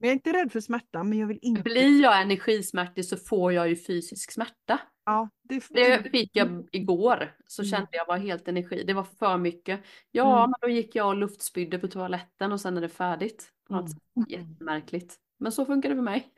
Men 0.00 0.08
jag 0.08 0.10
är 0.10 0.12
inte 0.12 0.32
rädd 0.32 0.52
för 0.52 0.60
smärtan, 0.60 1.08
men 1.08 1.18
jag 1.18 1.26
vill 1.26 1.38
inte. 1.42 1.62
Blir 1.62 2.02
jag 2.02 2.22
energismärtig 2.22 3.04
så 3.04 3.16
får 3.16 3.52
jag 3.52 3.68
ju 3.68 3.76
fysisk 3.76 4.32
smärta. 4.32 4.80
Ja, 5.06 5.28
det, 5.42 5.64
Det 5.70 6.10
fick 6.10 6.30
jag 6.36 6.68
igår. 6.72 7.34
Så 7.46 7.62
Mm. 7.62 7.70
kände 7.70 7.88
jag 7.92 8.06
var 8.06 8.16
helt 8.16 8.48
energi. 8.48 8.84
Det 8.86 8.94
var 8.94 9.04
för 9.04 9.38
mycket. 9.38 9.80
Ja, 10.10 10.38
Mm. 10.38 10.50
men 10.50 10.54
då 10.60 10.68
gick 10.68 10.94
jag 10.96 11.06
och 11.08 11.16
luftspydde 11.16 11.78
på 11.78 11.88
toaletten 11.88 12.52
och 12.52 12.60
sen 12.60 12.76
är 12.76 12.80
det 12.80 12.88
färdigt. 12.88 13.52
Mm. 13.70 13.86
Jättemärkligt. 14.28 15.16
Men 15.38 15.52
så 15.52 15.64
funkar 15.64 15.88
det 15.88 15.94
för 15.94 16.02
mig. 16.02 16.32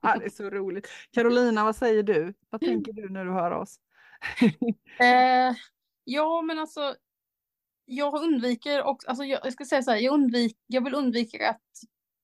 Ja, 0.00 0.18
det 0.18 0.24
är 0.24 0.30
så 0.30 0.50
roligt. 0.50 0.88
Carolina, 1.10 1.64
vad 1.64 1.76
säger 1.76 2.02
du? 2.02 2.34
Vad 2.50 2.60
tänker 2.60 2.92
du 2.92 3.08
när 3.08 3.24
du 3.24 3.30
hör 3.32 3.50
oss? 3.50 3.76
Eh, 5.00 5.54
ja, 6.04 6.42
men 6.42 6.58
alltså. 6.58 6.94
Jag 7.84 8.22
undviker 8.22 8.82
också, 8.82 9.08
alltså 9.08 9.24
jag, 9.24 9.40
jag 9.44 9.52
ska 9.52 9.64
säga 9.64 9.82
så 9.82 9.90
här, 9.90 9.98
jag, 9.98 10.14
undvik, 10.14 10.56
jag 10.66 10.84
vill 10.84 10.94
undvika 10.94 11.50
att 11.50 11.60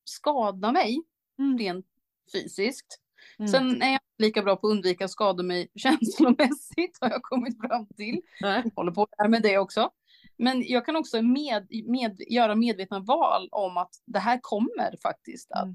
skada 0.04 0.72
mig 0.72 1.02
Mm. 1.38 1.58
rent 1.58 1.86
fysiskt. 2.32 3.00
Mm. 3.38 3.48
Sen 3.48 3.82
är 3.82 3.92
jag 3.92 4.00
lika 4.18 4.42
bra 4.42 4.56
på 4.56 4.66
att 4.66 4.70
undvika 4.70 5.04
att 5.04 5.10
skada 5.10 5.42
mig 5.42 5.68
känslomässigt 5.74 6.98
har 7.00 7.10
jag 7.10 7.22
kommit 7.22 7.60
fram 7.60 7.86
till. 7.86 8.20
Nej. 8.40 8.62
Håller 8.76 8.92
på 8.92 9.06
där 9.18 9.28
med 9.28 9.42
det 9.42 9.58
också. 9.58 9.90
Men 10.38 10.62
jag 10.66 10.86
kan 10.86 10.96
också 10.96 11.22
med, 11.22 11.66
med, 11.86 12.20
göra 12.28 12.54
medvetna 12.54 13.00
val 13.00 13.48
om 13.52 13.76
att 13.76 13.90
det 14.06 14.18
här 14.18 14.38
kommer 14.42 14.96
faktiskt 15.02 15.52
att 15.52 15.62
Mm. 15.64 15.74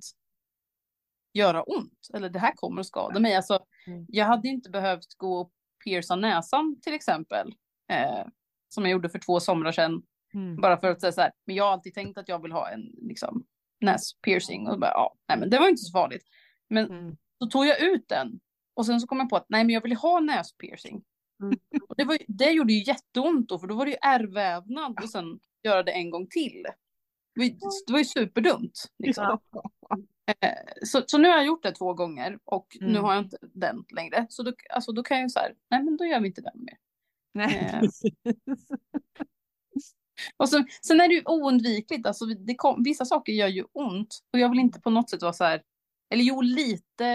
göra 1.33 1.63
ont. 1.63 2.07
Eller 2.13 2.29
det 2.29 2.39
här 2.39 2.51
kommer 2.55 2.81
att 2.81 2.87
skada 2.87 3.19
mig. 3.19 3.35
Alltså, 3.35 3.59
Mm. 3.87 4.05
jag 4.09 4.25
hade 4.25 4.47
inte 4.47 4.69
behövt 4.69 5.17
gå 5.17 5.41
och 5.41 5.51
pierca 5.83 6.15
näsan 6.15 6.79
till 6.81 6.93
exempel. 6.93 7.55
Eh, 7.91 8.25
som 8.69 8.83
jag 8.83 8.91
gjorde 8.91 9.09
för 9.09 9.19
två 9.19 9.39
somrar 9.39 9.71
sedan. 9.71 10.03
Mm. 10.33 10.55
Bara 10.55 10.77
för 10.77 10.91
att 10.91 11.01
säga 11.01 11.11
så 11.11 11.21
här, 11.21 11.31
men 11.45 11.55
jag 11.55 11.63
har 11.63 11.71
alltid 11.71 11.93
tänkt 11.93 12.17
att 12.17 12.29
jag 12.29 12.41
vill 12.41 12.51
ha 12.51 12.69
en 12.69 12.81
liksom, 13.01 13.45
näspiercing. 13.81 14.67
Och 14.67 14.79
bara, 14.79 14.91
ja, 14.91 15.15
nej, 15.27 15.39
men 15.39 15.49
det 15.49 15.59
var 15.59 15.67
inte 15.69 15.81
så 15.81 15.91
farligt. 15.91 16.23
Men 16.69 16.85
Mm. 16.91 17.17
Så 17.43 17.45
tog 17.49 17.65
jag 17.65 17.79
ut 17.81 18.07
den. 18.07 18.39
Och 18.73 18.85
sen 18.85 18.99
så 18.99 19.07
kom 19.07 19.17
jag 19.17 19.29
på 19.29 19.35
att 19.35 19.45
nej, 19.49 19.63
men 19.63 19.73
jag 19.73 19.81
vill 19.81 19.95
ha 19.95 20.19
näspiercing. 20.19 21.03
Mm. 21.43 21.59
Och 21.89 21.95
det, 21.97 22.03
var, 22.05 22.17
det 22.27 22.51
gjorde 22.51 22.73
ju 22.73 22.83
jätteont 22.83 23.49
då, 23.49 23.59
för 23.59 23.67
då 23.67 23.75
var 23.75 23.85
det 23.85 23.91
ju 23.91 23.97
ärrvävnad 24.01 24.99
och 25.03 25.09
sen 25.09 25.39
göra 25.63 25.83
det 25.83 25.91
en 25.91 26.09
gång 26.09 26.27
till. 26.27 26.63
Det 27.35 27.39
var 27.39 27.45
ju, 27.45 27.51
det 27.87 27.91
var 27.93 27.99
ju 27.99 28.05
superdumt. 28.05 28.85
Liksom. 29.03 29.39
Eh, 30.41 30.53
Så, 30.83 31.03
så 31.07 31.17
nu 31.17 31.27
har 31.27 31.35
jag 31.35 31.45
gjort 31.45 31.63
det 31.63 31.71
två 31.71 31.93
gånger 31.93 32.39
och 32.45 32.67
nu 32.79 32.87
Mm. 32.87 33.03
har 33.03 33.13
jag 33.13 33.23
inte 33.23 33.37
den 33.41 33.85
längre. 33.95 34.25
Så 34.29 34.43
då, 34.43 34.53
alltså, 34.69 34.91
då 34.91 35.03
kan 35.03 35.17
jag 35.17 35.25
ju 35.25 35.29
så 35.29 35.39
här, 35.39 35.55
nej 35.69 35.83
men 35.83 35.97
då 35.97 36.05
gör 36.05 36.19
vi 36.19 36.27
inte 36.27 36.41
den 36.41 36.63
mer. 36.63 36.77
Nej, 37.33 37.69
Eh. 37.73 38.33
Och 40.37 40.49
så, 40.49 40.63
sen 40.87 41.01
är 41.01 41.07
det 41.07 41.13
ju 41.13 41.21
oundvikligt, 41.25 42.05
alltså 42.07 42.25
det 42.25 42.55
kom, 42.55 42.83
vissa 42.83 43.05
saker 43.05 43.33
gör 43.33 43.47
ju 43.47 43.65
ont 43.71 44.19
och 44.33 44.39
jag 44.39 44.49
vill 44.49 44.59
inte 44.59 44.81
på 44.81 44.89
något 44.89 45.09
sätt 45.09 45.21
vara 45.21 45.33
så 45.33 45.43
här, 45.43 45.61
eller 46.11 46.23
jo 46.23 46.41
lite 46.41 47.05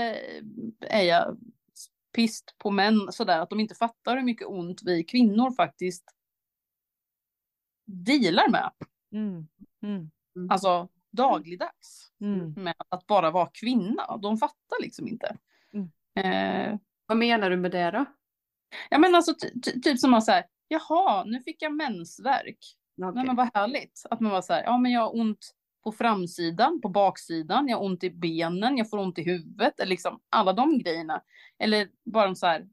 är 0.81 1.03
jag 1.03 1.39
pist 2.13 2.55
på 2.59 2.71
män 2.71 3.13
sådär 3.13 3.41
att 3.41 3.51
de 3.51 3.61
inte 3.61 3.75
fattar 3.75 4.17
hur 4.17 4.23
mycket 4.25 4.47
ont 4.49 4.83
vi 4.85 5.05
kvinnor 5.05 5.51
faktiskt 5.51 6.05
dealar 7.85 8.49
med, 8.51 8.71
Mm. 9.13 9.47
Mm. 9.83 10.11
alltså 10.51 10.89
dagligdags 11.11 12.13
Mm. 12.21 12.53
med 12.57 12.75
att 12.89 13.07
bara 13.07 13.31
vara 13.31 13.51
kvinna. 13.53 14.17
De 14.17 14.37
fattar 14.39 14.83
liksom 14.83 15.09
inte. 15.09 15.37
Mm. 15.73 15.91
Eh, 16.73 16.79
Vad 17.07 17.19
menar 17.19 17.51
du 17.51 17.57
med 17.57 17.71
det 17.71 17.91
då? 17.91 18.05
ja 18.91 18.99
men 18.99 19.15
alltså 19.15 19.35
ty, 19.35 19.61
ty, 19.61 19.81
typ 19.81 19.99
som 19.99 20.15
att 20.15 20.25
säga, 20.25 20.45
jaha 20.69 21.25
nu 21.25 21.43
fick 21.43 21.63
jag 21.63 21.75
mensvärk. 21.75 22.59
Okej. 23.03 23.13
Nej 23.15 23.27
men 23.27 23.37
vad 23.37 23.51
härligt. 23.55 24.03
Att 24.11 24.21
man 24.21 24.33
var 24.33 24.43
så 24.43 24.53
här, 24.53 24.63
ja 24.63 24.79
men 24.79 24.93
jag 24.93 25.01
har 25.01 25.17
ont 25.21 25.55
på 25.87 25.93
framsidan, 25.93 26.81
på 26.81 26.89
baksidan, 26.89 27.69
jag 27.69 27.77
har 27.77 27.85
ont 27.85 28.05
i 28.05 28.11
benen, 28.11 28.77
jag 28.77 28.91
får 28.91 28.99
ont 28.99 29.19
i 29.19 29.23
huvudet, 29.23 29.81
eller 29.81 29.91
liksom 29.91 30.21
alla 30.31 30.53
de 30.53 30.79
grejerna. 30.79 31.23
Eller 31.59 31.89
bara 32.05 32.35
så 32.35 32.47
här, 32.47 32.69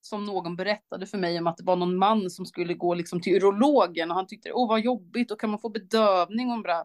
som 0.00 0.24
någon 0.24 0.56
berättade 0.56 1.06
för 1.06 1.18
mig 1.18 1.38
om 1.38 1.46
att 1.46 1.56
det 1.56 1.64
var 1.64 1.76
någon 1.76 1.96
man 1.96 2.30
som 2.30 2.46
skulle 2.46 2.74
gå 2.74 2.94
liksom 2.94 3.20
till 3.20 3.36
urologen 3.36 4.10
och 4.10 4.16
han 4.16 4.26
tyckte, 4.26 4.52
åh 4.52 4.68
vad 4.68 4.80
jobbigt, 4.80 5.30
och 5.30 5.40
kan 5.40 5.50
man 5.50 5.58
få 5.58 5.68
bedövning? 5.68 6.50
Och 6.50 6.62
bara, 6.62 6.84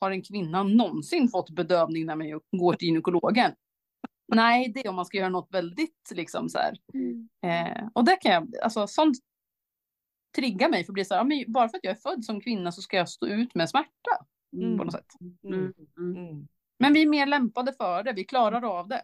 har 0.00 0.10
en 0.10 0.22
kvinna 0.22 0.62
någonsin 0.62 1.28
fått 1.28 1.50
bedövning 1.50 2.06
när 2.06 2.16
man 2.16 2.40
går 2.52 2.72
till 2.72 2.88
gynekologen? 2.88 3.52
Nej, 4.28 4.72
det 4.74 4.84
är 4.84 4.88
om 4.88 4.96
man 4.96 5.06
ska 5.06 5.18
göra 5.18 5.28
något 5.28 5.54
väldigt 5.54 6.12
liksom 6.14 6.48
så 6.48 6.58
här. 6.58 6.78
Eh, 7.42 7.88
och 7.94 8.04
det 8.04 8.16
kan 8.16 8.32
jag, 8.32 8.52
alltså 8.62 8.86
sånt 8.86 9.16
triggar 10.36 10.68
mig 10.68 10.84
för 10.84 10.92
att 10.92 10.94
bli 10.94 11.04
så 11.04 11.14
här, 11.14 11.26
ja, 11.30 11.44
bara 11.48 11.68
för 11.68 11.76
att 11.76 11.84
jag 11.84 11.96
är 11.96 12.00
född 12.00 12.24
som 12.24 12.40
kvinna 12.40 12.72
så 12.72 12.82
ska 12.82 12.96
jag 12.96 13.08
stå 13.08 13.26
ut 13.26 13.54
med 13.54 13.70
smärta 13.70 14.26
Mm. 14.62 14.78
på 14.78 14.84
något 14.84 14.92
sätt. 14.92 15.06
Mm. 15.44 15.72
Mm. 15.98 16.16
Mm. 16.16 16.46
Men 16.78 16.92
vi 16.92 17.02
är 17.02 17.06
mer 17.06 17.26
lämpade 17.26 17.72
för 17.72 18.02
det, 18.02 18.12
vi 18.12 18.24
klarar 18.24 18.78
av 18.78 18.88
det. 18.88 19.02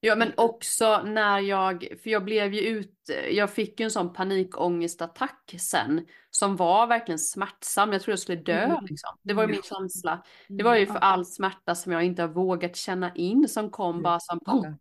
Ja 0.00 0.16
men 0.16 0.32
också 0.36 1.02
när 1.02 1.38
jag, 1.40 1.88
för 2.02 2.10
jag 2.10 2.24
blev 2.24 2.54
ju 2.54 2.60
ut, 2.60 2.94
jag 3.30 3.50
fick 3.50 3.80
ju 3.80 3.84
en 3.84 3.90
sån 3.90 4.12
panikångestattack 4.12 5.54
sen 5.60 6.06
som 6.30 6.56
var 6.56 6.86
verkligen 6.86 7.18
smärtsam. 7.18 7.92
Jag 7.92 8.02
tror 8.02 8.12
jag 8.12 8.18
skulle 8.18 8.40
dö 8.40 8.64
Mm. 8.64 8.84
liksom. 8.84 9.16
Det 9.22 9.34
var 9.34 9.42
ju 9.42 9.48
min 9.48 9.62
känsla. 9.62 10.22
Det 10.48 10.62
var 10.64 10.76
ju 10.76 10.86
för 10.86 10.94
all 10.98 11.26
smärta 11.26 11.74
som 11.74 11.92
jag 11.92 12.04
inte 12.04 12.22
har 12.22 12.28
vågat 12.28 12.76
känna 12.76 13.14
in 13.14 13.48
som 13.48 13.70
kom 13.70 13.90
Mm. 13.90 14.02
bara 14.02 14.20
som 14.20 14.40
pong. 14.40 14.76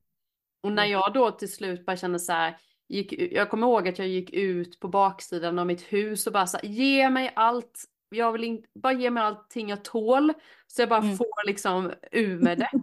Och 0.64 0.72
när 0.72 0.86
jag 0.86 1.14
då 1.14 1.32
till 1.32 1.52
slut 1.54 1.86
bara 1.86 1.98
kände 1.98 2.20
så 2.20 2.32
här, 2.34 2.58
gick, 2.90 3.14
jag 3.14 3.50
kommer 3.50 3.68
ihåg 3.68 3.88
att 3.88 4.00
jag 4.00 4.08
gick 4.08 4.34
ut 4.34 4.80
på 4.80 4.88
baksidan 4.88 5.60
av 5.60 5.68
mitt 5.68 5.82
hus 5.82 6.28
och 6.28 6.34
bara 6.34 6.48
så 6.48 6.58
här, 6.58 6.66
ge 6.70 7.10
mig 7.10 7.34
allt, 7.36 7.84
jag 8.10 8.32
vill 8.32 8.43
inte, 8.43 8.68
bara 8.76 8.93
ge 8.93 9.10
mig 9.10 9.24
allting 9.24 9.70
jag 9.70 9.84
tål. 9.84 10.34
Så 10.68 10.82
jag 10.82 10.89
bara 10.89 11.01
Mm. 11.03 11.18
får 11.18 11.47
liksom 11.47 11.91
ur 12.12 12.39
med 12.39 12.57
det. 12.57 12.70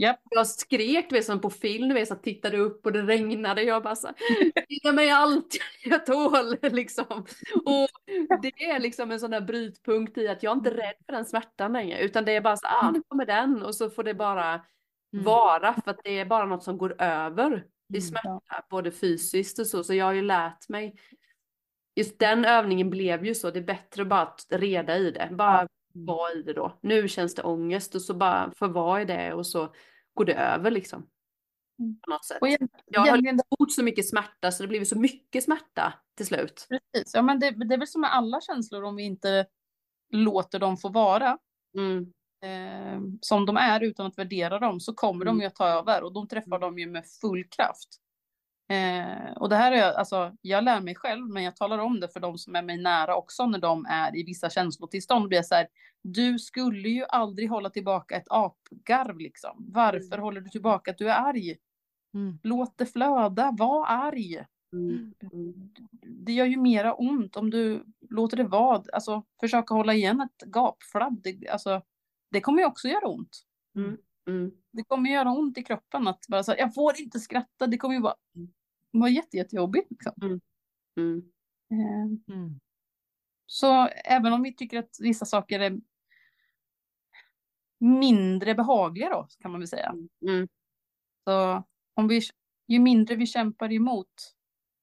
Japp. 0.00 0.20
Jag 0.30 0.46
skrek 0.46 1.06
du 1.10 1.14
vet, 1.16 1.24
som 1.24 1.40
på 1.40 1.50
film, 1.50 1.88
du 1.88 1.94
vet, 1.94 2.08
så 2.08 2.14
tittade 2.14 2.58
upp 2.58 2.86
och 2.86 2.92
det 2.92 3.02
regnade. 3.02 3.62
Jag 3.62 3.82
bara 3.82 3.96
så 3.96 4.08
ge 4.68 4.92
mig 4.92 5.10
allt 5.10 5.56
jag 5.84 6.06
tål 6.06 6.56
liksom. 6.62 7.26
Och 7.64 7.88
det 8.42 8.64
är 8.64 8.78
liksom 8.80 9.10
en 9.10 9.20
sån 9.20 9.30
där 9.30 9.40
brytpunkt 9.40 10.18
i 10.18 10.28
att 10.28 10.42
jag 10.42 10.56
inte 10.56 10.70
är 10.70 10.74
rädd 10.74 10.94
för 11.06 11.12
den 11.12 11.24
smärtan 11.24 11.72
längre. 11.72 11.98
Utan 12.00 12.24
det 12.24 12.32
är 12.32 12.40
bara 12.40 12.56
så 12.56 12.66
ah 12.66 12.90
nu 12.90 13.02
kommer 13.08 13.26
den 13.26 13.62
och 13.62 13.74
så 13.74 13.90
får 13.90 14.04
det 14.04 14.14
bara 14.14 14.64
Mm. 15.12 15.24
vara 15.24 15.74
för 15.74 15.90
att 15.90 16.00
det 16.04 16.18
är 16.18 16.24
bara 16.24 16.44
något 16.46 16.62
som 16.64 16.78
går 16.78 17.02
över. 17.02 17.50
Är 17.52 17.64
Mm, 17.90 18.00
smärta 18.02 18.64
både 18.70 18.90
fysiskt 18.92 19.58
och 19.58 19.66
så. 19.66 19.84
Så 19.84 19.94
jag 19.94 20.04
har 20.04 20.12
ju 20.12 20.22
lärt 20.22 20.68
mig. 20.68 20.94
Just 21.98 22.18
den 22.18 22.44
övningen 22.44 22.90
blev 22.90 23.26
ju 23.26 23.34
så. 23.34 23.50
Det 23.50 23.58
är 23.58 23.64
bättre 23.64 24.04
bara 24.04 24.20
att 24.22 24.46
reda 24.50 24.96
i 24.96 25.10
det. 25.10 25.28
Bara 25.32 25.68
vara 25.92 26.32
i 26.32 26.42
det 26.42 26.52
då. 26.52 26.78
Nu 26.80 27.08
känns 27.08 27.34
det 27.34 27.42
ångest 27.42 27.94
och 27.94 28.02
så 28.02 28.14
bara 28.14 28.52
få 28.56 28.68
vara 28.68 29.02
i 29.02 29.04
det 29.04 29.32
och 29.34 29.46
så 29.46 29.74
går 30.14 30.24
det 30.24 30.34
över 30.34 30.70
liksom. 30.70 31.06
Mm. 31.78 31.98
På 32.02 32.10
något 32.10 32.24
sätt. 32.24 32.38
Egent- 32.40 32.70
Jag 32.86 33.00
har 33.00 33.06
egentligen, 33.08 33.40
gjort 33.58 33.72
så 33.72 33.82
mycket 33.82 34.08
smärta 34.08 34.50
så 34.52 34.62
det 34.62 34.68
blev 34.68 34.84
så 34.84 34.98
mycket 34.98 35.44
smärta 35.44 35.92
till 36.16 36.26
slut. 36.26 36.66
precis. 36.68 37.14
Ja, 37.14 37.22
men 37.22 37.40
det, 37.40 37.50
det 37.50 37.74
är 37.74 37.78
väl 37.78 37.88
som 37.88 38.00
med 38.00 38.14
alla 38.14 38.40
känslor 38.40 38.82
om 38.84 38.96
vi 38.96 39.02
inte 39.02 39.46
låter 40.12 40.58
dem 40.58 40.76
få 40.76 40.88
vara 40.88 41.38
Mm. 41.78 42.12
eh, 42.44 43.00
som 43.20 43.46
de 43.46 43.56
är 43.56 43.80
utan 43.82 44.06
att 44.06 44.18
värdera 44.18 44.58
dem 44.58 44.80
så 44.80 44.94
kommer 44.94 45.24
Mm. 45.24 45.36
de 45.38 45.40
ju 45.42 45.46
att 45.46 45.54
ta 45.54 45.68
över 45.68 46.02
och 46.04 46.12
då 46.12 46.26
träffar 46.26 46.58
de 46.58 46.78
ju 46.78 46.86
med 46.86 47.04
full 47.20 47.44
kraft. 47.44 47.88
Eh, 48.70 49.32
och 49.36 49.48
det 49.48 49.56
här 49.56 49.72
är 49.72 49.76
jag, 49.76 49.94
alltså, 49.94 50.32
jag 50.40 50.64
lär 50.64 50.80
mig 50.80 50.94
själv 50.94 51.26
men 51.26 51.42
jag 51.42 51.56
talar 51.56 51.78
om 51.78 52.00
det 52.00 52.08
för 52.08 52.20
de 52.20 52.38
som 52.38 52.56
är 52.56 52.62
mig 52.62 52.78
nära 52.78 53.16
också 53.16 53.46
när 53.46 53.58
de 53.58 53.86
är 53.88 54.16
i 54.16 54.22
vissa 54.22 54.50
känslotillstånd. 54.50 55.28
Blir 55.28 55.38
jag 55.38 55.46
så 55.46 55.54
här, 55.54 55.68
du 56.02 56.38
skulle 56.38 56.88
ju 56.88 57.04
aldrig 57.08 57.50
hålla 57.50 57.70
tillbaka 57.70 58.16
ett 58.16 58.26
apgarv 58.30 59.18
liksom. 59.18 59.66
Varför 59.68 60.18
håller 60.18 60.40
du 60.40 60.50
tillbaka 60.50 60.90
att 60.90 60.98
du 60.98 61.10
är 61.10 61.28
arg? 61.28 61.56
Mm. 62.14 62.38
Låt 62.42 62.78
det 62.78 62.86
flöda, 62.86 63.54
var 63.58 63.86
arg. 63.88 64.44
Mm. 64.72 65.14
Mm. 65.32 65.70
Det 66.02 66.32
gör 66.32 66.46
ju 66.46 66.56
mera 66.56 66.94
ont 66.94 67.36
om 67.36 67.50
du 67.50 67.84
låter 68.10 68.36
det 68.36 68.44
vara. 68.44 68.82
Alltså 68.92 69.22
försöka 69.40 69.74
hålla 69.74 69.94
igen 69.94 70.20
ett 70.20 70.46
gapflabb. 70.46 71.20
Det, 71.22 71.48
alltså, 71.48 71.82
det 72.30 72.40
kommer 72.40 72.58
ju 72.58 72.66
också 72.66 72.88
göra 72.88 73.08
ont. 73.08 73.42
Mm. 73.76 74.50
Det 74.72 74.84
kommer 74.84 75.10
göra 75.10 75.30
ont 75.30 75.58
i 75.58 75.62
kroppen 75.62 76.08
att 76.08 76.26
bara 76.28 76.42
så 76.42 76.50
här, 76.52 76.58
jag 76.58 76.74
får 76.74 77.00
inte 77.00 77.20
skratta. 77.20 77.66
Det 77.66 77.78
kommer 77.78 77.94
ju 77.94 78.00
vara, 78.00 78.14
vara 78.90 79.10
jätte, 79.10 79.36
jättejobbigt. 79.36 79.90
Liksom. 79.90 80.40
Mm. 80.96 81.22
Eh, 81.70 82.34
Mm. 82.34 82.60
Så 83.46 83.88
även 84.04 84.32
om 84.32 84.42
vi 84.42 84.54
tycker 84.54 84.78
att 84.78 84.96
vissa 85.00 85.24
saker 85.24 85.60
är 85.60 85.80
mindre 87.80 88.54
behagliga 88.54 89.08
då, 89.08 89.28
kan 89.38 89.50
man 89.50 89.60
väl 89.60 89.68
säga. 89.68 89.94
Mm. 90.28 90.48
Så 91.24 91.64
om 91.94 92.08
vi, 92.08 92.20
ju 92.68 92.78
mindre 92.78 93.14
vi 93.14 93.26
kämpar 93.26 93.72
emot, 93.72 94.34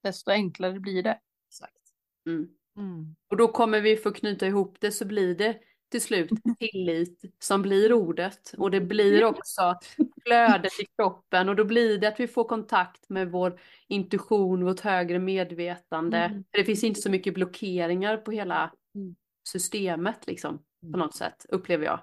desto 0.03 0.31
enklare 0.31 0.79
blir 0.79 1.03
det. 1.03 1.19
Exakt. 1.47 1.83
Mm. 2.27 2.49
Mm. 2.77 3.15
Och 3.27 3.37
då 3.37 3.47
kommer 3.47 3.81
vi 3.81 3.97
få 3.97 4.11
knyta 4.11 4.47
ihop 4.47 4.77
det 4.79 4.91
så 4.91 5.05
blir 5.05 5.35
det 5.35 5.59
till 5.95 6.01
slut 6.01 6.29
tillit 6.59 7.21
som 7.39 7.61
blir 7.61 7.93
ordet 7.93 8.53
och 8.57 8.71
det 8.71 8.81
blir 8.81 9.23
också 9.23 9.75
flödet 10.23 10.79
i 10.79 10.85
kroppen 10.97 11.49
och 11.49 11.55
då 11.55 11.65
blir 11.65 11.97
det 11.97 12.07
att 12.07 12.19
vi 12.19 12.27
får 12.27 12.43
kontakt 12.43 13.09
med 13.09 13.31
vår 13.31 13.59
intuition, 13.87 14.65
vårt 14.65 14.79
högre 14.79 15.19
medvetande. 15.19 16.17
Mm. 16.17 16.43
För 16.51 16.57
det 16.57 16.65
finns 16.65 16.83
inte 16.83 17.01
så 17.01 17.09
mycket 17.11 17.33
blockeringar 17.33 18.17
på 18.17 18.31
hela 18.31 18.71
Mm. 18.95 19.15
systemet 19.49 20.27
liksom 20.27 20.57
på 20.57 20.87
Mm. 20.87 20.99
något 20.99 21.15
sätt 21.15 21.45
upplever 21.49 21.85
jag. 21.85 21.99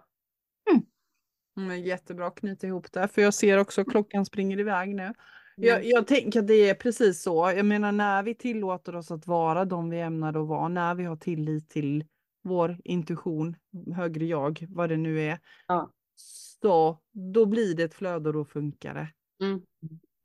Mm, 1.57 1.83
jättebra 1.85 2.27
att 2.27 2.35
knyta 2.39 2.67
ihop 2.67 2.93
det, 2.93 3.09
för 3.09 3.23
jag 3.23 3.35
ser 3.35 3.59
också 3.59 3.81
att 3.81 3.91
klockan 3.91 4.25
springer 4.27 4.61
iväg 4.61 4.95
nu. 4.95 5.13
Jag, 5.57 5.77
Mm. 5.77 5.91
jag 5.91 6.07
tänker 6.07 6.41
att 6.41 6.47
det 6.49 6.71
är 6.71 6.75
precis 6.75 7.23
så. 7.23 7.53
Jag 7.57 7.67
menar 7.67 7.93
när 7.93 8.23
vi 8.23 8.35
tillåter 8.35 8.97
oss 8.97 9.11
att 9.11 9.27
vara 9.27 9.65
de 9.65 9.91
vi 9.91 10.01
ämnar 10.01 10.29
att 10.43 10.49
vara, 10.49 10.69
när 10.69 10.95
vi 10.95 11.05
har 11.05 11.17
tillit 11.17 11.71
till 11.71 12.05
vår 12.43 12.81
intuition, 12.85 13.57
högre 13.95 14.25
jag, 14.25 14.67
vad 14.69 14.89
det 14.89 14.97
nu 14.97 15.21
är. 15.21 15.39
Ja. 15.67 15.93
Så 16.15 16.99
då 17.13 17.47
blir 17.47 17.75
det 17.75 17.83
ett 17.83 17.95
flöde 17.95 18.29
och 18.29 18.35
då 18.35 18.45
funkar 18.45 18.95
det. 18.95 19.09
Mm. 19.45 19.63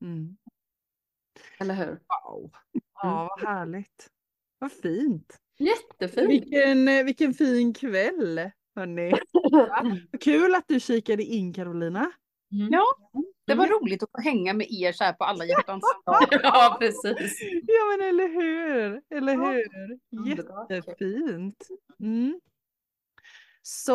Mm. 0.02 0.38
Eller 1.60 1.74
hur? 1.74 2.00
Wow. 2.26 2.52
Ja, 3.02 3.38
vad 3.40 3.50
härligt. 3.50 4.10
Vad 4.60 4.72
fint. 4.72 5.38
Jättefint. 5.60 6.30
Vilken, 6.30 6.88
eh, 6.88 7.04
vilken 7.04 7.34
fin 7.34 7.74
kväll, 7.74 8.52
hörni. 8.76 9.14
Vad 9.52 10.22
Kul 10.22 10.56
att 10.56 10.68
du 10.68 10.80
kikade 10.80 11.24
in 11.24 11.54
Carolina. 11.54 12.12
Ja, 12.50 12.86
det 13.48 13.56
var 13.56 13.68
roligt 13.68 14.04
att 14.04 14.12
få 14.12 14.22
hänga 14.22 14.54
med 14.54 14.68
er 14.70 14.92
så 14.92 15.04
här 15.04 15.14
på 15.14 15.24
alla 15.24 15.46
hjärtans 15.46 15.84
dag. 16.06 16.28
ja, 16.44 16.78
precis. 16.80 17.40
Ja 17.68 17.98
men 17.98 18.08
eller 18.08 18.28
hur, 18.28 19.02
eller 19.18 19.34
Ja. 19.34 19.52
hur. 19.52 20.30
Jättefint. 20.76 21.68
Mm. 22.00 22.40
Så 23.62 23.92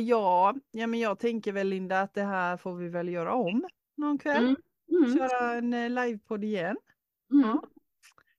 ja, 0.00 0.54
ja 0.70 0.86
men 0.86 1.00
jag 1.00 1.18
tänker 1.18 1.52
väl 1.52 1.66
Linda 1.68 2.00
att 2.00 2.14
det 2.14 2.22
här 2.22 2.56
får 2.56 2.74
vi 2.74 2.88
väl 2.88 3.08
göra 3.08 3.34
om 3.34 3.64
någon 3.96 4.18
kväll. 4.18 4.44
Mm. 4.90 5.04
Mm. 5.04 5.16
Köra 5.18 5.52
en 5.54 5.74
eh, 5.74 5.90
livepodd 5.90 6.44
igen. 6.44 6.76
Mm. 7.32 7.48
Ja. 7.48 7.62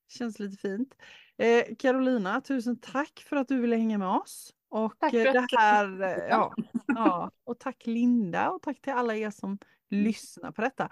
Känns 0.07 0.39
lite 0.39 0.57
fint. 0.57 0.95
Eh, 1.38 1.76
Carolina, 1.80 2.41
tusen 2.41 2.80
tack 2.80 3.26
för 3.30 3.36
att 3.36 3.47
du 3.47 3.61
ville 3.61 3.76
hänga 3.76 3.97
med 3.97 4.07
oss. 4.07 4.53
Och 4.74 4.93
Tack 4.99 5.11
för 5.11 5.36
eh, 5.36 5.43
att 5.43 5.49
det 5.49 5.57
här, 5.57 6.28
ja, 6.30 6.53
ja, 6.88 7.32
och 7.43 7.59
tack 7.59 7.86
Linda 7.86 8.49
och 8.49 8.61
tack 8.61 8.82
till 8.82 8.93
alla 8.93 9.15
er 9.15 9.30
som 9.30 9.57
lyssnar 9.89 10.51
på 10.51 10.61
detta. 10.61 10.84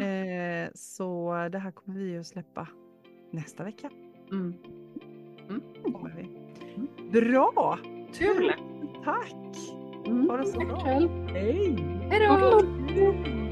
Eh, 0.00 0.70
så 0.74 1.34
det 1.52 1.58
här 1.58 1.70
kommer 1.70 1.98
vi 1.98 2.18
att 2.18 2.26
släppa 2.26 2.68
nästa 3.32 3.64
vecka. 3.64 3.90
Mm. 4.30 4.54
Kommer 5.82 6.10
vi. 6.16 6.30
Bra! 7.20 7.78
Kul. 8.14 8.52
Tack! 9.04 9.56
Mm. 10.06 10.28
Ha 10.28 10.36
det 10.36 10.46
så 10.46 10.58
bra. 10.58 10.76
Hej! 10.76 11.76
Hej 12.10 12.28
då! 12.28 13.43